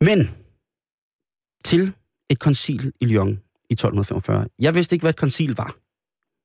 Men 0.00 0.30
til 1.64 1.92
et 2.30 2.38
koncil 2.38 2.92
i 3.00 3.04
Lyon 3.04 3.30
i 3.70 3.72
1245. 3.72 4.46
Jeg 4.58 4.74
vidste 4.74 4.94
ikke, 4.94 5.02
hvad 5.02 5.12
et 5.12 5.16
koncil 5.16 5.54
var. 5.56 5.76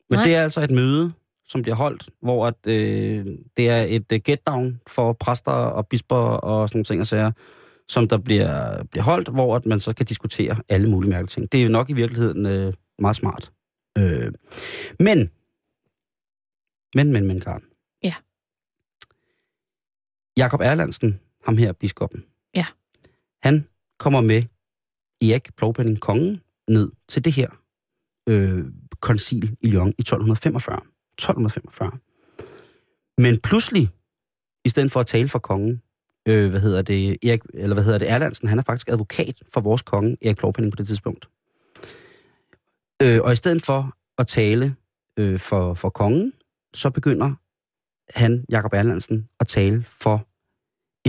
Men 0.10 0.18
Nej. 0.18 0.24
det 0.24 0.36
er 0.36 0.44
altså 0.44 0.62
et 0.62 0.72
møde, 0.72 1.12
som 1.52 1.62
bliver 1.62 1.76
holdt, 1.76 2.10
hvor 2.22 2.48
at, 2.48 2.68
øh, 2.68 3.26
det 3.58 3.70
er 3.70 3.84
et 3.84 4.12
uh, 4.12 4.18
get-down 4.30 4.82
for 4.88 5.14
præster 5.14 5.52
og 5.52 5.88
bisper 5.88 6.16
og 6.16 6.70
sådan 6.70 6.78
nogle 6.78 6.86
ting 6.86 7.02
og 7.02 7.08
sager, 7.08 7.32
som 7.88 8.08
der 8.08 8.18
bliver, 8.18 8.84
bliver 8.84 9.04
holdt, 9.04 9.30
hvor 9.30 9.56
at 9.56 9.66
man 9.66 9.80
så 9.80 9.96
kan 9.96 10.06
diskutere 10.06 10.56
alle 10.70 10.90
mulige 10.90 11.10
mærkelige 11.10 11.28
ting. 11.28 11.52
Det 11.52 11.60
er 11.60 11.64
jo 11.64 11.72
nok 11.72 11.90
i 11.90 11.94
virkeligheden 11.94 12.46
øh, 12.46 12.74
meget 13.00 13.16
smart. 13.16 13.52
Øh, 13.98 14.32
men 15.00 15.30
men, 16.96 17.12
men, 17.12 17.28
men, 17.28 17.40
Karen. 17.40 17.64
Ja. 18.04 18.16
Jakob 20.38 20.62
Erlandsen, 20.62 21.20
ham 21.46 21.58
her, 21.58 21.74
biskoppen. 21.74 22.26
Ja. 22.56 22.66
Han 23.44 23.68
kommer 24.00 24.22
med 24.22 24.44
Erik 25.22 25.56
Plovpenning, 25.58 26.00
kongen, 26.00 26.42
ned 26.68 26.92
til 27.10 27.26
det 27.26 27.34
her 27.34 27.48
øh, 28.28 28.66
koncil 29.00 29.58
i 29.62 29.68
Lyon 29.68 29.88
i 29.88 30.02
1245. 30.02 30.80
1245. 31.14 31.92
Men 33.18 33.40
pludselig, 33.40 33.90
i 34.66 34.70
stedet 34.70 34.92
for 34.92 35.00
at 35.00 35.08
tale 35.08 35.30
for 35.30 35.40
kongen, 35.40 35.82
øh, 36.28 36.50
hvad 36.50 36.60
hedder 36.60 36.82
det, 36.82 37.18
Erik, 37.26 37.42
eller 37.54 37.74
hvad 37.74 37.84
hedder 37.84 38.00
det, 38.00 38.12
Erlandsen, 38.12 38.48
han 38.48 38.60
er 38.60 38.64
faktisk 38.64 38.90
advokat 38.90 39.44
for 39.54 39.62
vores 39.62 39.82
konge, 39.82 40.18
Erik 40.22 40.38
Plovpenning, 40.38 40.74
på 40.74 40.76
det 40.76 40.88
tidspunkt. 40.88 41.30
Øh, 43.02 43.22
og 43.24 43.34
i 43.34 43.36
stedet 43.36 43.66
for 43.66 43.98
at 44.18 44.28
tale 44.28 44.76
øh, 45.20 45.40
for, 45.40 45.74
for 45.74 45.90
kongen, 45.90 46.34
så 46.74 46.90
begynder 46.90 47.34
han, 48.20 48.46
Jakob 48.50 48.74
Erlandsen, 48.74 49.30
at 49.40 49.48
tale 49.48 49.84
for 49.84 50.28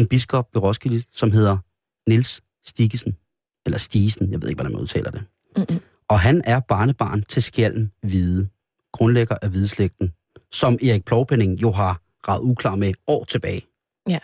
en 0.01 0.07
biskop 0.07 0.49
ved 0.55 0.63
Roskilde, 0.63 1.03
som 1.13 1.31
hedder 1.31 1.59
Nils 2.11 2.43
Stigesen. 2.65 3.17
Eller 3.67 3.79
Stigesen, 3.79 4.33
jeg 4.33 4.43
ved 4.43 4.49
ikke, 4.49 4.59
hvordan 4.59 4.73
man 4.73 4.81
udtaler 4.81 5.11
det. 5.11 5.25
Mm-mm. 5.57 5.81
Og 6.09 6.21
han 6.21 6.43
er 6.45 6.61
barnebarn 6.61 7.23
til 7.23 7.43
Skjalden 7.43 7.93
Hvide, 8.03 8.49
grundlægger 8.93 9.37
af 9.43 9.51
Hvideslægten, 9.51 10.13
som 10.53 10.75
Erik 10.75 11.05
Plovpenning 11.05 11.63
jo 11.63 11.71
har 11.71 12.01
ret 12.29 12.41
uklar 12.41 12.77
med 12.77 12.95
år 13.07 13.25
tilbage. 13.25 13.67
Ja. 14.09 14.19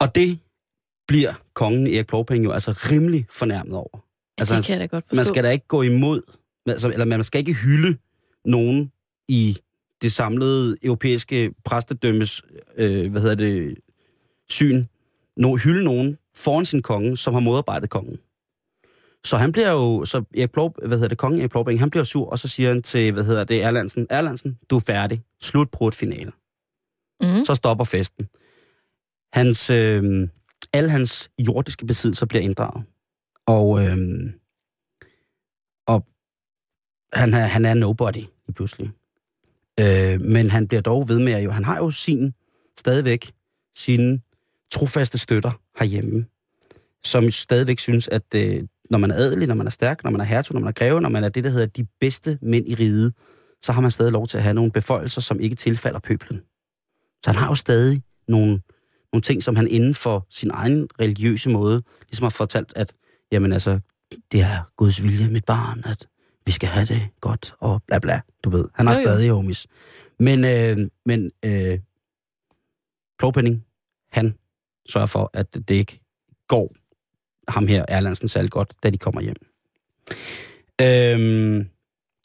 Og 0.00 0.14
det 0.14 0.38
bliver 1.08 1.34
kongen 1.54 1.86
Erik 1.86 2.06
Plovpenning 2.06 2.44
jo 2.44 2.52
altså 2.52 2.70
rimelig 2.72 3.26
fornærmet 3.30 3.74
over. 3.74 4.06
Altså, 4.38 4.56
det 4.56 4.64
kan 4.64 4.72
jeg 4.72 4.80
da 4.80 4.86
godt 4.86 5.04
forstå. 5.08 5.16
Man 5.16 5.24
skal 5.24 5.44
da 5.44 5.50
ikke 5.50 5.66
gå 5.66 5.82
imod, 5.82 6.22
altså, 6.66 6.88
eller 6.88 7.04
man 7.04 7.24
skal 7.24 7.38
ikke 7.38 7.54
hylde 7.54 7.98
nogen 8.44 8.92
i 9.28 9.58
det 10.02 10.12
samlede 10.12 10.76
europæiske 10.82 11.54
præstedømmes, 11.64 12.42
øh, 12.76 13.10
hvad 13.10 13.20
hedder 13.20 13.34
det, 13.34 13.78
syn, 14.48 14.84
no, 15.36 15.56
hylde 15.56 15.84
nogen 15.84 16.18
foran 16.34 16.64
sin 16.64 16.82
konge, 16.82 17.16
som 17.16 17.34
har 17.34 17.40
modarbejdet 17.40 17.90
kongen. 17.90 18.18
Så 19.26 19.36
han 19.36 19.52
bliver 19.52 19.70
jo, 19.70 20.04
så 20.04 20.24
Erik 20.36 20.52
Plov, 20.52 20.74
hvad 20.78 20.90
hedder 20.90 21.08
det, 21.08 21.18
kongen 21.18 21.40
Erik 21.40 21.50
Plovbæk, 21.50 21.78
han 21.78 21.90
bliver 21.90 22.04
sur, 22.04 22.30
og 22.30 22.38
så 22.38 22.48
siger 22.48 22.68
han 22.68 22.82
til, 22.82 23.12
hvad 23.12 23.24
hedder 23.24 23.44
det, 23.44 23.62
Erlandsen, 23.64 24.06
Erlandsen, 24.10 24.58
du 24.70 24.76
er 24.76 24.80
færdig. 24.80 25.22
Slut 25.40 25.70
på 25.70 25.88
et 25.88 25.94
finale. 25.94 26.32
Mm. 27.20 27.44
Så 27.44 27.54
stopper 27.54 27.84
festen. 27.84 28.28
Hans, 29.32 29.70
øh, 29.70 30.28
alle 30.72 30.90
hans 30.90 31.30
jordiske 31.38 31.86
besiddelser 31.86 32.26
bliver 32.26 32.42
inddraget. 32.42 32.84
Og, 33.46 33.84
øh, 33.84 33.96
og 35.86 36.06
han, 37.12 37.34
er, 37.34 37.46
han 37.46 37.64
er 37.64 37.74
nobody 37.74 38.24
pludselig. 38.54 38.90
Øh, 39.80 40.20
men 40.20 40.50
han 40.50 40.68
bliver 40.68 40.82
dog 40.82 41.08
ved 41.08 41.18
med 41.18 41.32
at 41.32 41.44
jo, 41.44 41.50
han 41.50 41.64
har 41.64 41.76
jo 41.76 41.90
sin, 41.90 42.34
stadigvæk, 42.78 43.32
sine 43.76 44.20
trofaste 44.70 45.18
støtter 45.18 45.60
herhjemme, 45.78 46.26
som 47.04 47.30
stadigvæk 47.30 47.78
synes, 47.78 48.08
at 48.08 48.34
øh, 48.34 48.64
når 48.90 48.98
man 48.98 49.10
er 49.10 49.14
adelig, 49.14 49.48
når 49.48 49.54
man 49.54 49.66
er 49.66 49.70
stærk, 49.70 50.04
når 50.04 50.10
man 50.10 50.20
er 50.20 50.24
hertug, 50.24 50.54
når 50.54 50.60
man 50.60 50.68
er 50.68 50.72
greve, 50.72 51.00
når 51.00 51.08
man 51.08 51.24
er 51.24 51.28
det, 51.28 51.44
der 51.44 51.50
hedder 51.50 51.66
de 51.66 51.86
bedste 52.00 52.38
mænd 52.42 52.68
i 52.68 52.74
riget, 52.74 53.14
så 53.62 53.72
har 53.72 53.80
man 53.80 53.90
stadig 53.90 54.12
lov 54.12 54.26
til 54.26 54.36
at 54.36 54.42
have 54.42 54.54
nogle 54.54 54.72
beføjelser, 54.72 55.20
som 55.20 55.40
ikke 55.40 55.56
tilfalder 55.56 55.98
pøblen. 55.98 56.40
Så 57.24 57.30
han 57.30 57.36
har 57.36 57.48
jo 57.48 57.54
stadig 57.54 58.02
nogle, 58.28 58.60
nogle 59.12 59.22
ting, 59.22 59.42
som 59.42 59.56
han 59.56 59.68
inden 59.68 59.94
for 59.94 60.26
sin 60.30 60.50
egen 60.54 60.88
religiøse 61.00 61.50
måde 61.50 61.82
ligesom 62.08 62.24
har 62.24 62.30
fortalt, 62.30 62.72
at 62.76 62.94
jamen 63.32 63.52
altså, 63.52 63.80
det 64.32 64.40
er 64.40 64.70
Guds 64.76 65.02
vilje, 65.02 65.28
mit 65.28 65.44
barn, 65.44 65.82
at 65.84 66.08
vi 66.46 66.52
skal 66.52 66.68
have 66.68 66.86
det 66.86 67.08
godt, 67.20 67.54
og 67.60 67.82
bla 67.86 67.98
bla, 67.98 68.20
du 68.44 68.50
ved. 68.50 68.64
Han 68.74 68.86
har 68.86 68.94
jo, 68.94 69.00
jo. 69.00 69.06
stadig 69.06 69.30
homies. 69.30 69.66
Men, 70.18 70.44
øh, 70.44 70.90
men 71.06 71.30
øh, 71.44 71.78
Plovpenning, 73.18 73.64
han 74.12 74.34
sørger 74.88 75.06
for, 75.06 75.30
at 75.34 75.54
det 75.54 75.70
ikke 75.70 76.00
går 76.48 76.74
ham 77.48 77.66
her, 77.66 77.84
Erlandsen, 77.88 78.28
særlig 78.28 78.50
godt, 78.50 78.72
da 78.82 78.90
de 78.90 78.98
kommer 78.98 79.20
hjem. 79.20 79.36
Øhm, 80.80 81.68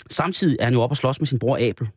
samtidig 0.10 0.58
er 0.60 0.66
han 0.66 0.74
jo 0.74 0.82
oppe 0.82 0.94
og 0.94 0.98
slås 0.98 1.20
med 1.20 1.28
sin 1.28 1.40
bror 1.40 1.58
Abel, 1.70 1.88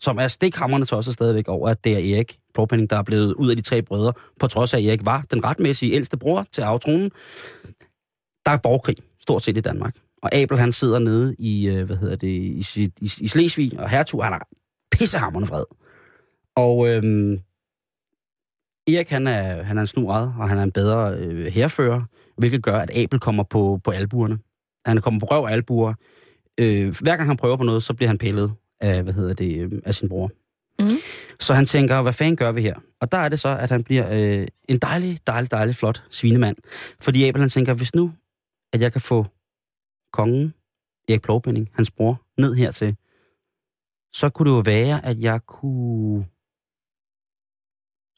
som 0.00 0.18
er 0.18 0.28
stikhammerne 0.28 0.84
tosset 0.84 1.14
stadigvæk 1.14 1.48
over, 1.48 1.68
at 1.68 1.84
det 1.84 1.92
er 1.92 2.14
Erik 2.16 2.36
Plåpenning, 2.54 2.90
der 2.90 2.96
er 2.96 3.02
blevet 3.02 3.34
ud 3.34 3.50
af 3.50 3.56
de 3.56 3.62
tre 3.62 3.82
brødre, 3.82 4.12
på 4.40 4.46
trods 4.46 4.74
af, 4.74 4.78
at 4.78 4.84
Erik 4.84 5.04
var 5.04 5.24
den 5.30 5.44
retmæssige 5.44 5.92
ældste 5.92 6.16
bror 6.16 6.46
til 6.52 6.62
aftronen. 6.62 7.10
Der 8.46 8.52
er 8.52 8.56
borgerkrig, 8.56 8.96
stort 9.20 9.42
set 9.42 9.56
i 9.56 9.60
Danmark. 9.60 9.96
Og 10.22 10.34
Abel, 10.34 10.58
han 10.58 10.72
sidder 10.72 10.98
nede 10.98 11.34
i, 11.38 11.68
øh, 11.68 11.84
hvad 11.84 11.96
hedder 11.96 12.16
det, 12.16 12.28
i, 12.28 12.66
i, 12.76 12.90
i, 13.00 13.10
i 13.20 13.28
Slesvig, 13.28 13.80
og 13.80 13.90
hertug, 13.90 14.24
han 14.24 14.32
er 14.32 14.38
pissehammerende 14.92 15.48
vred. 15.48 15.64
Og 16.56 16.88
øhm, 16.88 17.38
Erik, 18.88 19.10
han 19.10 19.26
er, 19.26 19.62
han 19.62 19.76
er 19.76 19.80
en 19.80 19.86
snuret, 19.86 20.34
og 20.38 20.48
han 20.48 20.58
er 20.58 20.62
en 20.62 20.72
bedre 20.72 21.14
øh, 21.16 21.46
herfører, 21.46 22.02
hvilket 22.36 22.62
gør, 22.62 22.78
at 22.78 22.96
Abel 22.96 23.20
kommer 23.20 23.42
på, 23.42 23.80
på 23.84 23.90
albuerne. 23.90 24.38
Han 24.86 25.00
kommer 25.00 25.20
på 25.20 25.26
røv 25.26 25.46
albuer. 25.46 25.94
Øh, 26.60 26.94
hver 27.02 27.16
gang 27.16 27.28
han 27.28 27.36
prøver 27.36 27.56
på 27.56 27.64
noget, 27.64 27.82
så 27.82 27.94
bliver 27.94 28.08
han 28.08 28.18
pillet 28.18 28.52
af, 28.80 29.02
hvad 29.02 29.12
hedder 29.14 29.34
det, 29.34 29.62
øh, 29.62 29.82
af 29.84 29.94
sin 29.94 30.08
bror. 30.08 30.30
Mm. 30.78 30.88
Så 31.40 31.54
han 31.54 31.66
tænker, 31.66 32.02
hvad 32.02 32.12
fanden 32.12 32.36
gør 32.36 32.52
vi 32.52 32.62
her? 32.62 32.74
Og 33.00 33.12
der 33.12 33.18
er 33.18 33.28
det 33.28 33.40
så, 33.40 33.48
at 33.48 33.70
han 33.70 33.84
bliver 33.84 34.06
øh, 34.12 34.46
en 34.68 34.78
dejlig, 34.78 35.18
dejlig, 35.26 35.50
dejlig 35.50 35.74
flot 35.74 36.04
svinemand. 36.10 36.56
Fordi 37.00 37.28
Abel 37.28 37.40
han 37.40 37.50
tænker, 37.50 37.74
hvis 37.74 37.94
nu, 37.94 38.12
at 38.72 38.80
jeg 38.80 38.92
kan 38.92 39.00
få 39.00 39.26
kongen, 40.12 40.54
Erik 41.08 41.22
Plovbinding, 41.22 41.70
hans 41.74 41.90
bror, 41.90 42.22
ned 42.38 42.54
hertil, 42.54 42.96
så 44.12 44.28
kunne 44.28 44.50
det 44.50 44.56
jo 44.56 44.62
være, 44.64 45.06
at 45.06 45.18
jeg 45.20 45.40
kunne 45.46 46.24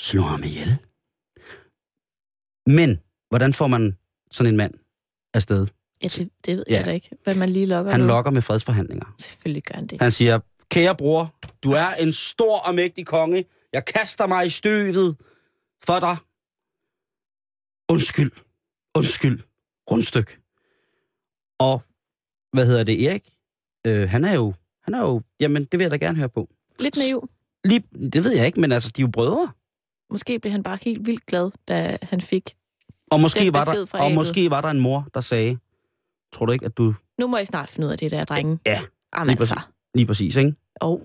slå 0.01 0.23
ham 0.23 0.43
ihjel. 0.43 0.77
Men, 2.67 3.01
hvordan 3.29 3.53
får 3.55 3.67
man 3.67 3.97
sådan 4.31 4.53
en 4.53 4.57
mand 4.57 4.75
afsted? 5.35 5.67
Ja, 6.03 6.09
det, 6.09 6.31
det 6.47 6.57
ved 6.57 6.65
Ja. 6.71 6.77
jeg 6.77 6.85
da 6.85 6.91
ikke, 6.91 7.11
hvad 7.25 7.35
man 7.35 7.49
lige 7.49 7.67
lokker 7.67 7.93
Han 7.93 8.07
lokker 8.07 8.31
med 8.31 8.43
fredsforhandlinger. 8.43 9.15
Selvfølgelig 9.19 9.63
gør 9.63 9.75
han 9.75 9.87
det. 9.87 10.01
Han 10.01 10.11
siger, 10.11 10.41
kære 10.71 10.97
bror, 10.97 11.35
du 11.63 11.71
er 11.73 11.87
en 12.01 12.13
stor 12.13 12.59
og 12.59 12.75
mægtig 12.75 13.07
konge. 13.07 13.45
Jeg 13.73 13.85
kaster 13.85 14.27
mig 14.27 14.47
i 14.47 14.51
støvet 14.51 15.17
for 15.85 16.01
dig. 16.01 16.17
Undskyld. 17.95 18.31
Undskyld. 18.97 19.43
Rundstyk. 19.91 20.41
Og, 21.59 21.83
hvad 22.53 22.67
hedder 22.67 22.85
det, 22.85 23.09
Erik? 23.09 23.23
Øh, 23.87 24.09
han 24.09 24.25
er 24.25 24.35
jo, 24.35 24.55
han 24.83 24.95
er 24.95 25.01
jo, 25.01 25.23
jamen, 25.41 25.65
det 25.65 25.79
vil 25.79 25.85
jeg 25.85 25.91
da 25.91 25.97
gerne 25.97 26.19
høre 26.19 26.29
på. 26.29 26.49
Lidt 26.81 26.97
naiv. 26.97 27.29
Lige, 27.65 27.81
det 28.13 28.25
ved 28.25 28.33
jeg 28.37 28.47
ikke, 28.47 28.61
men 28.61 28.73
altså, 28.73 28.91
de 28.97 29.03
er 29.03 29.07
jo 29.07 29.11
brødre. 29.11 29.53
Måske 30.13 30.39
blev 30.39 30.53
han 30.53 30.63
bare 30.63 30.79
helt 30.83 31.07
vildt 31.07 31.27
glad, 31.27 31.51
da 31.69 31.99
han 32.03 32.21
fik. 32.21 32.55
Og 33.11 33.21
måske, 33.21 33.53
var 33.53 33.65
der, 33.65 33.87
og 33.93 34.05
Abel. 34.05 34.15
måske 34.15 34.51
var 34.51 34.61
der 34.61 34.69
en 34.69 34.81
mor, 34.81 35.09
der 35.15 35.21
sagde, 35.21 35.59
tror 36.33 36.47
du 36.47 36.53
ikke, 36.53 36.65
at 36.67 36.77
du... 36.77 36.95
Nu 37.19 37.27
må 37.27 37.37
I 37.39 37.45
snart 37.45 37.69
finde 37.69 37.87
ud 37.87 37.93
af 37.93 37.99
det 37.99 38.11
der, 38.11 38.25
drenge. 38.25 38.59
Ja, 38.67 38.81
Jamen 39.17 39.27
lige 39.27 39.41
altså. 39.41 39.55
præcis. 39.55 39.71
Lige 39.95 40.07
præcis, 40.07 40.37
ikke? 40.37 40.55
Og 40.81 41.03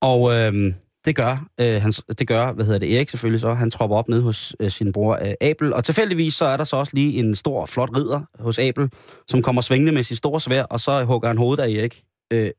Og 0.00 0.32
øhm, 0.32 0.74
det 1.04 1.16
gør, 1.16 1.46
øh, 1.60 1.82
han, 1.82 1.92
det 1.92 2.26
gør, 2.26 2.52
hvad 2.52 2.64
hedder 2.64 2.78
det, 2.78 2.96
Erik 2.96 3.08
selvfølgelig 3.08 3.40
så, 3.40 3.54
han 3.54 3.70
tropper 3.70 3.96
op 3.96 4.08
ned 4.08 4.22
hos 4.22 4.56
øh, 4.60 4.70
sin 4.70 4.92
bror 4.92 5.14
øh, 5.14 5.32
Abel, 5.40 5.74
og 5.74 5.84
tilfældigvis 5.84 6.34
så 6.34 6.44
er 6.44 6.56
der 6.56 6.64
så 6.64 6.76
også 6.76 6.92
lige 6.96 7.18
en 7.18 7.34
stor, 7.34 7.66
flot 7.66 7.96
ridder 7.96 8.20
hos 8.38 8.58
Abel, 8.58 8.90
som 9.28 9.42
kommer 9.42 9.62
svingende 9.62 9.92
med 9.92 10.02
sit 10.02 10.16
store 10.16 10.40
svær, 10.40 10.62
og 10.62 10.80
så 10.80 11.04
hugger 11.04 11.28
han 11.28 11.38
hovedet 11.38 11.62
af 11.62 11.68
Erik, 11.68 12.02
øh, 12.32 12.50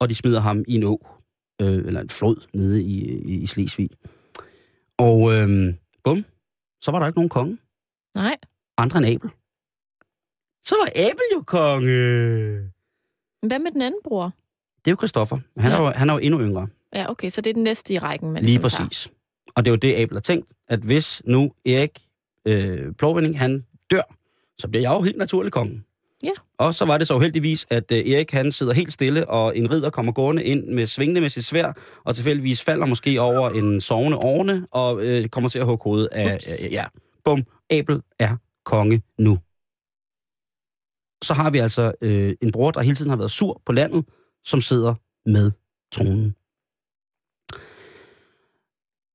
og 0.00 0.08
de 0.08 0.14
smider 0.14 0.40
ham 0.40 0.64
i 0.68 0.74
en 0.74 0.84
å, 0.84 1.06
øh, 1.62 1.86
eller 1.86 2.00
en 2.00 2.10
flod 2.10 2.46
nede 2.54 2.82
i, 2.82 3.04
i, 3.04 3.34
i 3.42 3.46
Slesvig. 3.46 3.90
Og 5.00 5.32
øh, 5.32 5.74
bum, 6.04 6.24
så 6.80 6.90
var 6.90 6.98
der 6.98 7.06
ikke 7.06 7.18
nogen 7.18 7.28
konge, 7.28 7.58
nej, 8.14 8.36
andre 8.78 8.98
end 8.98 9.06
Abel. 9.06 9.30
Så 10.64 10.74
var 10.80 10.88
Abel 10.96 11.24
jo 11.34 11.42
konge. 11.46 11.90
Hvad 13.46 13.58
med 13.58 13.70
den 13.72 13.82
anden 13.82 14.00
bror? 14.04 14.32
Det 14.84 14.90
er 14.90 14.92
jo 14.92 14.96
Christoffer. 14.96 15.38
Han, 15.56 15.70
ja. 15.70 15.76
er, 15.76 15.80
jo, 15.82 15.90
han 15.90 16.10
er 16.10 16.14
jo 16.14 16.18
endnu 16.18 16.40
yngre. 16.40 16.68
Ja, 16.94 17.10
okay, 17.10 17.28
så 17.30 17.40
det 17.40 17.50
er 17.50 17.54
den 17.54 17.62
næste 17.62 17.94
i 17.94 17.98
rækken, 17.98 18.32
man 18.32 18.42
Lige 18.42 18.58
ligesom 18.58 18.70
tager. 18.70 18.88
præcis. 18.88 19.08
Og 19.54 19.64
det 19.64 19.70
er 19.70 19.72
jo 19.72 19.76
det, 19.76 19.94
Abel 19.94 20.16
har 20.16 20.20
tænkt, 20.20 20.52
at 20.68 20.80
hvis 20.80 21.22
nu 21.24 21.52
Erik 21.66 21.98
øh, 22.46 22.94
Plovending, 22.94 23.38
han 23.38 23.66
dør, 23.90 24.02
så 24.58 24.68
bliver 24.68 24.82
jeg 24.82 24.90
jo 24.90 25.02
helt 25.02 25.16
naturlig 25.18 25.52
konge. 25.52 25.82
Ja. 26.22 26.30
Og 26.58 26.74
så 26.74 26.84
var 26.84 26.98
det 26.98 27.06
så 27.06 27.14
uheldigvis, 27.14 27.66
at 27.70 27.92
øh, 27.92 27.98
Erik 27.98 28.30
han 28.30 28.52
sidder 28.52 28.72
helt 28.72 28.92
stille, 28.92 29.28
og 29.28 29.56
en 29.56 29.70
ridder 29.70 29.90
kommer 29.90 30.12
gående 30.12 30.44
ind 30.44 30.66
med 30.66 30.86
svingende 30.86 31.20
med 31.20 31.30
sit 31.30 31.44
svær, 31.44 31.72
og 32.04 32.14
tilfældigvis 32.14 32.62
falder 32.62 32.86
måske 32.86 33.20
over 33.20 33.50
en 33.50 33.80
sovende 33.80 34.18
ovne, 34.18 34.66
og 34.70 35.06
øh, 35.06 35.28
kommer 35.28 35.50
til 35.50 35.58
at 35.58 35.66
hugge 35.66 35.84
hovedet 35.84 36.08
af... 36.12 36.34
Ups. 36.34 36.64
Øh, 36.64 36.72
ja, 36.72 36.84
bum, 37.24 37.44
Abel 37.70 38.02
er 38.18 38.36
konge 38.64 39.02
nu. 39.18 39.38
Så 41.24 41.34
har 41.34 41.50
vi 41.50 41.58
altså 41.58 41.92
øh, 42.00 42.34
en 42.42 42.52
bror, 42.52 42.70
der 42.70 42.80
hele 42.80 42.96
tiden 42.96 43.10
har 43.10 43.16
været 43.16 43.30
sur 43.30 43.62
på 43.66 43.72
landet, 43.72 44.04
som 44.44 44.60
sidder 44.60 44.94
med 45.26 45.50
tronen. 45.92 46.34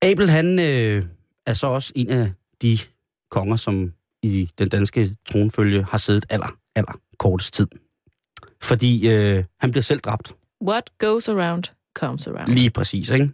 Abel, 0.02 0.30
han 0.30 0.58
øh, 0.58 1.04
er 1.46 1.54
så 1.54 1.66
også 1.66 1.92
en 1.96 2.10
af 2.10 2.32
de 2.62 2.78
konger, 3.30 3.56
som 3.56 3.92
i 4.22 4.50
den 4.58 4.68
danske 4.68 5.16
tronfølge 5.26 5.84
har 5.84 5.98
siddet 5.98 6.26
aller, 6.30 6.58
aller 6.76 7.00
kortest 7.18 7.54
tid. 7.54 7.66
Fordi 8.62 9.08
øh, 9.08 9.44
han 9.60 9.70
bliver 9.70 9.82
selv 9.82 10.00
dræbt. 10.00 10.34
What 10.64 10.90
goes 10.98 11.28
around, 11.28 11.64
comes 11.94 12.26
around. 12.26 12.52
Lige 12.52 12.70
præcis, 12.70 13.10
ikke? 13.10 13.30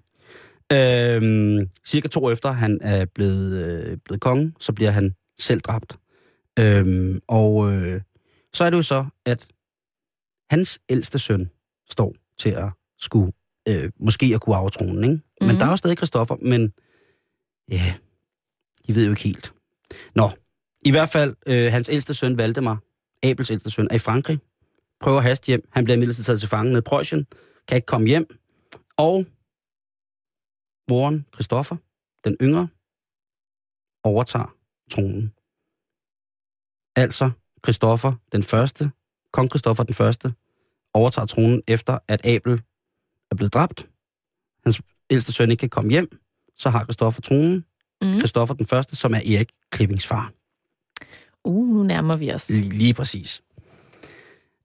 Øhm, 0.73 1.69
cirka 1.87 2.09
to 2.09 2.25
år 2.25 2.31
efter 2.31 2.51
han 2.51 2.79
er 2.83 3.05
blevet, 3.05 3.67
øh, 3.67 3.97
blevet 4.05 4.21
konge, 4.21 4.53
så 4.61 4.73
bliver 4.73 4.91
han 4.91 5.15
selv 5.39 5.61
dræbt. 5.61 5.97
Øhm, 6.59 7.19
og 7.29 7.73
øh, 7.73 8.01
så 8.55 8.65
er 8.65 8.71
det 8.71 8.77
jo 8.77 8.83
så, 8.83 9.07
at 9.27 9.47
hans 10.51 10.79
ældste 10.89 11.19
søn 11.19 11.51
står 11.91 12.15
til 12.39 12.51
at 12.51 12.69
skulle, 12.99 13.33
øh, 13.69 13.91
måske 14.01 14.27
at 14.35 14.41
kunne 14.41 14.57
arve 14.57 14.71
tronen, 14.71 15.05
ikke? 15.05 15.21
Men 15.41 15.49
Mhm. 15.49 15.59
der 15.59 15.67
er 15.67 15.71
jo 15.71 15.77
stadig 15.77 15.97
Christoffer, 15.97 16.37
men 16.43 16.73
ja, 17.71 17.95
de 18.87 18.95
ved 18.95 19.05
jo 19.05 19.11
ikke 19.11 19.23
helt. 19.23 19.53
Nå, 20.15 20.31
i 20.85 20.91
hvert 20.91 21.09
fald, 21.09 21.35
øh, 21.47 21.73
hans 21.73 21.89
ældste 21.89 22.15
søn, 22.15 22.39
Valdemar, 22.39 22.79
Abels 23.23 23.51
ældste 23.51 23.71
søn, 23.71 23.89
er 23.91 23.95
i 23.95 23.99
Frankrig, 23.99 24.39
prøver 25.01 25.19
at 25.19 25.25
haste 25.25 25.47
hjem. 25.47 25.69
Han 25.73 25.85
bliver 25.85 25.97
imidlertid 25.97 26.25
taget 26.25 26.41
til 26.41 26.49
fange 26.49 26.73
ned 26.73 26.81
i 26.81 26.83
Preussen, 26.83 27.27
kan 27.69 27.77
ikke 27.77 27.87
komme 27.87 28.09
hjem, 28.09 28.27
og 28.97 29.27
moren, 30.91 31.27
Christoffer, 31.35 31.77
den 32.25 32.37
yngre, 32.41 32.69
overtager 34.05 34.57
tronen. 34.91 35.33
Altså, 36.97 37.31
Christoffer 37.65 38.13
den 38.33 38.43
første, 38.43 38.91
kong 39.33 39.49
Christoffer 39.49 39.85
den 39.85 39.95
første, 39.95 40.35
overtager 40.95 41.27
tronen 41.27 41.63
efter, 41.69 41.99
at 42.09 42.27
Abel 42.27 42.63
er 43.31 43.35
blevet 43.37 43.55
dræbt. 43.55 43.89
Hans 44.65 44.83
ældste 45.11 45.33
søn 45.33 45.51
ikke 45.51 45.61
kan 45.61 45.69
komme 45.69 45.91
hjem. 45.91 46.19
Så 46.57 46.71
har 46.71 46.85
Christoffer 46.85 47.23
tronen. 47.23 47.65
Mm. 48.03 48.19
Christoffer 48.19 48.55
den 48.55 48.67
første, 48.67 48.97
som 48.97 49.15
er 49.15 49.19
Erik 49.19 49.53
Klippings 49.71 50.07
far. 50.07 50.33
Uh, 51.45 51.69
nu 51.69 51.83
nærmer 51.83 52.17
vi 52.17 52.33
os. 52.33 52.51
Lige, 52.51 52.95
præcis. 52.95 53.43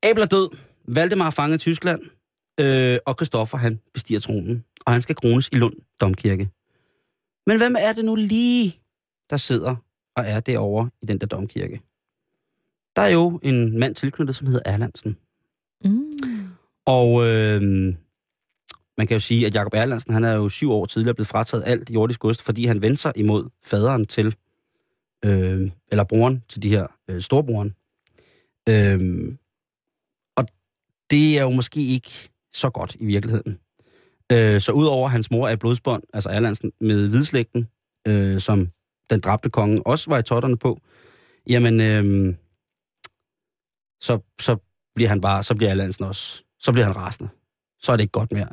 Abel 0.04 0.24
er 0.24 0.28
død. 0.28 0.50
Valdemar 0.88 1.26
er 1.26 1.30
fanget 1.30 1.56
i 1.56 1.60
Tyskland. 1.60 2.02
Øh, 2.60 3.00
og 3.06 3.16
Christoffer, 3.16 3.58
han 3.58 3.80
bestiger 3.94 4.20
tronen. 4.20 4.64
Og 4.86 4.94
han 4.94 5.02
skal 5.02 5.16
krones 5.16 5.50
i 5.52 5.56
Lund 5.56 5.74
Domkirke. 6.02 6.50
Men 7.48 7.58
hvem 7.58 7.76
er 7.80 7.94
det 7.94 8.06
nu 8.06 8.16
lige, 8.16 8.80
der 9.30 9.38
sidder 9.38 9.76
og 10.16 10.24
er 10.28 10.40
derovre 10.40 10.90
i 11.02 11.06
den 11.06 11.18
der 11.18 11.28
domkirke? 11.28 11.82
Der 12.96 13.02
er 13.02 13.08
jo 13.08 13.40
en 13.44 13.80
mand 13.80 13.96
tilknyttet, 13.96 14.36
som 14.36 14.48
hedder 14.48 14.62
Erlandsen. 14.66 15.18
Mm. 15.84 16.12
Og 16.86 17.26
øh, 17.26 17.62
man 18.98 19.08
kan 19.08 19.16
jo 19.16 19.20
sige, 19.20 19.46
at 19.46 19.56
Jakob 19.56 19.74
Erlandsen, 19.74 20.14
han 20.14 20.24
er 20.24 20.34
jo 20.34 20.50
syv 20.50 20.72
år 20.72 20.86
tidligere 20.86 21.16
blevet 21.16 21.28
frataget 21.28 21.64
alt 21.68 21.90
jordisk 21.90 22.20
gods, 22.20 22.42
fordi 22.42 22.66
han 22.66 22.82
vendte 22.82 23.02
sig 23.02 23.14
imod 23.16 23.50
faderen 23.66 24.06
til, 24.06 24.36
øh, 25.26 25.72
eller 25.92 26.04
broren 26.04 26.44
til 26.50 26.64
de 26.64 26.70
her 26.70 26.88
øh, 27.10 27.22
storebroren. 27.22 27.76
Øh, 28.70 29.38
og 30.38 30.46
det 31.12 31.38
er 31.38 31.42
jo 31.42 31.50
måske 31.50 31.86
ikke 31.86 32.30
så 32.54 32.70
godt 32.70 32.96
i 33.00 33.06
virkeligheden. 33.06 33.60
Øh, 34.32 34.62
så 34.62 34.72
udover 34.72 35.08
hans 35.08 35.32
mor 35.32 35.48
er 35.48 35.56
blodsbånd, 35.56 36.04
altså 36.14 36.30
Erlandsen, 36.30 36.72
med 36.82 37.10
hvidslægten, 37.10 37.68
øh, 38.08 38.40
som 38.40 38.68
den 39.10 39.20
dræbte 39.20 39.50
konge 39.50 39.88
også 39.88 40.10
var 40.10 40.18
i 40.18 40.24
totterne 40.24 40.58
på, 40.58 40.80
jamen, 41.50 41.82
øh, 41.82 42.36
så, 44.02 44.20
så 44.40 44.58
bliver 44.96 45.10
han 45.10 45.22
bare, 45.22 45.44
så 45.44 45.56
bliver 45.56 45.72
Erlandsen 45.72 46.06
også, 46.06 46.44
så 46.60 46.72
bliver 46.72 46.86
han 46.86 46.96
rasende. 46.96 47.30
Så 47.80 47.92
er 47.92 47.96
det 47.96 48.04
ikke 48.04 48.12
godt 48.12 48.32
mere. 48.32 48.48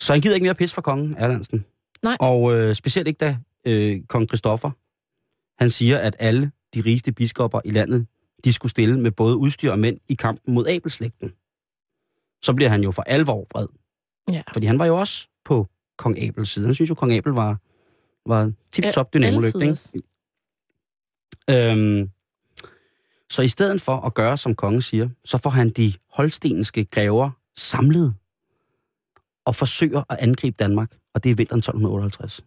Så 0.00 0.12
han 0.12 0.20
gider 0.20 0.34
ikke 0.34 0.44
mere 0.44 0.54
pis 0.54 0.72
for 0.72 0.82
kongen, 0.82 1.14
Erlandsen. 1.18 1.64
Nej. 2.02 2.16
Og 2.20 2.54
øh, 2.54 2.74
specielt 2.74 3.08
ikke 3.08 3.18
da 3.18 3.38
øh, 3.66 4.00
kong 4.08 4.26
Christoffer, 4.28 4.70
han 5.58 5.70
siger, 5.70 5.98
at 5.98 6.16
alle 6.18 6.52
de 6.74 6.80
rigeste 6.80 7.12
biskopper 7.12 7.60
i 7.64 7.70
landet, 7.70 8.06
de 8.44 8.52
skulle 8.52 8.70
stille 8.70 9.00
med 9.00 9.10
både 9.10 9.36
udstyr 9.36 9.70
og 9.70 9.78
mænd 9.78 9.98
i 10.08 10.14
kampen 10.14 10.54
mod 10.54 10.66
Abelslægten. 10.66 11.32
Så 12.42 12.52
bliver 12.54 12.68
han 12.68 12.82
jo 12.82 12.90
for 12.90 13.02
alvor 13.02 13.46
vred. 13.52 13.66
Ja. 14.30 14.42
Fordi 14.52 14.66
han 14.66 14.78
var 14.78 14.86
jo 14.86 14.96
også 14.98 15.28
på 15.44 15.68
kong 15.98 16.22
Abels 16.22 16.48
side. 16.48 16.66
Han 16.66 16.74
synes 16.74 16.90
jo, 16.90 16.94
kong 16.94 17.12
Abel 17.12 17.32
var, 17.32 17.58
var 18.28 18.52
tip-top? 18.72 19.14
Altid. 19.14 20.00
Øhm, 21.50 22.10
så 23.30 23.42
i 23.42 23.48
stedet 23.48 23.80
for 23.80 23.96
at 23.96 24.14
gøre, 24.14 24.36
som 24.36 24.54
kongen 24.54 24.82
siger, 24.82 25.08
så 25.24 25.38
får 25.38 25.50
han 25.50 25.70
de 25.70 25.92
holstenske 26.10 26.84
grever 26.84 27.30
samlet. 27.56 28.14
og 29.46 29.54
forsøger 29.54 30.02
at 30.10 30.16
angribe 30.20 30.56
Danmark, 30.58 30.96
og 31.14 31.24
det 31.24 31.30
er 31.30 31.34
vinteren 31.34 31.58
1258. 31.58 32.44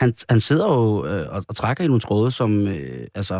Han, 0.00 0.14
han 0.28 0.40
sidder 0.40 0.72
jo 0.72 1.06
øh, 1.06 1.34
og, 1.34 1.44
og 1.48 1.56
trækker 1.56 1.84
i 1.84 1.86
nogle 1.86 2.00
tråde, 2.00 2.30
som, 2.30 2.66
øh, 2.66 3.06
altså, 3.14 3.34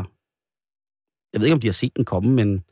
jeg 1.32 1.40
ved 1.40 1.46
ikke, 1.46 1.54
om 1.54 1.60
de 1.60 1.66
har 1.68 1.72
set 1.72 1.96
den 1.96 2.04
komme, 2.04 2.30
men 2.30 2.64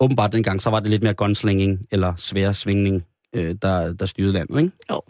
åbenbart 0.00 0.32
dengang, 0.32 0.62
så 0.62 0.70
var 0.70 0.80
det 0.80 0.90
lidt 0.90 1.02
mere 1.02 1.14
gunslinging, 1.14 1.86
eller 1.90 2.16
svær 2.16 2.52
svingning, 2.52 3.06
øh, 3.32 3.56
der, 3.62 3.92
der 3.92 4.06
styrede 4.06 4.32
landet, 4.32 4.60
ikke? 4.60 4.72
Jo. 4.90 5.02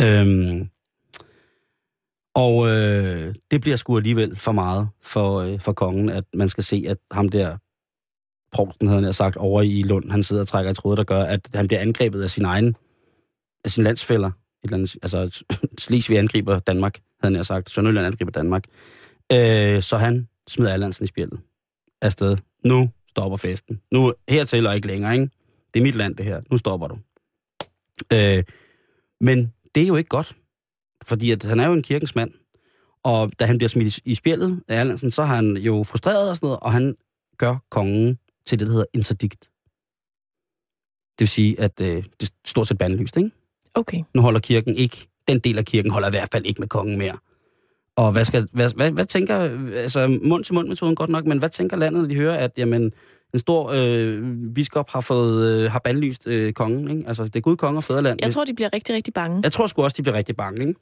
Øhm, 0.00 0.68
og 2.34 2.68
øh, 2.68 3.34
det 3.50 3.60
bliver 3.60 3.76
sgu 3.76 3.96
alligevel 3.96 4.36
for 4.36 4.52
meget 4.52 4.88
for, 5.02 5.40
øh, 5.40 5.60
for 5.60 5.72
kongen, 5.72 6.10
at 6.10 6.24
man 6.34 6.48
skal 6.48 6.64
se, 6.64 6.84
at 6.88 6.98
ham 7.10 7.28
der, 7.28 7.56
provsten 8.52 8.88
havde 8.88 9.02
han 9.02 9.12
sagt, 9.12 9.36
over 9.36 9.62
i 9.62 9.82
Lund, 9.82 10.10
han 10.10 10.22
sidder 10.22 10.42
og 10.42 10.48
trækker 10.48 10.70
i 10.70 10.74
tråde, 10.74 10.96
der 10.96 11.04
gør, 11.04 11.22
at 11.22 11.50
han 11.54 11.66
bliver 11.66 11.80
angrebet 11.80 12.22
af 12.22 12.30
sin 12.30 12.44
egen, 12.44 12.76
af 13.64 13.70
sine 13.70 13.84
landsfælder. 13.84 14.30
Et 14.64 14.68
eller 14.68 14.76
andet, 14.76 14.96
altså, 15.02 15.44
Slesvig 15.84 16.18
angriber 16.18 16.58
Danmark, 16.58 16.98
havde 17.22 17.34
han 17.34 17.44
sagt. 17.44 17.70
Sønderjylland 17.70 18.06
angriber 18.06 18.32
Danmark. 18.32 18.64
Øh, 19.32 19.82
så 19.82 19.96
han 19.96 20.28
smider 20.48 20.72
Allandsen 20.72 21.04
i 21.04 21.06
spjældet 21.06 21.40
afsted. 22.02 22.36
Nu 22.64 22.90
stopper 23.08 23.36
festen. 23.36 23.80
Nu 23.90 24.14
hertil 24.28 24.66
og 24.66 24.74
ikke 24.74 24.86
længere, 24.86 25.12
ikke? 25.12 25.30
Det 25.74 25.80
er 25.80 25.84
mit 25.84 25.94
land, 25.94 26.16
det 26.16 26.26
her. 26.26 26.42
Nu 26.50 26.58
stopper 26.58 26.88
du. 26.88 26.98
Øh, 28.12 28.44
men 29.20 29.52
det 29.74 29.82
er 29.82 29.86
jo 29.86 29.96
ikke 29.96 30.08
godt. 30.08 30.36
Fordi 31.04 31.30
at 31.30 31.44
han 31.44 31.60
er 31.60 31.66
jo 31.66 31.72
en 31.72 31.82
kirkens 31.82 32.14
mand. 32.14 32.30
Og 33.02 33.32
da 33.38 33.44
han 33.44 33.58
bliver 33.58 33.68
smidt 33.68 34.00
i 34.04 34.14
spjældet 34.14 34.62
af 34.68 34.80
Erlandsen, 34.80 35.10
så 35.10 35.24
har 35.24 35.36
han 35.36 35.56
jo 35.56 35.82
frustreret 35.82 36.30
og 36.30 36.36
sådan 36.36 36.46
noget, 36.46 36.60
og 36.60 36.72
han 36.72 36.96
gør 37.38 37.56
kongen 37.70 38.18
til 38.46 38.58
det, 38.58 38.66
der 38.66 38.72
hedder 38.72 38.86
interdikt. 38.94 39.40
Det 41.18 41.20
vil 41.20 41.28
sige, 41.28 41.60
at 41.60 41.80
øh, 41.80 42.04
det 42.20 42.22
er 42.22 42.32
stort 42.44 42.68
set 42.68 42.78
bandlyst, 42.78 43.16
ikke? 43.16 43.30
Okay. 43.74 44.02
Nu 44.14 44.22
holder 44.22 44.40
kirken 44.40 44.74
ikke, 44.74 44.96
den 45.28 45.38
del 45.38 45.58
af 45.58 45.64
kirken 45.64 45.90
holder 45.90 46.08
i 46.08 46.10
hvert 46.10 46.28
fald 46.32 46.46
ikke 46.46 46.60
med 46.60 46.68
kongen 46.68 46.98
mere. 46.98 47.16
Og 47.96 48.12
hvad, 48.12 48.24
skal, 48.24 48.48
hvad, 48.52 48.70
hvad, 48.76 48.90
hvad 48.90 49.04
tænker, 49.04 49.36
altså 49.76 50.18
mund-til-mund-metoden 50.22 50.96
godt 50.96 51.10
nok, 51.10 51.24
men 51.24 51.38
hvad 51.38 51.48
tænker 51.48 51.76
landet, 51.76 52.02
når 52.02 52.08
de 52.08 52.14
hører, 52.14 52.36
at 52.36 52.50
jamen, 52.56 52.92
en 53.34 53.38
stor 53.38 53.70
øh, 53.74 54.22
biskop 54.54 54.90
har 54.90 55.00
fået 55.00 55.64
øh, 55.64 55.70
har 55.70 55.78
bandlyst 55.78 56.26
øh, 56.26 56.52
kongen, 56.52 56.90
ikke? 56.90 57.08
Altså, 57.08 57.24
det 57.24 57.36
er 57.36 57.40
Gud, 57.40 57.56
konge 57.56 57.78
og 57.78 57.84
fædreland. 57.84 58.18
Jeg 58.22 58.32
tror, 58.32 58.44
de 58.44 58.54
bliver 58.54 58.72
rigtig, 58.72 58.94
rigtig 58.94 59.14
bange. 59.14 59.40
Jeg 59.42 59.52
tror 59.52 59.66
sgu 59.66 59.82
også, 59.82 59.94
de 59.96 60.02
bliver 60.02 60.16
rigtig 60.16 60.36
bange, 60.36 60.60
ikke? 60.60 60.80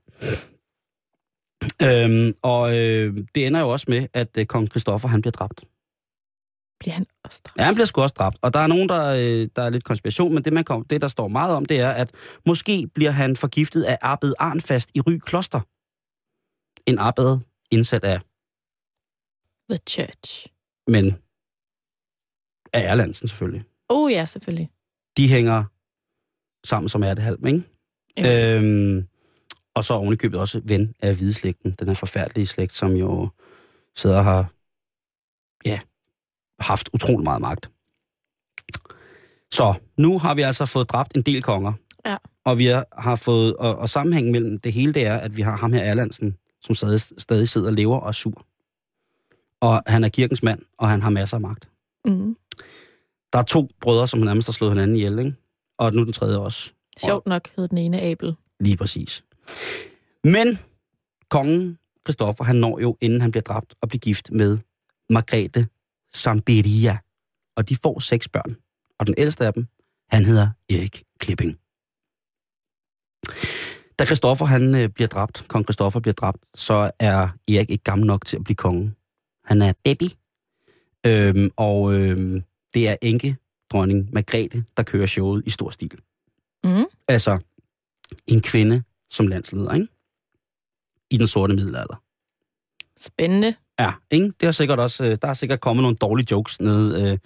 Øhm, 1.82 2.34
og 2.42 2.78
øh, 2.78 3.16
det 3.34 3.46
ender 3.46 3.60
jo 3.60 3.68
også 3.68 3.86
med, 3.88 4.06
at 4.12 4.28
øh, 4.38 4.46
kong 4.46 4.68
Christoffer, 4.68 5.08
han 5.08 5.20
bliver 5.22 5.32
dræbt. 5.32 5.64
Bliver 6.82 6.94
han 6.94 7.06
også 7.24 7.40
dræbt? 7.44 7.58
Ja, 7.58 7.64
han 7.64 7.74
bliver 7.74 7.86
sgu 7.86 8.02
også 8.02 8.14
dræbt. 8.18 8.38
Og 8.42 8.54
der 8.54 8.60
er 8.60 8.66
nogen, 8.66 8.88
der, 8.88 9.08
øh, 9.08 9.48
der 9.56 9.62
er 9.62 9.70
lidt 9.70 9.84
konspiration, 9.84 10.34
men 10.34 10.44
det, 10.44 10.52
man 10.52 10.64
kom, 10.64 10.84
det, 10.84 11.00
der 11.00 11.08
står 11.08 11.28
meget 11.28 11.54
om, 11.54 11.64
det 11.64 11.80
er, 11.80 11.90
at 11.90 12.10
måske 12.46 12.88
bliver 12.94 13.10
han 13.10 13.36
forgiftet 13.36 13.82
af 13.82 13.98
Arbed 14.02 14.34
Arnfast 14.38 14.90
i 14.94 15.00
Ry 15.00 15.18
Kloster. 15.18 15.60
En 16.86 16.98
abbed 16.98 17.38
indsat 17.70 18.04
af, 18.04 18.20
The 19.70 19.78
Church. 19.88 20.46
men 20.86 21.16
af 22.72 22.90
Erlandsen 22.90 23.28
selvfølgelig. 23.28 23.64
Oh 23.88 24.12
ja, 24.12 24.24
selvfølgelig. 24.24 24.70
De 25.16 25.28
hænger 25.28 25.64
sammen 26.66 26.88
som 26.88 27.02
ærtehalm, 27.02 27.46
ikke? 27.46 27.62
Ja. 28.16 28.56
Øhm, 28.58 29.08
og 29.74 29.84
så 29.84 29.94
oven 29.94 30.12
i 30.12 30.16
købet 30.16 30.40
også 30.40 30.60
ven 30.64 30.94
af 31.02 31.14
hvideslægten, 31.16 31.70
den 31.78 31.88
her 31.88 31.94
forfærdelige 31.94 32.46
slægt, 32.46 32.72
som 32.72 32.92
jo 32.92 33.28
sidder 33.96 34.22
har 34.22 34.52
ja, 35.64 35.80
haft 36.62 36.90
utrolig 36.94 37.24
meget 37.24 37.40
magt. 37.40 37.70
Så 39.52 39.74
nu 39.98 40.18
har 40.18 40.34
vi 40.34 40.42
altså 40.42 40.66
fået 40.66 40.90
dræbt 40.90 41.16
en 41.16 41.22
del 41.22 41.42
konger. 41.42 41.72
Ja. 42.06 42.16
Og 42.44 42.58
vi 42.58 42.66
har, 42.98 43.16
fået, 43.16 43.56
og, 43.56 43.76
og 43.76 43.88
sammenhængen 43.88 44.32
mellem 44.32 44.58
det 44.58 44.72
hele, 44.72 44.92
det 44.92 45.06
er, 45.06 45.16
at 45.16 45.36
vi 45.36 45.42
har 45.42 45.56
ham 45.56 45.72
her 45.72 45.82
Erlandsen, 45.82 46.36
som 46.62 46.74
stadig, 46.74 47.00
stadig 47.00 47.48
sidder 47.48 47.66
og 47.66 47.72
lever 47.72 47.96
og 47.96 48.08
er 48.08 48.12
sur. 48.12 48.46
Og 49.60 49.82
han 49.86 50.04
er 50.04 50.08
kirkens 50.08 50.42
mand, 50.42 50.62
og 50.78 50.88
han 50.88 51.02
har 51.02 51.10
masser 51.10 51.36
af 51.36 51.40
magt. 51.40 51.68
Mm. 52.04 52.36
Der 53.32 53.38
er 53.38 53.42
to 53.42 53.68
brødre, 53.80 54.08
som 54.08 54.20
nærmest 54.20 54.48
har 54.48 54.52
slået 54.52 54.72
hinanden 54.72 54.96
ihjel, 54.96 55.18
ikke? 55.18 55.34
Og 55.78 55.94
nu 55.94 56.04
den 56.04 56.12
tredje 56.12 56.38
også. 56.38 56.72
Sjovt 56.98 57.26
nok 57.26 57.48
hed 57.56 57.68
den 57.68 57.78
ene 57.78 58.00
Abel. 58.00 58.34
Lige 58.60 58.76
præcis. 58.76 59.24
Men 60.24 60.58
kongen, 61.30 61.78
Christoffer, 62.06 62.44
han 62.44 62.56
når 62.56 62.80
jo, 62.80 62.96
inden 63.00 63.20
han 63.20 63.30
bliver 63.30 63.42
dræbt, 63.42 63.74
at 63.82 63.88
blive 63.88 64.00
gift 64.00 64.30
med 64.32 64.58
Margrethe 65.10 65.66
Samberia. 66.14 66.98
Og 67.56 67.68
de 67.68 67.76
får 67.76 67.98
seks 67.98 68.28
børn. 68.28 68.56
Og 68.98 69.06
den 69.06 69.14
ældste 69.18 69.46
af 69.46 69.52
dem, 69.52 69.66
han 70.10 70.24
hedder 70.24 70.48
Erik 70.70 71.04
Klipping. 71.18 71.58
Da 73.98 74.04
Christoffer 74.04 74.46
han 74.46 74.74
øh, 74.74 74.88
bliver 74.88 75.08
dræbt, 75.08 75.44
kong 75.48 75.64
Christoffer 75.64 76.00
bliver 76.00 76.14
dræbt, 76.14 76.44
så 76.54 76.90
er 76.98 77.28
Erik 77.48 77.70
ikke 77.70 77.84
gammel 77.84 78.06
nok 78.06 78.26
til 78.26 78.36
at 78.36 78.44
blive 78.44 78.56
konge. 78.56 78.94
Han 79.44 79.62
er 79.62 79.72
baby. 79.84 80.04
Øhm, 81.06 81.50
og 81.56 81.94
øhm, 81.94 82.42
det 82.74 82.88
er 82.88 82.96
enke 83.02 83.36
dronning 83.70 84.12
Margrethe, 84.12 84.64
der 84.76 84.82
kører 84.82 85.06
showet 85.06 85.42
i 85.46 85.50
stor 85.50 85.70
stil. 85.70 86.00
Mm. 86.64 86.84
Altså, 87.08 87.38
en 88.26 88.40
kvinde 88.40 88.82
som 89.10 89.26
landsleder, 89.26 89.74
ikke? 89.74 89.88
I 91.10 91.16
den 91.16 91.26
sorte 91.26 91.54
middelalder. 91.54 92.02
Spændende. 92.96 93.54
Ja, 93.80 93.92
ikke? 94.10 94.32
Det 94.40 94.46
er 94.46 94.50
sikkert 94.50 94.80
også, 94.80 95.04
øh, 95.04 95.16
der 95.22 95.28
er 95.28 95.34
sikkert 95.34 95.60
kommet 95.60 95.82
nogle 95.82 95.96
dårlige 95.96 96.26
jokes 96.30 96.60
nede, 96.60 96.94
øh, 96.96 97.18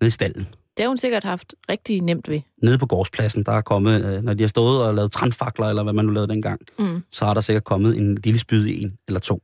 nede 0.00 0.06
i 0.06 0.10
stallen. 0.10 0.46
Det 0.76 0.82
har 0.82 0.88
hun 0.88 0.98
sikkert 0.98 1.24
haft 1.24 1.54
rigtig 1.68 2.00
nemt 2.00 2.28
ved. 2.28 2.40
Nede 2.62 2.78
på 2.78 2.86
gårdspladsen, 2.86 3.42
der 3.42 3.52
er 3.52 3.60
kommet, 3.60 4.04
øh, 4.04 4.22
når 4.22 4.34
de 4.34 4.42
har 4.42 4.48
stået 4.48 4.82
og 4.82 4.94
lavet 4.94 5.12
trandfakler, 5.12 5.66
eller 5.66 5.82
hvad 5.82 5.92
man 5.92 6.04
nu 6.04 6.12
lavede 6.12 6.32
dengang, 6.32 6.60
Mm. 6.78 7.02
så 7.10 7.24
har 7.24 7.34
der 7.34 7.40
sikkert 7.40 7.64
kommet 7.64 7.96
en 7.96 8.14
lille 8.14 8.40
spyd 8.40 8.66
i 8.66 8.82
en 8.82 8.98
eller 9.08 9.20
to. 9.20 9.40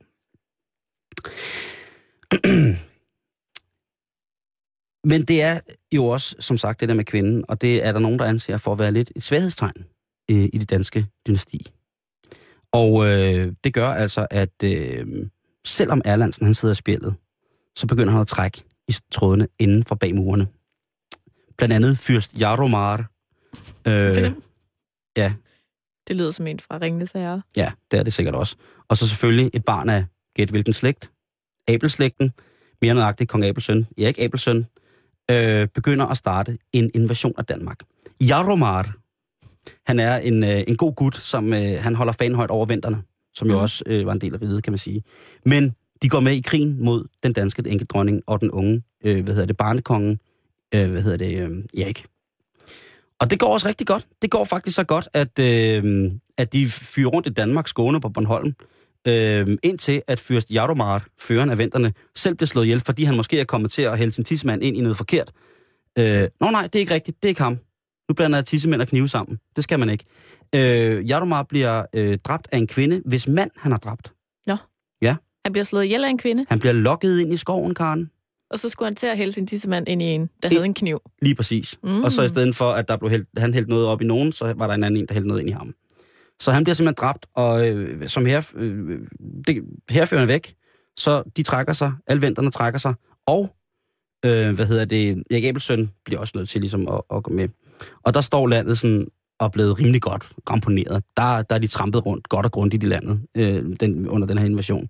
Men 5.11 5.21
det 5.21 5.41
er 5.41 5.59
jo 5.91 6.05
også, 6.05 6.35
som 6.39 6.57
sagt, 6.57 6.79
det 6.79 6.89
der 6.89 6.95
med 6.95 7.03
kvinden, 7.05 7.45
og 7.47 7.61
det 7.61 7.85
er 7.85 7.91
der 7.91 7.99
nogen, 7.99 8.19
der 8.19 8.25
anser 8.25 8.57
for 8.57 8.71
at 8.71 8.79
være 8.79 8.91
lidt 8.91 9.11
et 9.15 9.23
svaghedstegn 9.23 9.85
øh, 10.31 10.37
i 10.53 10.57
det 10.57 10.69
danske 10.69 11.05
dynasti. 11.27 11.71
Og 12.71 13.07
øh, 13.07 13.53
det 13.63 13.73
gør 13.73 13.87
altså, 13.87 14.27
at 14.31 14.63
øh, 14.63 15.07
selvom 15.65 16.01
Erlandsen 16.05 16.45
han 16.45 16.53
sidder 16.53 16.71
i 16.71 16.75
spillet, 16.75 17.15
så 17.75 17.87
begynder 17.87 18.11
han 18.11 18.21
at 18.21 18.27
trække 18.27 18.63
i 18.87 18.93
trådene 19.11 19.47
inden 19.59 19.83
for 19.83 19.95
bag 19.95 20.15
murene. 20.15 20.47
Blandt 21.57 21.73
andet 21.73 21.97
fyrst 21.97 22.39
Jaromar. 22.39 23.11
Øh, 23.87 24.11
Hvem? 24.11 24.43
ja. 25.17 25.33
Det 26.07 26.15
lyder 26.15 26.31
som 26.31 26.47
en 26.47 26.59
fra 26.59 26.77
Ringnes 26.81 27.11
Herre. 27.11 27.41
Ja, 27.57 27.71
det 27.91 27.99
er 27.99 28.03
det 28.03 28.13
sikkert 28.13 28.35
også. 28.35 28.55
Og 28.87 28.97
så 28.97 29.07
selvfølgelig 29.07 29.49
et 29.53 29.65
barn 29.65 29.89
af, 29.89 30.05
gæt 30.35 30.49
hvilken 30.49 30.73
slægt, 30.73 31.11
Abelslægten, 31.67 32.31
mere 32.81 32.93
nøjagtigt 32.93 33.29
kong 33.29 33.45
Abelsøn, 33.45 33.87
Erik 33.97 34.19
Abelsøn, 34.19 34.65
øh, 35.31 35.67
begynder 35.67 36.05
at 36.05 36.17
starte 36.17 36.57
en 36.73 36.89
invasion 36.93 37.33
af 37.37 37.45
Danmark. 37.45 37.79
Jaromar, 38.21 38.93
han 39.87 39.99
er 39.99 40.17
en, 40.17 40.43
øh, 40.43 40.63
en 40.67 40.77
god 40.77 40.95
gut, 40.95 41.15
som 41.15 41.53
øh, 41.53 41.79
han 41.79 41.95
holder 41.95 42.13
fanhøjt 42.13 42.49
over 42.49 42.65
vinterne, 42.65 43.03
som 43.33 43.49
jo 43.49 43.59
også 43.59 43.83
øh, 43.87 44.05
var 44.05 44.11
en 44.11 44.21
del 44.21 44.33
af 44.33 44.41
riget, 44.41 44.63
kan 44.63 44.71
man 44.71 44.77
sige. 44.77 45.03
Men 45.45 45.75
de 46.01 46.09
går 46.09 46.19
med 46.19 46.33
i 46.33 46.41
krigen 46.41 46.83
mod 46.83 47.07
den 47.23 47.33
danske 47.33 47.63
enkeldronning 47.67 48.21
og 48.27 48.41
den 48.41 48.51
unge, 48.51 48.83
øh, 49.05 49.23
hvad 49.23 49.33
hedder 49.33 49.47
det, 49.47 49.57
barnekongen, 49.57 50.19
øh, 50.75 50.91
hvad 50.91 51.01
hedder 51.01 51.17
det, 51.17 51.41
øh, 51.41 51.63
Erik. 51.77 52.05
Og 53.19 53.29
det 53.29 53.39
går 53.39 53.53
også 53.53 53.67
rigtig 53.67 53.87
godt. 53.87 54.07
Det 54.21 54.31
går 54.31 54.43
faktisk 54.43 54.75
så 54.75 54.83
godt, 54.83 55.09
at, 55.13 55.39
øh, 55.39 56.11
at 56.37 56.53
de 56.53 56.65
fyrer 56.65 57.09
rundt 57.09 57.27
i 57.27 57.29
Danmark, 57.29 57.67
Skåne 57.67 58.01
på 58.01 58.09
Bornholm, 58.09 58.53
øh, 59.07 59.57
indtil 59.63 60.01
at 60.07 60.19
fyrst 60.19 60.51
Jaromar, 60.53 61.07
føreren 61.19 61.49
af 61.49 61.57
venterne, 61.57 61.93
selv 62.15 62.35
bliver 62.35 62.47
slået 62.47 62.65
ihjel, 62.65 62.79
fordi 62.79 63.03
han 63.03 63.15
måske 63.15 63.39
er 63.39 63.43
kommet 63.43 63.71
til 63.71 63.81
at 63.81 63.97
hælde 63.97 64.11
sin 64.11 64.23
tissemand 64.23 64.63
ind 64.63 64.77
i 64.77 64.81
noget 64.81 64.97
forkert. 64.97 65.31
Øh, 65.99 66.27
Nå 66.41 66.51
nej, 66.51 66.61
det 66.61 66.75
er 66.75 66.79
ikke 66.79 66.93
rigtigt. 66.93 67.17
Det 67.17 67.27
er 67.27 67.29
ikke 67.29 67.41
ham. 67.41 67.57
Nu 68.09 68.13
blander 68.15 68.37
jeg 68.37 68.45
tissemænd 68.45 68.81
og 68.81 68.87
knive 68.87 69.07
sammen. 69.07 69.39
Det 69.55 69.63
skal 69.63 69.79
man 69.79 69.89
ikke. 69.89 70.03
Øh, 70.55 71.09
Jaromar 71.09 71.43
bliver 71.43 71.85
øh, 71.95 72.17
dræbt 72.17 72.47
af 72.51 72.57
en 72.57 72.67
kvinde, 72.67 73.01
hvis 73.05 73.27
mand 73.27 73.51
han 73.57 73.71
har 73.71 73.79
dræbt. 73.79 74.13
Han 75.45 75.51
bliver 75.53 75.63
slået 75.65 75.83
ihjel 75.85 76.03
af 76.03 76.09
en 76.09 76.17
kvinde, 76.17 76.45
Han 76.49 76.59
bliver 76.59 76.73
lokket 76.73 77.19
ind 77.19 77.33
i 77.33 77.37
skoven, 77.37 77.75
Karen. 77.75 78.09
og 78.49 78.59
så 78.59 78.69
skulle 78.69 78.87
han 78.87 78.95
til 78.95 79.07
at 79.07 79.17
hælde 79.17 79.31
sin 79.31 79.47
tissemand 79.47 79.87
ind 79.87 80.01
i 80.01 80.05
en, 80.05 80.29
der 80.43 80.49
I- 80.49 80.53
havde 80.53 80.65
en 80.65 80.73
kniv. 80.73 80.99
Lige 81.21 81.35
præcis. 81.35 81.79
Mm. 81.83 82.03
Og 82.03 82.11
så 82.11 82.21
i 82.23 82.27
stedet 82.27 82.55
for, 82.55 82.71
at 82.71 82.87
der 82.87 82.97
blev 82.97 83.09
hældt, 83.09 83.27
han 83.37 83.53
hældte 83.53 83.69
noget 83.69 83.87
op 83.87 84.01
i 84.01 84.05
nogen, 84.05 84.31
så 84.31 84.53
var 84.57 84.67
der 84.67 84.73
en 84.73 84.83
anden 84.83 84.99
en, 85.01 85.05
der 85.07 85.13
hældte 85.13 85.27
noget 85.27 85.41
ind 85.41 85.49
i 85.49 85.51
ham. 85.51 85.73
Så 86.41 86.51
han 86.51 86.63
bliver 86.63 86.73
simpelthen 86.75 87.01
dræbt, 87.01 87.25
og 87.35 87.69
øh, 87.69 88.07
som 88.07 88.25
her, 88.25 88.51
øh, 88.55 88.99
det, 89.47 89.63
herførende 89.89 90.27
væk, 90.27 90.53
så 90.97 91.23
de 91.37 91.43
trækker 91.43 91.73
sig, 91.73 91.93
alle 92.07 92.21
venterne 92.21 92.51
trækker 92.51 92.79
sig, 92.79 92.93
og 93.25 93.55
øh, 94.25 94.55
hvad 94.55 94.65
hedder 94.65 94.85
det, 94.85 95.23
Erik 95.31 95.43
Abelsøn 95.45 95.91
bliver 96.05 96.19
også 96.19 96.33
nødt 96.35 96.49
til 96.49 96.61
ligesom 96.61 96.87
at, 96.87 97.01
at 97.15 97.23
gå 97.23 97.31
med. 97.33 97.49
Og 98.03 98.13
der 98.13 98.21
står 98.21 98.47
landet 98.47 98.77
sådan 98.77 99.07
og 99.41 99.51
blevet 99.51 99.79
rimelig 99.79 100.01
godt 100.01 100.29
ramponeret. 100.49 101.03
Der, 101.17 101.41
der 101.41 101.55
er 101.55 101.59
de 101.59 101.67
trampet 101.67 102.05
rundt 102.05 102.29
godt 102.29 102.45
og 102.45 102.51
grundigt 102.51 102.83
i 102.83 102.87
landet 102.87 103.21
øh, 103.35 103.65
den, 103.79 104.07
under 104.09 104.27
den 104.27 104.37
her 104.37 104.45
invasion. 104.45 104.87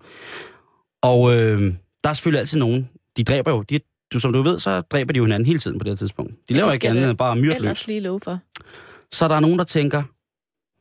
Og 1.02 1.34
øh, 1.34 1.74
der 2.04 2.10
er 2.10 2.12
selvfølgelig 2.12 2.40
altid 2.40 2.58
nogen, 2.58 2.88
de 3.16 3.24
dræber 3.24 3.50
jo, 3.50 3.62
de, 3.62 3.80
du, 4.12 4.18
som 4.18 4.32
du 4.32 4.42
ved, 4.42 4.58
så 4.58 4.80
dræber 4.80 5.12
de 5.12 5.18
jo 5.18 5.24
hinanden 5.24 5.46
hele 5.46 5.58
tiden 5.58 5.78
på 5.78 5.84
det 5.84 5.90
her 5.90 5.96
tidspunkt. 5.96 6.34
De 6.48 6.54
laver 6.54 6.72
ikke 6.72 6.88
andet 6.88 7.02
det 7.02 7.10
end 7.10 7.18
bare 7.18 7.36
myrdt 7.36 7.46
løs. 7.46 7.56
Ellers 7.56 7.86
lige 7.86 8.00
lov 8.00 8.20
for. 8.20 8.38
Så 9.12 9.28
der 9.28 9.34
er 9.34 9.40
nogen, 9.40 9.58
der 9.58 9.64
tænker, 9.64 10.02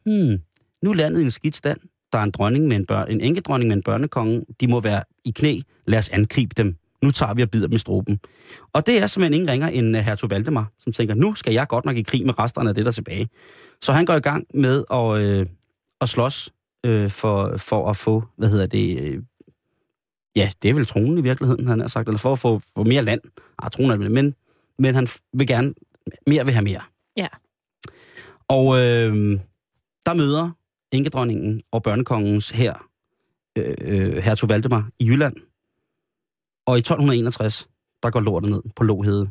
hmm, 0.06 0.42
nu 0.84 0.90
er 0.92 0.96
landet 0.96 1.22
i 1.22 1.24
en 1.24 1.32
skidt 1.32 1.56
stand. 1.56 1.80
Der 2.12 2.20
er 2.20 2.24
en 2.24 2.32
dronning 2.32 2.68
med 2.68 2.76
en, 2.78 2.86
børn, 2.86 3.12
en 3.12 3.22
enkedronning 3.22 3.68
med 3.68 3.76
en 3.76 3.84
børnekonge. 3.84 4.46
De 4.62 4.68
må 4.68 4.80
være 4.80 5.04
i 5.26 5.32
knæ. 5.32 5.60
Lad 5.88 6.00
os 6.00 6.10
angribe 6.10 6.54
dem. 6.58 6.76
Nu 7.04 7.12
tager 7.12 7.34
vi 7.34 7.42
og 7.42 7.50
bider 7.50 7.68
i 7.72 7.78
struben. 7.78 8.20
Og 8.74 8.86
det 8.86 8.98
er 9.02 9.08
simpelthen 9.08 9.34
ingen 9.34 9.50
ringer 9.50 9.68
end 9.68 9.98
uh, 9.98 10.04
hertug 10.04 10.30
Valdemar, 10.30 10.72
som 10.80 10.94
tænker, 10.94 11.16
nu 11.16 11.34
skal 11.34 11.54
jeg 11.54 11.68
godt 11.68 11.86
nok 11.86 11.98
i 11.98 12.02
krig 12.02 12.26
med 12.26 12.40
resterne 12.40 12.70
af 12.70 12.76
det, 12.76 12.86
der 12.86 12.92
er 12.92 12.94
tilbage. 12.94 13.30
Så 13.82 13.94
han 13.94 14.06
går 14.06 14.14
i 14.14 14.20
gang 14.20 14.46
med 14.54 14.84
at, 14.92 15.22
øh, 15.22 15.46
at 16.02 16.10
slås 16.10 16.50
øh, 16.86 17.10
for, 17.10 17.58
for 17.58 17.90
at 17.90 17.98
få, 17.98 18.24
hvad 18.38 18.50
hedder 18.50 18.66
det, 18.66 19.02
øh, 19.02 19.24
ja, 20.36 20.52
det 20.62 20.70
er 20.70 20.74
vel 20.74 20.86
tronen 20.86 21.18
i 21.18 21.22
virkeligheden, 21.22 21.68
han 21.68 21.80
har 21.80 21.88
sagt, 21.88 22.08
eller 22.08 22.20
for 22.20 22.32
at 22.32 22.40
få, 22.40 22.62
få 22.76 22.84
mere 22.84 23.02
land. 23.02 23.22
Ah, 23.60 23.72
tronen 23.72 23.92
er 23.92 23.96
det, 23.96 24.12
men, 24.12 24.36
men 24.80 24.96
han 24.96 25.08
vil 25.34 25.48
gerne, 25.48 25.74
mere 26.28 26.46
vil 26.46 26.54
have 26.54 26.64
mere. 26.64 26.82
Ja. 27.18 27.28
Og 28.48 28.78
øh, 28.78 29.40
der 30.06 30.14
møder 30.14 30.50
enkedronningen 30.92 31.62
og 31.72 31.84
børnekongens 31.84 32.50
her, 32.50 32.74
øh, 33.58 33.76
øh, 33.82 34.18
hertug 34.18 34.50
Valdemar 34.50 34.90
i 35.00 35.08
Jylland. 35.08 35.36
Og 36.66 36.78
i 36.78 36.80
1261, 36.80 37.70
der 38.04 38.10
går 38.10 38.20
lortet 38.20 38.50
ned 38.50 38.62
på 38.76 38.84
Lohede. 38.84 39.30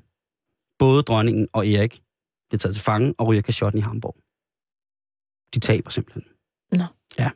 Både 0.79 1.03
dronningen 1.03 1.49
og 1.53 1.67
Erik 1.69 2.03
bliver 2.49 2.59
taget 2.59 2.75
til 2.75 2.85
fange 2.85 3.15
og 3.19 3.27
ryger 3.27 3.43
kashotten 3.43 3.79
i 3.79 3.83
Hamburg. 3.83 4.17
De 5.55 5.61
taber 5.61 5.91
simpelthen. 5.91 6.25
Nå. 6.73 6.85
Ja. 7.19 7.31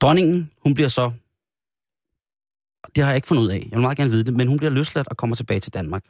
Dronningen, 0.00 0.50
hun 0.62 0.74
bliver 0.74 0.88
så... 0.88 1.12
Det 2.94 3.04
har 3.04 3.10
jeg 3.10 3.16
ikke 3.16 3.28
fundet 3.28 3.42
ud 3.42 3.50
af. 3.50 3.58
Jeg 3.58 3.70
vil 3.70 3.80
meget 3.80 3.96
gerne 3.96 4.10
vide 4.10 4.24
det, 4.24 4.34
men 4.34 4.48
hun 4.48 4.56
bliver 4.56 4.70
løsladt 4.70 5.08
og 5.08 5.16
kommer 5.16 5.36
tilbage 5.36 5.60
til 5.60 5.74
Danmark. 5.74 6.04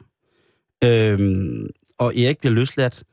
Øhm, 0.83 1.69
og 1.97 2.17
Erik 2.17 2.39
bliver 2.39 2.53
løsladt, 2.53 3.03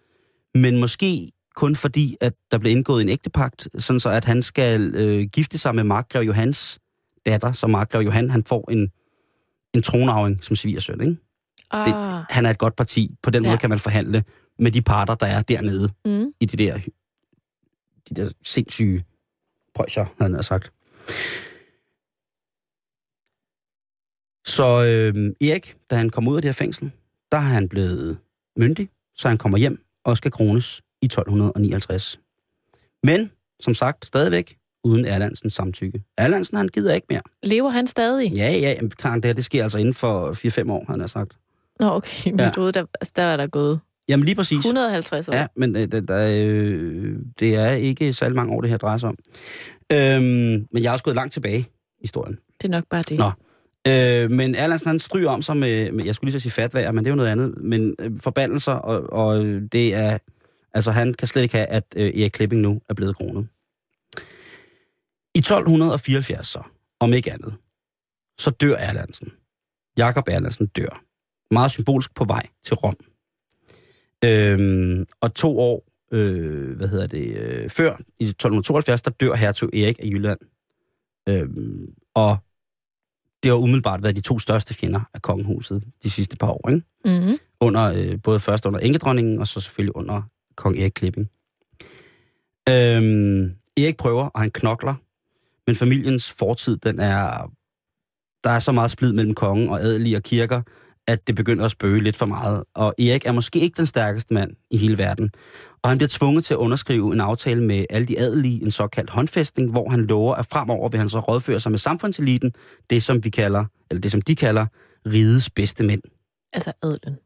men 0.55 0.81
måske 0.81 1.33
kun 1.55 1.77
fordi, 1.77 2.17
at 2.21 2.35
der 2.51 2.59
blev 2.59 2.73
indgået 2.73 3.03
en 3.03 3.09
ægtepagt, 3.09 3.69
sådan 3.79 4.01
så 4.01 4.11
at 4.11 4.25
han 4.25 4.43
skal 4.43 4.95
øh, 4.95 5.27
gifte 5.33 5.59
sig 5.59 5.75
med 5.75 5.85
Markgreve 5.85 6.25
Johans 6.25 6.79
datter, 7.27 7.53
så 7.53 7.67
Markgreve 7.67 8.05
Johan, 8.05 8.31
han 8.31 8.45
får 8.45 8.71
en, 8.71 8.93
en 9.75 9.83
tronarving 9.83 10.45
som 10.45 10.57
svigersøn, 10.57 11.01
ikke? 11.01 11.17
Ah, 11.71 12.25
Han 12.31 12.47
er 12.47 12.51
et 12.51 12.59
godt 12.59 12.77
parti. 12.77 13.17
På 13.23 13.31
den 13.31 13.43
Ja. 13.45 13.49
måde 13.51 13.59
kan 13.59 13.71
man 13.71 13.79
forhandle 13.79 14.25
med 14.59 14.73
de 14.73 14.83
parter, 14.83 15.15
der 15.15 15.27
er 15.27 15.43
dernede 15.43 15.93
mm. 16.05 16.33
i 16.41 16.45
de 16.47 16.57
der, 16.57 16.79
de 18.09 18.15
der 18.15 18.33
sindssyge 18.43 19.05
prøjser, 19.75 20.05
havde 20.21 20.35
han 20.35 20.43
sagt. 20.43 20.73
Så 24.47 24.65
øh, 24.85 25.49
Erik, 25.51 25.77
da 25.91 25.97
han 25.97 26.11
kommer 26.11 26.31
ud 26.31 26.37
af 26.37 26.43
det 26.43 26.49
her 26.49 26.53
fængsel, 26.53 26.91
der 27.33 27.39
er 27.39 27.43
han 27.43 27.69
blevet 27.69 28.19
myndig, 28.57 28.89
så 29.17 29.29
han 29.29 29.39
kommer 29.39 29.59
hjem 29.59 29.85
og 30.05 30.17
skal 30.17 30.31
krones 30.31 30.83
i 31.03 31.07
1259. 31.07 32.21
Men, 33.03 33.31
som 33.61 33.75
sagt, 33.75 34.07
stadigvæk 34.07 34.57
uden 34.89 35.05
Erlandsens 35.05 35.53
samtykke. 35.53 36.03
Erlandsen, 36.19 36.57
han 36.57 36.69
gider 36.69 36.95
ikke 36.95 37.07
mere. 37.11 37.21
Lever 37.43 37.69
han 37.69 37.87
stadig? 37.87 38.33
Ja, 38.37 38.51
ja, 38.53 38.75
klart, 38.89 39.17
det 39.17 39.25
her, 39.25 39.33
det 39.33 39.45
sker 39.45 39.63
altså 39.63 39.79
inden 39.79 39.95
for 39.95 40.31
4-5 40.69 40.71
år, 40.73 40.85
han 40.89 41.01
har 41.01 41.07
sagt. 41.07 41.39
Nå, 41.81 41.87
okay. 41.91 42.31
Men 42.31 42.41
Ja. 42.41 42.51
troede, 42.51 42.73
der, 42.73 42.85
altså, 43.01 43.13
der 43.17 43.25
var 43.25 43.37
der 43.37 43.47
gået 43.47 43.81
Jamen 44.09 44.25
lige 44.25 44.35
præcis. 44.35 44.59
150 44.59 45.29
år. 45.29 45.35
Ja, 45.35 45.47
men 45.57 45.77
øh, 45.77 45.83
det, 45.83 46.09
der, 46.09 46.29
øh, 46.35 47.17
det 47.41 47.55
er 47.57 47.71
ikke 47.71 48.13
særlig 48.13 48.37
mange 48.37 48.53
år, 48.55 48.61
det 48.61 48.71
her 48.71 48.77
drejer 48.77 48.97
sig 48.97 49.09
om. 49.09 49.17
Øhm, 49.93 50.67
men 50.73 50.83
jeg 50.83 50.91
har 50.91 50.93
også 50.93 51.05
gået 51.05 51.17
langt 51.17 51.33
tilbage 51.33 51.59
i 51.59 51.67
historien. 52.01 52.39
Det 52.63 52.69
er 52.69 52.73
nok 52.73 52.85
bare 52.91 53.03
det. 53.03 53.19
Nå. 53.19 53.31
Øh, 53.89 54.31
men 54.31 54.55
Erlandsen, 54.55 54.89
han 54.89 54.99
stryger 54.99 55.31
om 55.31 55.43
sig 55.43 55.57
med, 55.57 55.93
med, 55.93 56.05
jeg 56.05 56.15
skulle 56.15 56.29
lige 56.29 56.41
så 56.41 56.43
sige 56.43 56.53
fatvager, 56.53 56.93
men 56.93 57.05
det 57.05 57.11
er 57.11 57.13
jo 57.13 57.17
noget 57.17 57.31
andet, 57.31 57.55
men 57.63 57.95
øh, 58.01 58.11
forbandelser, 58.21 58.73
og, 58.73 59.13
og 59.13 59.45
det 59.73 59.95
er, 59.95 60.19
altså 60.75 60.91
han 60.91 61.15
kan 61.15 61.29
slet 61.29 61.43
ikke 61.43 61.55
have, 61.57 61.67
at 61.67 61.85
øh, 61.97 62.07
Erik 62.07 62.31
Klipping 62.31 62.63
nu 62.63 62.81
er 62.89 62.95
blevet 62.95 63.17
kronet. 63.17 63.47
I 65.39 65.41
1274 65.41 66.47
så, 66.47 66.63
om 67.01 67.13
ikke 67.13 67.33
andet, 67.33 67.55
så 68.39 68.51
dør 68.51 68.75
Erlandsen. 68.75 69.33
Jakob 69.99 70.29
Erlandsen 70.29 70.67
dør. 70.67 71.03
Meget 71.51 71.71
symbolsk 71.71 72.15
på 72.15 72.25
vej 72.25 72.47
til 72.65 72.77
Rom. 72.77 72.97
Øhm, 74.25 75.07
og 75.21 75.35
to 75.35 75.59
år, 75.59 75.85
øh, 76.13 76.77
hvad 76.77 76.89
hedder 76.89 77.07
det, 77.07 77.37
øh, 77.37 77.71
før, 77.71 77.97
i 78.21 78.25
1272, 78.25 79.03
der 79.03 79.11
dør 79.11 79.35
hertug 79.35 79.69
Erik 79.73 79.99
af 79.99 80.07
Jylland. 80.07 80.39
Øhm, 81.29 81.95
og 82.15 82.37
det 83.43 83.51
har 83.51 83.57
umiddelbart 83.57 84.03
været 84.03 84.17
de 84.17 84.21
to 84.21 84.39
største 84.39 84.75
fjender 84.75 85.01
af 85.15 85.23
kongehuset 85.23 85.85
de 86.03 86.11
sidste 86.11 86.37
par 86.37 86.51
år, 86.51 86.69
ikke? 86.69 86.83
Mm-hmm. 87.05 87.39
Under, 87.61 87.85
øh, 87.85 88.23
både 88.23 88.41
først 88.41 88.67
under 88.67 88.81
enkedronningen, 88.81 89.39
og 89.39 89.47
så 89.47 89.61
selvfølgelig 89.61 89.97
under 89.97 90.23
kong 90.57 90.79
Erik 90.79 90.93
Klipping. 90.95 91.31
Øhm, 92.69 93.55
Erik 93.77 93.97
prøver, 93.97 94.25
og 94.27 94.41
han 94.41 94.51
knokler, 94.51 94.95
men 95.69 95.77
familiens 95.77 96.31
fortid, 96.31 96.77
den 96.77 97.01
er... 97.01 97.51
Der 98.45 98.51
er 98.51 98.59
så 98.59 98.73
meget 98.73 98.91
splid 98.91 99.13
mellem 99.13 99.35
kongen 99.35 99.69
og 99.69 99.81
adelige 99.81 100.17
og 100.17 100.23
kirker, 100.23 100.63
at 101.07 101.27
det 101.27 101.35
begynder 101.35 101.65
at 101.65 101.71
spøge 101.71 102.03
lidt 102.03 102.17
for 102.17 102.27
meget. 102.27 102.65
Og 102.75 102.95
Erik 102.99 103.27
er 103.27 103.33
måske 103.33 103.59
ikke 103.61 103.77
den 103.77 103.87
stærkeste 103.87 104.35
mand 104.35 104.51
i 104.71 104.77
hele 104.77 104.99
verden. 104.99 105.31
Og 105.83 105.91
han 105.91 105.99
bliver 105.99 106.09
tvunget 106.09 106.45
til 106.45 106.55
at 106.55 106.59
underskrive 106.59 107.13
en 107.13 107.21
aftale 107.21 107.63
med 107.63 107.85
alle 107.91 108.07
de 108.07 108.19
adelige, 108.19 108.63
en 108.63 108.71
såkaldt 108.71 109.11
håndfæstning, 109.11 109.71
hvor 109.71 109.89
han 109.91 110.01
lover, 110.01 110.35
at 110.35 110.47
fremover 110.47 110.89
vil 110.89 110.99
han 110.99 111.09
så 111.09 111.21
rådføre 111.21 111.61
sig 111.61 111.71
med 111.71 111.79
samfundseliten, 111.79 112.53
det 112.91 113.03
som 113.03 113.25
vi 113.25 113.31
kalder, 113.31 113.65
eller 113.91 114.01
det 114.01 114.13
som 114.13 114.23
de 114.23 114.35
kalder, 114.37 114.67
rigets 115.07 115.51
bedste 115.51 115.85
mænd. 115.85 116.03
Altså 116.53 116.73
adlen. 116.83 117.17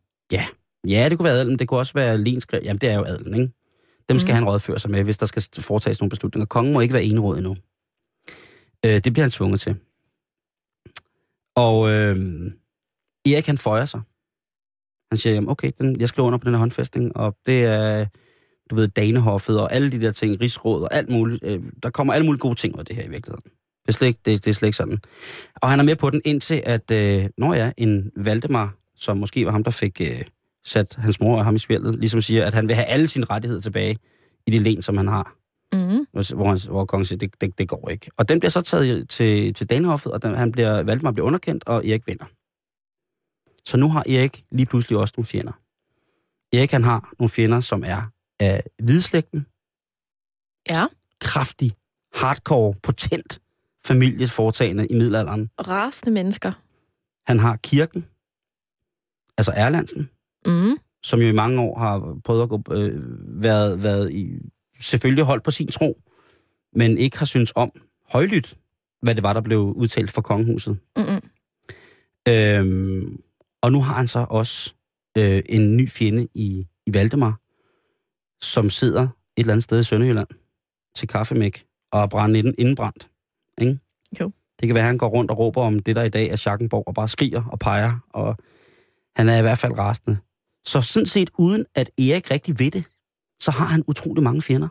Ja, 0.89 1.09
det 1.09 1.19
kunne 1.19 1.25
være 1.25 1.35
adelen, 1.35 1.59
det 1.59 1.69
kunne 1.69 1.81
også 1.81 1.93
være 1.95 2.19
lenskrev. 2.19 2.61
Jamen, 2.65 2.79
det 2.81 2.89
er 2.91 2.95
jo 2.95 3.05
adelen, 3.05 3.35
ikke? 3.35 3.53
Dem 4.09 4.19
skal 4.19 4.33
Mm. 4.33 4.35
han 4.35 4.45
rådføre 4.45 4.79
sig 4.79 4.91
med, 4.91 5.05
hvis 5.05 5.19
der 5.19 5.27
skal 5.27 5.43
foretages 5.59 6.01
nogle 6.01 6.11
beslutninger. 6.11 6.47
Kongen 6.47 6.73
må 6.73 6.81
ikke 6.81 6.95
være 6.95 7.05
eneråd 7.05 7.37
endnu. 7.37 7.57
Øh, 8.87 9.01
det 9.05 9.13
bliver 9.13 9.25
han 9.25 9.31
tvunget 9.31 9.61
til. 9.61 9.77
Og 11.57 11.91
øh, 11.91 12.17
Erik, 13.27 13.47
han 13.47 13.59
føjer 13.59 13.85
sig. 13.85 14.01
Han 15.13 15.19
siger, 15.19 15.35
jamen, 15.35 15.51
okay, 15.51 15.71
den, 15.79 16.01
jeg 16.01 16.09
skriver 16.09 16.27
under 16.27 16.39
på 16.39 16.45
den 16.45 16.55
her 16.55 16.59
håndfæstning, 16.59 17.17
og 17.17 17.37
det 17.47 17.65
er, 17.65 18.07
du 18.71 18.75
ved, 18.75 18.89
Danehoffet 18.89 19.61
og 19.61 19.73
alle 19.73 19.91
de 19.91 20.01
der 20.01 20.11
ting, 20.11 20.41
rigsråd 20.41 20.83
og 20.83 20.95
alt 20.95 21.09
muligt. 21.09 21.45
Øh, 21.45 21.63
der 21.83 21.91
kommer 21.91 22.13
alle 22.13 22.27
mulige 22.27 22.41
gode 22.41 22.55
ting 22.55 22.75
ud 22.75 22.79
af 22.79 22.87
det 22.87 22.97
her 22.97 23.05
i 23.05 23.09
virkeligheden. 23.09 23.51
Det 23.83 23.89
er 23.89 23.93
slet 23.93 24.09
ikke, 24.09 24.21
det, 24.25 24.45
det 24.45 24.51
er 24.51 24.55
slet 24.55 24.67
ikke 24.67 24.77
sådan. 24.77 24.99
Og 25.55 25.71
han 25.71 25.81
er 25.81 25.85
med 25.85 25.97
på 25.97 26.11
den 26.11 26.23
indtil, 26.25 26.63
at, 26.67 26.91
øh, 26.91 27.29
når 27.39 27.55
ja, 27.55 27.73
en 27.77 28.11
Valdemar, 28.17 28.75
som 28.97 29.17
måske 29.17 29.45
var 29.45 29.53
ham, 29.53 29.65
der 29.65 29.71
fik 29.71 30.01
øh, 30.01 30.25
sat 30.65 30.95
hans 30.99 31.21
mor 31.21 31.39
og 31.39 31.45
ham 31.45 31.57
i 31.57 31.59
spillet, 31.59 31.99
ligesom 31.99 32.21
siger, 32.21 32.47
at 32.47 32.55
han 32.55 32.69
vil 32.69 32.77
have 32.77 32.87
alle 32.87 33.09
sine 33.09 33.27
rettigheder 33.31 33.61
tilbage 33.61 33.99
i 34.47 34.51
det 34.51 34.63
len, 34.63 34.83
som 34.83 34.97
han 34.97 35.09
har. 35.09 35.37
Mm-hmm. 35.73 36.07
Hvor, 36.13 36.49
han, 36.49 36.59
hvor 36.71 36.85
kongen 36.85 37.05
siger, 37.05 37.19
det, 37.19 37.41
det, 37.41 37.59
det 37.59 37.69
går 37.69 37.89
ikke. 37.89 38.11
Og 38.17 38.29
den 38.29 38.41
bliver 38.41 38.51
så 38.51 38.61
taget 38.61 39.09
til, 39.09 39.55
til 39.55 39.71
Danehoffet, 39.71 40.13
og 40.13 40.23
den, 40.23 40.35
han 40.35 40.53
bliver, 40.53 40.83
Valdemar 40.83 41.11
bliver 41.13 41.27
underkendt, 41.27 41.65
og 41.69 41.87
Erik 41.87 42.07
vinder. 42.07 42.25
Så 43.65 43.77
nu 43.77 43.89
har 43.89 44.01
Erik 44.01 44.45
lige 44.51 44.67
pludselig 44.67 44.99
også 44.99 45.15
nogle 45.17 45.27
fjender. 45.27 45.53
Erik 46.53 46.71
han 46.71 46.85
har 46.85 47.15
nogle 47.19 47.29
fjender, 47.29 47.61
som 47.61 47.83
er 47.87 48.03
af 48.41 48.63
hvidslægten, 48.83 49.47
Ja. 50.69 50.87
kraftig, 51.21 51.73
hardcore, 52.15 52.75
potent 52.83 53.39
familieforetagende 53.87 54.87
i 54.87 54.95
middelalderen. 54.95 55.51
Rasende 55.59 56.11
mennesker. 56.13 56.53
Han 57.27 57.39
har 57.39 57.57
kirken, 57.57 58.07
altså 59.39 59.53
Erlandsen, 59.57 60.11
Mm. 60.47 60.79
som 61.03 61.21
jo 61.21 61.27
i 61.29 61.33
mange 61.33 61.61
år 61.63 61.79
har 61.79 62.17
prøvet 62.25 62.43
at 62.43 62.49
gå, 62.49 62.63
øh, 62.71 63.01
været, 63.43 63.83
været 63.83 64.13
i, 64.13 64.39
selvfølgelig 64.83 65.25
holdt 65.25 65.45
på 65.45 65.51
sin 65.51 65.69
tro, 65.69 66.03
men 66.73 66.99
ikke 66.99 67.19
har 67.19 67.27
syntes 67.27 67.53
om 67.57 67.73
højlydt, 68.13 68.59
hvad 69.03 69.15
det 69.15 69.23
var, 69.23 69.33
der 69.33 69.41
blev 69.41 69.61
udtalt 69.61 70.11
for 70.11 70.23
kongehuset. 70.23 70.79
Mm-mm. 70.97 71.21
Øhm, 72.29 73.23
og 73.63 73.73
nu 73.73 73.81
har 73.83 73.95
han 73.95 74.09
så 74.09 74.27
også 74.31 74.75
øh, 75.19 75.43
en 75.49 75.77
ny 75.77 75.89
fjende 75.89 76.29
i, 76.35 76.67
i 76.87 76.95
Valdemar, 76.95 77.41
som 78.45 78.71
sidder 78.71 79.03
et 79.03 79.09
eller 79.37 79.53
andet 79.53 79.65
sted 79.65 79.81
i 79.81 79.83
Sønderjylland 79.83 80.29
til 80.97 81.09
kaffemæk 81.09 81.65
og 81.93 82.03
er 82.03 82.07
brændt 82.07 82.37
inden, 82.37 82.55
indenbrændt. 82.59 83.11
Ikke? 83.61 83.79
Jo. 84.21 84.33
Det 84.61 84.69
kan 84.69 84.75
være, 84.75 84.85
at 84.85 84.89
han 84.89 84.99
går 84.99 85.09
rundt 85.09 85.31
og 85.31 85.39
råber 85.39 85.63
om 85.63 85.79
det, 85.79 85.97
der 85.97 86.03
i 86.03 86.09
dag 86.09 86.29
er 86.29 86.37
Schackenborg, 86.37 86.85
og 86.87 86.95
bare 86.95 87.09
skriger 87.09 87.45
og 87.45 87.59
peger, 87.59 88.07
og 88.11 88.37
han 89.17 89.29
er 89.29 89.39
i 89.39 89.43
hvert 89.43 89.59
fald 89.59 89.79
rasende. 89.79 90.19
Så 90.65 90.81
sådan 90.81 91.07
set, 91.07 91.31
uden 91.39 91.65
at 91.75 91.91
Erik 91.99 92.31
rigtig 92.31 92.59
ved 92.59 92.71
det, 92.71 92.85
så 93.43 93.51
har 93.51 93.67
han 93.67 93.85
utrolig 93.87 94.23
mange 94.23 94.43
fjender. 94.43 94.69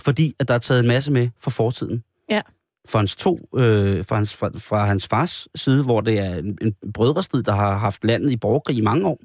Fordi 0.00 0.34
at 0.38 0.48
der 0.48 0.54
er 0.54 0.58
taget 0.58 0.80
en 0.80 0.88
masse 0.88 1.12
med 1.12 1.28
fra 1.38 1.50
fortiden. 1.50 2.04
Ja. 2.30 2.42
Fra 2.88 2.98
hans, 2.98 3.16
to, 3.16 3.48
øh, 3.54 4.04
fra, 4.04 4.16
hans, 4.16 4.36
fra, 4.36 4.50
fra 4.56 4.86
hans 4.86 5.06
fars 5.06 5.48
side, 5.54 5.84
hvor 5.84 6.00
det 6.00 6.18
er 6.18 6.34
en, 6.36 6.58
en 6.60 6.74
brødrestrid, 6.94 7.42
der 7.42 7.52
har 7.52 7.78
haft 7.78 8.04
landet 8.04 8.30
i 8.30 8.36
borgerkrig 8.36 8.76
i 8.76 8.80
mange 8.80 9.06
år. 9.06 9.20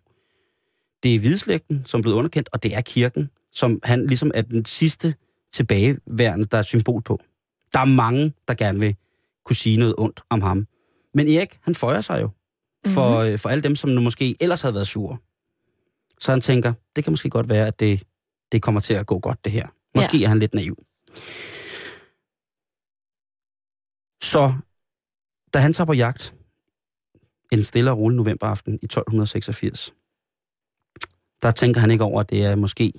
Det 1.04 1.16
er 1.16 1.20
hvidslægten, 1.20 1.86
som 1.86 2.00
er 2.00 2.02
blevet 2.02 2.18
underkendt, 2.18 2.50
og 2.54 2.64
det 2.64 2.76
er 2.76 2.82
kirken, 2.82 3.30
som 3.52 3.80
han 3.84 4.06
ligesom 4.06 4.32
er 4.34 4.42
den 4.42 4.66
sidste 4.66 5.16
tilbageværende, 5.54 6.46
der 6.46 6.58
er 6.58 6.62
symbol 6.62 7.02
på. 7.02 7.20
Der 7.74 7.80
er 7.80 7.86
mange, 7.86 8.34
der 8.48 8.54
gerne 8.54 8.80
vil 8.80 8.96
kunne 9.46 9.56
sige 9.56 9.78
noget 9.78 9.96
ondt 9.98 10.22
om 10.30 10.42
ham. 10.42 10.68
Men 11.14 11.28
Erik, 11.28 11.60
han 11.62 11.76
føjer 11.76 12.02
sig 12.02 12.22
jo 12.22 12.30
for, 12.88 13.24
mm-hmm. 13.24 13.38
for 13.38 13.50
alle 13.50 13.64
dem, 13.64 13.76
som 13.76 13.90
nu 13.90 14.02
måske 14.02 14.36
ellers 14.40 14.62
havde 14.62 14.76
været 14.76 14.88
sure. 14.88 15.18
Så 16.20 16.32
han 16.32 16.42
tænker, 16.42 16.74
det 16.96 17.04
kan 17.04 17.14
måske 17.14 17.30
godt 17.30 17.50
være, 17.50 17.68
at 17.68 17.80
det, 17.80 18.04
det 18.52 18.62
kommer 18.62 18.82
til 18.82 18.94
at 18.94 19.08
gå 19.08 19.20
godt, 19.20 19.46
det 19.46 19.52
her. 19.52 19.68
Måske 19.96 20.18
ja. 20.18 20.26
er 20.26 20.30
han 20.30 20.40
lidt 20.40 20.54
naiv. 20.54 20.78
Så 24.24 24.54
da 25.54 25.60
han 25.60 25.74
tager 25.74 25.86
på 25.86 25.94
jagt 25.94 26.36
en 27.52 27.64
stille 27.64 27.92
og 27.92 27.98
rolig 27.98 28.16
novemberaften 28.16 28.74
i 28.74 28.86
1286, 28.86 29.94
der 31.42 31.52
tænker 31.52 31.82
han 31.82 31.92
ikke 31.92 32.04
over, 32.04 32.22
at 32.22 32.30
det 32.30 32.46
er 32.46 32.56
måske 32.56 32.94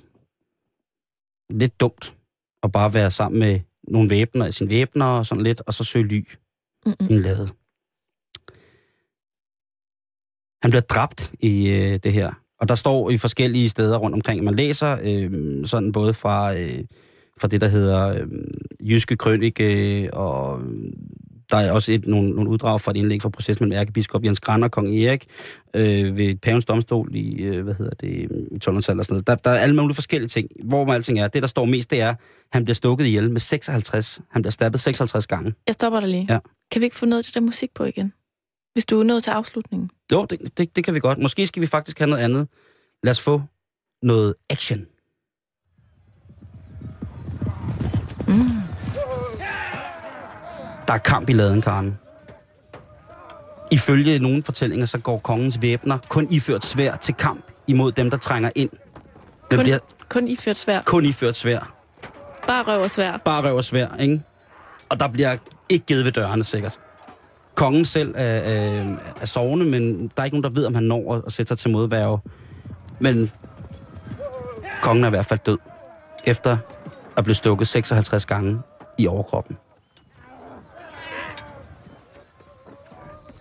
lidt 1.49 1.79
dumt 1.79 2.17
at 2.63 2.71
bare 2.71 2.93
være 2.93 3.11
sammen 3.11 3.39
med 3.39 3.59
nogle 3.83 4.09
væbner, 4.09 4.51
sin 4.51 4.69
væbner 4.69 5.05
og 5.05 5.25
sådan 5.25 5.43
lidt, 5.43 5.61
og 5.67 5.73
så 5.73 5.83
søge 5.83 6.07
ly 6.07 6.27
Mm-mm. 6.85 7.07
i 7.09 7.13
en 7.13 7.19
lade. 7.19 7.47
Han 10.61 10.71
bliver 10.71 10.81
dræbt 10.81 11.33
i 11.39 11.69
øh, 11.69 11.99
det 12.03 12.13
her. 12.13 12.44
Og 12.65 12.69
der 12.69 12.75
står 12.75 13.09
i 13.09 13.17
forskellige 13.17 13.69
steder 13.69 13.97
rundt 13.97 14.13
omkring, 14.13 14.43
man 14.43 14.55
læser 14.55 14.97
øh, 15.03 15.31
sådan 15.65 15.91
både 15.91 16.13
fra, 16.13 16.53
øh, 16.53 16.79
fra 17.41 17.47
det, 17.47 17.61
der 17.61 17.67
hedder 17.67 18.07
øh, 18.07 18.27
Jyske 18.89 19.15
Krønike, 19.15 20.09
og 20.13 20.59
der 21.51 21.57
er 21.57 21.71
også 21.71 21.91
et, 21.91 22.07
nogle, 22.07 22.29
nogle 22.29 22.49
uddrag 22.49 22.81
fra 22.81 22.91
et 22.91 22.97
indlæg 22.97 23.21
fra 23.21 23.29
processen 23.29 23.63
mellem 23.63 23.79
ærkebiskop 23.79 24.23
Jens 24.23 24.39
Granner 24.39 24.67
og 24.67 24.71
kong 24.71 24.95
Erik 24.95 25.25
øh, 25.75 26.17
ved 26.17 26.35
pavens 26.35 26.65
domstol 26.65 27.15
i, 27.15 27.43
øh, 27.43 27.63
hvad 27.63 27.73
hedder 27.73 27.93
det, 27.99 28.09
i 28.09 28.25
1200-tallet 28.25 28.77
og 28.77 28.83
sådan 28.85 29.05
noget. 29.09 29.27
Der, 29.27 29.35
der 29.35 29.49
er 29.49 29.59
alle 29.59 29.75
mulige 29.75 29.95
forskellige 29.95 30.29
ting. 30.29 30.49
Hvor 30.63 30.85
man 30.85 30.95
alting 30.95 31.19
er, 31.19 31.27
det 31.27 31.41
der 31.41 31.47
står 31.47 31.65
mest, 31.65 31.91
det 31.91 32.01
er, 32.01 32.09
at 32.09 32.17
han 32.53 32.63
bliver 32.63 32.75
stukket 32.75 33.05
ihjel 33.05 33.31
med 33.31 33.39
56. 33.39 34.21
Han 34.31 34.41
bliver 34.41 34.51
stabbet 34.51 34.81
56 34.81 35.27
gange. 35.27 35.53
Jeg 35.67 35.73
stopper 35.73 35.99
dig 35.99 36.09
lige. 36.09 36.25
Ja. 36.29 36.39
Kan 36.71 36.81
vi 36.81 36.85
ikke 36.85 36.95
få 36.95 37.05
noget 37.05 37.25
det 37.25 37.33
der 37.33 37.41
musik 37.41 37.69
på 37.75 37.83
igen? 37.83 38.13
Hvis 38.75 38.85
du 38.85 38.99
er 38.99 39.03
nået 39.03 39.23
til 39.23 39.31
afslutningen. 39.31 39.89
Jo, 40.11 40.25
det, 40.25 40.57
det, 40.57 40.75
det 40.75 40.83
kan 40.83 40.93
vi 40.93 40.99
godt. 40.99 41.17
Måske 41.17 41.47
skal 41.47 41.61
vi 41.61 41.67
faktisk 41.67 41.99
have 41.99 42.09
noget 42.09 42.23
andet. 42.23 42.47
Lad 43.03 43.11
os 43.11 43.21
få 43.21 43.41
noget 44.01 44.35
action. 44.49 44.85
Mm. 48.27 48.47
Der 50.87 50.93
er 50.93 50.97
kamp 50.97 51.29
i 51.29 51.33
laden, 51.33 51.61
Karen. 51.61 51.97
Ifølge 53.71 54.19
nogle 54.19 54.43
fortællinger, 54.43 54.85
så 54.85 54.97
går 54.99 55.17
kongens 55.17 55.61
væbner 55.61 55.97
kun 56.09 56.27
iført 56.31 56.65
svær 56.65 56.95
til 56.95 57.15
kamp 57.15 57.45
imod 57.67 57.91
dem, 57.91 58.09
der 58.09 58.17
trænger 58.17 58.49
ind. 58.55 58.69
Hvem 59.49 59.57
Kun, 59.57 59.63
bliver 59.63 59.79
kun 60.09 60.27
iført 60.27 60.57
svær. 60.57 60.81
kun 60.81 61.05
iført 61.05 61.35
svær. 61.35 61.73
Bare 62.47 62.63
røv 62.63 62.81
og 62.81 62.91
svær. 62.91 63.17
Bare 63.17 63.43
røv 63.43 63.55
og 63.55 63.63
svær, 63.63 63.95
ikke? 63.99 64.21
Og 64.89 64.99
der 64.99 65.07
bliver 65.07 65.37
ikke 65.69 65.85
givet 65.85 66.05
ved 66.05 66.11
dørene, 66.11 66.43
sikkert. 66.43 66.79
Kongen 67.55 67.85
selv 67.85 68.13
er, 68.17 68.23
er, 68.23 68.95
er 69.21 69.25
sovende, 69.25 69.65
men 69.65 70.07
der 70.07 70.21
er 70.21 70.25
ikke 70.25 70.35
nogen, 70.35 70.43
der 70.43 70.59
ved, 70.59 70.65
om 70.65 70.75
han 70.75 70.83
når 70.83 71.23
at 71.25 71.31
sætte 71.31 71.47
sig 71.47 71.57
til 71.57 71.71
modværge. 71.71 72.19
Men 72.99 73.31
kongen 74.81 75.03
er 75.03 75.07
i 75.07 75.09
hvert 75.09 75.25
fald 75.25 75.39
død, 75.45 75.57
efter 76.25 76.57
at 77.17 77.23
blive 77.23 77.35
stukket 77.35 77.67
56 77.67 78.25
gange 78.25 78.59
i 78.97 79.07
overkroppen. 79.07 79.57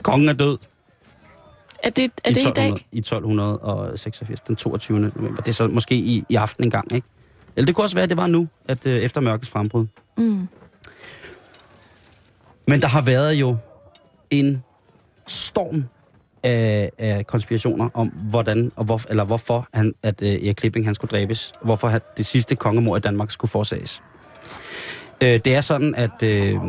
Kongen 0.03 0.29
er 0.29 0.33
død 0.33 0.59
Er 1.83 1.91
det, 1.91 2.12
er 2.25 2.31
det 2.31 2.41
i 2.41 2.51
dag? 2.51 2.73
1200, 2.73 2.83
i 2.93 2.99
1286, 2.99 4.41
den 4.41 4.57
22. 4.57 4.99
november. 4.99 5.43
Det 5.43 5.49
er 5.49 5.53
så 5.53 5.67
måske 5.67 5.95
i, 5.95 6.25
i 6.29 6.35
aften 6.35 6.65
en 6.65 6.71
gang, 6.71 6.93
ikke? 6.93 7.07
Eller 7.57 7.67
det 7.67 7.75
kunne 7.75 7.85
også 7.85 7.97
være, 7.97 8.03
at 8.03 8.11
det 8.11 8.17
var 8.17 8.27
nu, 8.27 8.49
at 8.69 8.87
øh, 8.87 9.03
efter 9.03 9.21
mørkets 9.21 9.51
frembrud. 9.51 9.87
Mm. 10.17 10.49
Men 12.69 12.81
der 12.81 12.89
har 12.89 13.03
været 13.03 13.35
jo 13.35 13.57
en 14.31 14.62
storm 15.27 15.85
af, 16.43 16.91
af 16.99 17.27
konspirationer 17.27 17.89
om, 17.95 18.09
hvordan 18.09 18.72
og 18.77 18.85
hvor, 18.85 19.01
eller 19.11 19.25
hvorfor 19.25 19.68
han, 19.75 19.95
at 20.03 20.22
øh, 20.22 20.29
Erik 20.29 20.55
Klipping 20.55 20.87
han 20.87 20.95
skulle 20.95 21.11
dræbes. 21.11 21.53
Hvorfor 21.64 21.89
han, 21.89 22.01
det 22.16 22.27
sidste 22.27 22.57
kongemord 22.57 22.99
i 22.99 23.01
Danmark 23.01 23.31
skulle 23.31 23.51
forsages. 23.51 24.03
Øh, 25.22 25.41
det 25.45 25.47
er 25.47 25.61
sådan, 25.61 25.95
at, 25.95 26.22
øh, 26.22 26.61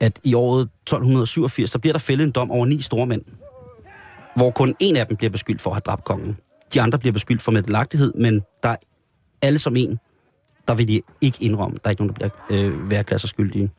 at 0.00 0.20
i 0.24 0.34
året 0.34 0.62
1287, 0.62 1.70
så 1.70 1.78
bliver 1.78 1.92
der 1.92 2.00
fældet 2.00 2.24
en 2.24 2.30
dom 2.30 2.50
over 2.50 2.66
ni 2.66 2.80
store 2.80 3.06
mænd. 3.06 3.22
Hvor 4.36 4.50
kun 4.50 4.74
en 4.80 4.96
af 4.96 5.06
dem 5.06 5.16
bliver 5.16 5.30
beskyldt 5.30 5.60
for 5.60 5.70
at 5.70 5.74
have 5.74 5.80
dræbt 5.80 6.04
kongen. 6.04 6.36
De 6.74 6.80
andre 6.80 6.98
bliver 6.98 7.12
beskyldt 7.12 7.42
for 7.42 7.52
meddelagtighed, 7.52 8.12
men 8.14 8.42
der 8.62 8.68
er 8.68 8.76
alle 9.42 9.58
som 9.58 9.76
en, 9.76 9.98
der 10.68 10.74
vil 10.74 10.88
de 10.88 11.00
ikke 11.20 11.38
indrømme. 11.40 11.76
Der 11.76 11.80
er 11.84 11.90
ikke 11.90 12.02
nogen, 12.02 12.16
der 12.20 12.28
bliver 12.48 12.64
øh, 12.64 12.90
værklasser 12.90 13.28
skyldige. 13.28 13.70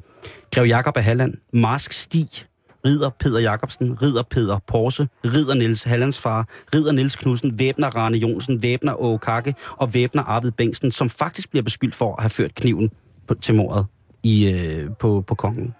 Grev 0.55 0.65
Jakob 0.65 0.97
af 0.97 1.03
Halland, 1.03 1.33
Marsk 1.53 1.91
Stig, 1.91 2.29
Ridder 2.85 3.09
Peter 3.09 3.39
Jacobsen, 3.39 4.01
Ridder 4.01 4.23
Peter 4.23 4.59
Porse, 4.67 5.07
Ridder 5.25 5.53
Niels 5.53 5.83
Hallands 5.83 6.19
far, 6.19 6.47
Ridder 6.75 6.91
Niels 6.91 7.15
Knudsen, 7.15 7.59
Væbner 7.59 7.89
Rane 7.95 8.17
Jonsen, 8.17 8.61
Væbner 8.61 9.01
Åge 9.01 9.19
Kakke 9.19 9.55
og 9.77 9.93
Væbner 9.93 10.23
Arvid 10.23 10.51
Bengtsen, 10.51 10.91
som 10.91 11.09
faktisk 11.09 11.49
bliver 11.49 11.63
beskyldt 11.63 11.95
for 11.95 12.15
at 12.15 12.23
have 12.23 12.29
ført 12.29 12.55
kniven 12.55 12.89
på, 13.27 13.33
til 13.33 13.55
mordet 13.55 13.85
i, 14.23 14.49
øh, 14.49 14.89
på, 14.99 15.23
på 15.27 15.35
kongen. 15.35 15.75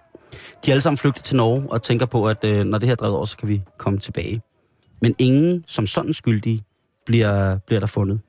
De 0.66 0.72
er 0.72 0.74
alle 0.74 0.82
sammen 0.82 0.98
flygtet 0.98 1.24
til 1.24 1.36
Norge 1.36 1.66
og 1.72 1.82
tænker 1.82 2.06
på, 2.06 2.28
at 2.28 2.44
øh, 2.44 2.64
når 2.64 2.78
det 2.78 2.88
her 2.88 2.92
er 2.92 2.96
drevet 2.96 3.16
over, 3.16 3.26
så 3.26 3.38
kan 3.38 3.48
vi 3.48 3.62
komme 3.78 4.00
tilbage. 4.00 4.42
Men 5.02 5.16
ingen 5.18 5.64
som 5.68 5.88
sådan 5.88 6.14
skyldige 6.14 6.64
bliver, 7.06 7.58
bliver 7.58 7.80
der 7.80 7.88
fundet. 7.88 8.20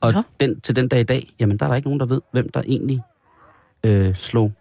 Og 0.00 0.12
Nå. 0.12 0.22
den, 0.40 0.60
til 0.60 0.76
den 0.76 0.88
dag 0.88 1.00
i 1.00 1.04
dag, 1.04 1.30
jamen 1.40 1.56
der 1.56 1.64
er 1.64 1.68
der 1.68 1.76
ikke 1.76 1.88
nogen, 1.88 2.00
der 2.00 2.06
ved, 2.06 2.20
hvem 2.32 2.48
der 2.48 2.62
egentlig 2.66 3.02
øh, 3.84 4.14
slog 4.14 4.52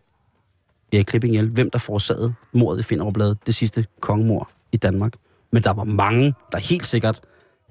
Erik 0.93 1.05
Klipping 1.05 1.33
ihjel. 1.33 1.49
Hvem 1.49 1.69
der 1.71 1.79
forårsagede 1.79 2.33
mordet 2.53 2.79
i 2.79 2.83
Finderup 2.83 3.37
det 3.45 3.55
sidste 3.55 3.85
kongemord 3.99 4.49
i 4.71 4.77
Danmark. 4.77 5.13
Men 5.51 5.63
der 5.63 5.73
var 5.73 5.83
mange, 5.83 6.33
der 6.51 6.57
helt 6.57 6.85
sikkert 6.85 7.21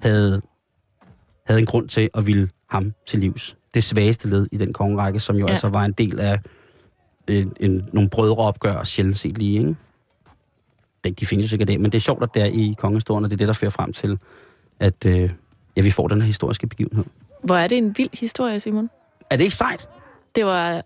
havde, 0.01 0.41
havde 1.47 1.59
en 1.59 1.65
grund 1.65 1.89
til 1.89 2.09
at 2.13 2.27
ville 2.27 2.49
ham 2.69 2.93
til 3.07 3.19
livs. 3.19 3.57
Det 3.73 3.83
svageste 3.83 4.29
led 4.29 4.47
i 4.51 4.57
den 4.57 4.73
kongerække, 4.73 5.19
som 5.19 5.35
jo 5.35 5.45
Ja. 5.45 5.51
altså 5.51 5.67
var 5.67 5.85
en 5.85 5.91
del 5.91 6.19
af 6.19 6.39
en, 7.27 7.53
en, 7.59 7.89
nogle 7.93 8.09
brødreopgør, 8.09 8.83
sjældent 8.83 9.17
set 9.17 9.37
lige, 9.37 9.59
ikke? 9.59 9.75
Det, 11.03 11.19
de 11.19 11.25
findes 11.25 11.45
jo 11.45 11.49
sikkert 11.49 11.67
det, 11.67 11.81
men 11.81 11.91
det 11.91 11.97
er 11.97 12.01
sjovt, 12.01 12.23
at 12.23 12.29
det 12.33 12.41
er 12.41 12.45
i 12.45 12.75
kongehistorien, 12.77 13.23
og 13.23 13.29
det 13.29 13.35
er 13.35 13.37
det, 13.37 13.47
der 13.47 13.53
fører 13.53 13.71
frem 13.71 13.93
til, 13.93 14.19
at 14.79 15.05
øh, 15.05 15.31
ja, 15.77 15.81
vi 15.81 15.91
får 15.91 16.07
den 16.07 16.21
her 16.21 16.25
historiske 16.27 16.67
begivenhed. 16.67 17.05
Hvor 17.43 17.55
er 17.55 17.67
det 17.67 17.77
en 17.77 17.97
vild 17.97 18.19
historie, 18.19 18.59
Simon? 18.59 18.89
Er 19.29 19.35
det 19.37 19.43
ikke 19.43 19.55
sejt? 19.55 19.89
Det 20.35 20.45
var 20.45 20.85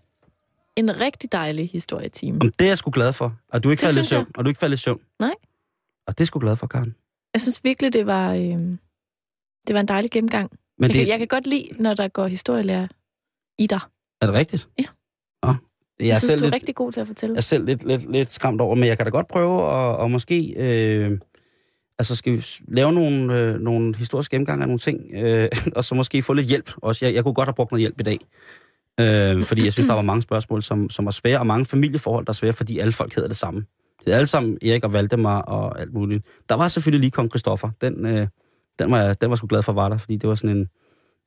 en 0.76 1.00
rigtig 1.00 1.32
dejlig 1.32 1.68
historietime. 1.70 2.38
Om 2.40 2.50
det 2.58 2.64
er 2.64 2.68
jeg 2.68 2.78
sgu 2.78 2.90
glad 2.90 3.12
for. 3.12 3.36
Og 3.52 3.62
du 3.64 3.68
er 3.68 3.72
ikke 3.72 3.80
Det 3.80 3.86
faldet 3.86 3.96
i 3.96 3.98
jeg. 3.98 4.06
søvn. 4.06 4.26
Og 4.34 4.44
du 4.44 4.48
er 4.48 4.50
ikke 4.50 4.58
faldet 4.58 4.76
i 4.76 4.80
søvn. 4.80 5.00
Nej. 5.20 5.34
Og 6.06 6.18
det 6.18 6.24
er 6.24 6.26
sgu 6.26 6.38
glad 6.38 6.56
for, 6.56 6.66
Karen. 6.66 6.94
Jeg 7.34 7.40
synes 7.40 7.64
virkelig, 7.64 7.92
det 7.92 8.06
var, 8.06 8.34
øh, 8.34 8.40
det 9.66 9.74
var 9.74 9.80
en 9.80 9.88
dejlig 9.88 10.10
gennemgang. 10.10 10.50
Men 10.78 10.82
jeg, 10.82 10.88
det, 10.94 10.98
kan, 11.00 11.08
jeg 11.08 11.18
kan 11.18 11.28
godt 11.28 11.46
lide, 11.46 11.68
når 11.78 11.94
der 11.94 12.08
går 12.08 12.26
historielærer 12.26 12.86
i 13.58 13.66
dig. 13.66 13.80
er 14.20 14.26
det 14.26 14.34
rigtigt? 14.34 14.68
Ja. 14.78 14.84
Nå. 15.42 15.54
Jeg 16.00 16.06
Jeg, 16.06 16.16
synes, 16.18 16.30
selv 16.30 16.40
du 16.40 16.44
er 16.44 16.46
lidt, 16.46 16.54
rigtig 16.54 16.74
god 16.74 16.92
til 16.92 17.00
at 17.00 17.06
fortælle. 17.06 17.32
jeg 17.32 17.38
er 17.38 17.42
selv 17.42 17.64
lidt, 17.64 17.84
lidt, 17.84 18.12
lidt 18.12 18.32
skræmt 18.32 18.60
over, 18.60 18.74
men 18.74 18.84
jeg 18.84 18.96
kan 18.96 19.06
da 19.06 19.10
godt 19.10 19.28
prøve 19.28 19.60
at 19.62 19.96
og 19.96 20.10
måske... 20.10 20.54
Øh, 20.56 21.18
altså, 21.98 22.16
skal 22.16 22.32
vi 22.32 22.44
lave 22.68 22.92
nogle, 22.92 23.38
øh, 23.38 23.60
nogle 23.60 23.96
historiske 23.96 24.32
gennemgange 24.32 24.62
af 24.62 24.68
nogle 24.68 24.78
ting, 24.78 25.00
øh, 25.14 25.48
og 25.76 25.84
så 25.84 25.94
måske 25.94 26.22
få 26.22 26.32
lidt 26.32 26.46
hjælp 26.48 26.70
også. 26.76 27.04
Jeg, 27.06 27.14
jeg 27.14 27.22
kunne 27.24 27.34
godt 27.34 27.48
have 27.48 27.54
brugt 27.54 27.70
noget 27.72 27.80
hjælp 27.80 28.00
i 28.00 28.02
dag. 28.02 28.18
Øh, 29.00 29.42
fordi 29.42 29.64
jeg 29.64 29.72
synes, 29.72 29.86
der 29.88 29.94
var 29.94 30.02
mange 30.02 30.22
spørgsmål, 30.22 30.62
som, 30.62 30.90
som 30.90 31.04
var 31.04 31.10
svære, 31.10 31.38
og 31.38 31.46
mange 31.46 31.64
familieforhold, 31.66 32.26
der 32.26 32.30
er 32.30 32.34
svære, 32.34 32.52
fordi 32.52 32.78
alle 32.78 32.92
folk 32.92 33.14
hedder 33.14 33.28
det 33.28 33.36
samme. 33.36 33.64
Det 34.04 34.12
er 34.12 34.16
alle 34.16 34.26
sammen 34.26 34.58
Erik 34.62 34.84
og 34.84 34.92
Valdemar 34.92 35.42
og 35.42 35.80
alt 35.80 35.92
muligt. 35.94 36.26
Der 36.48 36.54
var 36.54 36.68
selvfølgelig 36.68 37.00
lige 37.00 37.10
kong 37.10 37.30
Christoffer. 37.30 37.70
Den, 37.80 38.06
øh, 38.06 38.28
den, 38.78 38.90
var, 38.92 39.00
jeg- 39.02 39.20
den 39.20 39.30
var 39.30 39.36
sgu 39.36 39.46
glad 39.46 39.62
for 39.62 39.72
var 39.72 39.88
der, 39.88 39.96
fordi 39.98 40.16
det 40.16 40.28
var 40.28 40.34
sådan 40.34 40.56
en, 40.56 40.68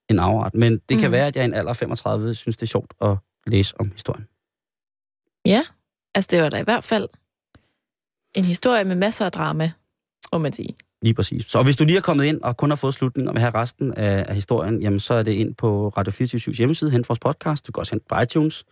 en 0.10 0.20
afart. 0.20 0.54
Men 0.54 0.74
det 0.74 0.96
mm. 0.98 1.02
kan 1.02 1.12
være, 1.12 1.28
at 1.28 1.36
jeg 1.36 1.44
i 1.44 1.46
en 1.46 1.54
alder 1.54 1.70
af 1.70 1.76
35 1.76 2.36
synes, 2.36 2.58
det 2.58 2.64
er 2.64 2.68
sjovt 2.68 2.94
at 3.02 3.18
læse 3.48 3.80
om 3.80 3.92
historien. 3.92 4.28
Ja, 5.46 5.64
altså 6.16 6.28
det 6.32 6.42
var 6.44 6.50
da 6.50 6.58
i 6.60 6.64
hvert 6.64 6.84
fald 6.84 7.08
en 8.36 8.44
historie 8.46 8.84
med 8.84 8.96
masser 8.96 9.26
af 9.26 9.32
drama, 9.32 9.72
må 10.34 10.38
man 10.40 10.54
sige. 10.54 10.76
Lige 11.02 11.14
præcis. 11.14 11.46
Så 11.46 11.64
hvis 11.64 11.76
du 11.76 11.84
lige 11.86 11.98
er 11.98 12.02
kommet 12.02 12.26
ind 12.26 12.42
og 12.42 12.58
kun 12.58 12.70
har 12.70 12.76
fået 12.76 12.94
slutningen 12.94 13.28
og 13.28 13.34
vil 13.34 13.42
have 13.42 13.54
resten 13.54 13.94
af, 13.94 14.26
af 14.28 14.36
historien, 14.36 14.82
jamen 14.82 15.00
så 15.00 15.14
er 15.14 15.24
det 15.24 15.32
ind 15.32 15.56
på 15.56 15.90
Radio 15.90 16.12
24 16.12 16.54
hjemmeside, 16.54 16.92
hent 16.92 17.10
vores 17.10 17.20
podcast. 17.20 17.68
Du 17.68 17.72
kan 17.72 17.80
også 17.82 17.92
hente 17.92 18.06
på 18.10 18.22
iTunes, 18.22 18.66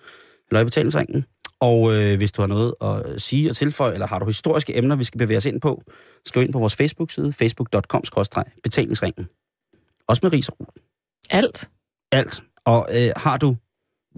eller 0.50 0.62
i 0.62 0.64
betalingsringen. 0.64 1.26
Og 1.60 1.94
øh, 1.94 2.18
hvis 2.18 2.32
du 2.32 2.42
har 2.42 2.48
noget 2.48 2.74
at 2.82 3.22
sige 3.22 3.50
og 3.50 3.56
tilføje, 3.56 3.94
eller 3.94 4.08
har 4.08 4.20
du 4.20 4.26
historiske 4.26 4.78
emner, 4.78 4.96
vi 4.96 5.04
skal 5.04 5.18
bevæge 5.18 5.38
os 5.38 5.46
ind 5.46 5.62
på, 5.62 5.84
skriv 6.26 6.44
ind 6.44 6.54
på 6.54 6.60
vores 6.60 6.76
Facebook-side, 6.76 7.34
facebook.com-betalingsringen. 7.34 9.28
Også 10.08 10.20
med 10.24 10.34
ris 10.34 10.50
og. 10.50 10.58
Alt. 11.30 11.70
alt. 12.12 12.44
Og 12.66 12.88
øh, 12.96 13.10
har 13.16 13.38
du 13.38 13.56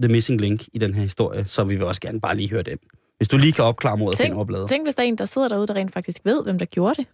the 0.02 0.12
missing 0.12 0.40
link 0.40 0.62
i 0.72 0.78
den 0.78 0.94
her 0.94 1.02
historie, 1.02 1.44
så 1.44 1.64
vil 1.64 1.78
vi 1.78 1.82
også 1.82 2.00
gerne 2.00 2.20
bare 2.20 2.36
lige 2.36 2.50
høre 2.50 2.62
den. 2.62 2.78
Hvis 3.16 3.28
du 3.28 3.36
lige 3.36 3.52
kan 3.52 3.64
opklare 3.64 3.96
mordet 3.96 4.18
Tænk- 4.18 4.26
Finderup 4.26 4.68
Tænk, 4.68 4.86
hvis 4.86 4.94
der 4.94 5.02
er 5.02 5.06
en, 5.06 5.18
der 5.18 5.24
sidder 5.24 5.48
derude, 5.48 5.66
der 5.66 5.74
rent 5.74 5.92
faktisk 5.92 6.24
ved, 6.24 6.42
hvem 6.44 6.58
der 6.58 6.66
gjorde 6.66 6.94
det. 6.94 7.06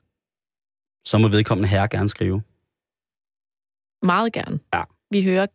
Så 1.05 1.19
må 1.19 1.29
vedkommende 1.29 1.69
herre 1.69 1.89
gerne 1.89 2.09
skrive. 2.09 2.43
Meget 4.07 4.33
gerne. 4.33 4.59
Ja. 4.75 4.83
Vi 5.11 5.23
hører 5.25 5.47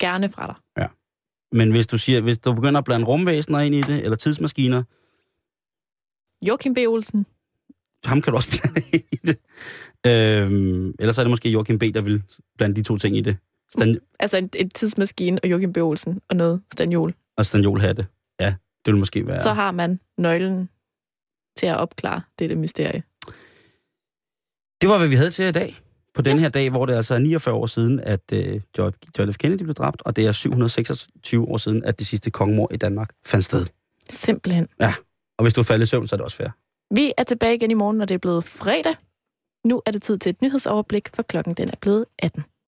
gerne 0.00 0.28
fra 0.28 0.46
dig. 0.46 0.88
Men 1.52 1.70
hvis 1.70 1.86
du 1.86 1.98
siger, 1.98 2.20
hvis 2.20 2.38
du 2.38 2.52
begynder 2.52 2.78
at 2.78 2.84
blande 2.84 3.06
rumvæsener 3.06 3.58
ind 3.58 3.74
i 3.74 3.80
det, 3.82 4.04
eller 4.04 4.16
tidsmaskiner, 4.16 4.82
Joachim 6.48 6.74
B. 6.74 6.78
Olsen. 6.88 7.26
ham 8.04 8.22
kan 8.22 8.30
du 8.32 8.36
også 8.36 8.60
blande 8.62 8.88
ind 8.92 9.04
i 9.12 9.16
det. 9.26 9.38
Øhm, 10.06 10.94
ellers 10.98 11.18
er 11.18 11.22
det 11.22 11.30
måske 11.30 11.50
Joachim 11.50 11.78
B., 11.78 11.82
der 11.94 12.00
vil 12.00 12.22
blande 12.58 12.76
de 12.76 12.82
to 12.82 12.96
ting 12.98 13.16
i 13.16 13.20
det. 13.20 13.36
Stan- 13.78 14.16
Altså 14.20 14.36
en, 14.36 14.50
et 14.54 14.74
tidsmaskine 14.74 15.38
og 15.42 15.50
Joachim 15.50 15.72
B. 15.72 15.76
Olsen 15.76 16.20
og 16.28 16.36
noget 16.36 16.62
stanjol. 16.72 17.14
og 17.36 17.46
stanjolhatte. 17.46 18.06
Ja, 18.40 18.54
det 18.86 18.92
vil 18.92 18.96
måske 18.98 19.26
være... 19.26 19.34
Ja. 19.36 19.42
Så 19.42 19.52
har 19.52 19.70
man 19.72 20.00
nøglen 20.18 20.68
til 21.56 21.66
at 21.66 21.76
opklare 21.76 22.20
dette 22.38 22.54
mysterie. 22.56 23.02
Det 24.80 24.88
var, 24.88 24.98
hvad 24.98 25.08
vi 25.08 25.14
havde 25.14 25.30
til 25.30 25.44
i 25.44 25.50
dag. 25.52 25.76
På 26.14 26.22
den 26.22 26.38
her 26.38 26.48
dag, 26.48 26.70
hvor 26.70 26.86
det 26.86 26.94
altså 26.94 27.14
er 27.14 27.18
49 27.18 27.54
år 27.54 27.66
siden, 27.66 28.00
at 28.00 28.20
øh, 28.32 28.60
John 29.18 29.32
F. 29.32 29.36
Kennedy 29.36 29.62
blev 29.62 29.74
dræbt, 29.74 30.02
og 30.04 30.16
det 30.16 30.26
er 30.26 30.32
726 30.32 31.48
år 31.48 31.56
siden, 31.56 31.84
at 31.84 31.98
det 31.98 32.06
sidste 32.06 32.30
kongemord 32.30 32.72
i 32.72 32.76
Danmark 32.76 33.10
fandt 33.26 33.44
sted. 33.44 33.66
Simpelthen. 34.10 34.68
Og 35.38 35.44
hvis 35.44 35.54
du 35.54 35.60
er 35.60 35.64
faldet 35.64 35.86
i 35.86 35.88
søvn, 35.88 36.06
så 36.06 36.14
er 36.14 36.16
det 36.16 36.24
også 36.24 36.36
fair. 36.36 36.48
Vi 36.94 37.12
er 37.18 37.22
tilbage 37.22 37.54
igen 37.54 37.70
i 37.70 37.74
morgen, 37.74 37.96
når 37.96 38.04
det 38.04 38.14
er 38.14 38.18
blevet 38.18 38.44
fredag. 38.44 38.94
Nu 39.64 39.82
er 39.86 39.90
det 39.90 40.02
tid 40.02 40.18
til 40.18 40.30
et 40.30 40.42
nyhedsoverblik, 40.42 41.08
for 41.16 41.22
klokken 41.22 41.54
den 41.54 41.68
er 41.68 41.78
blevet 41.80 42.04
18. 42.18 42.44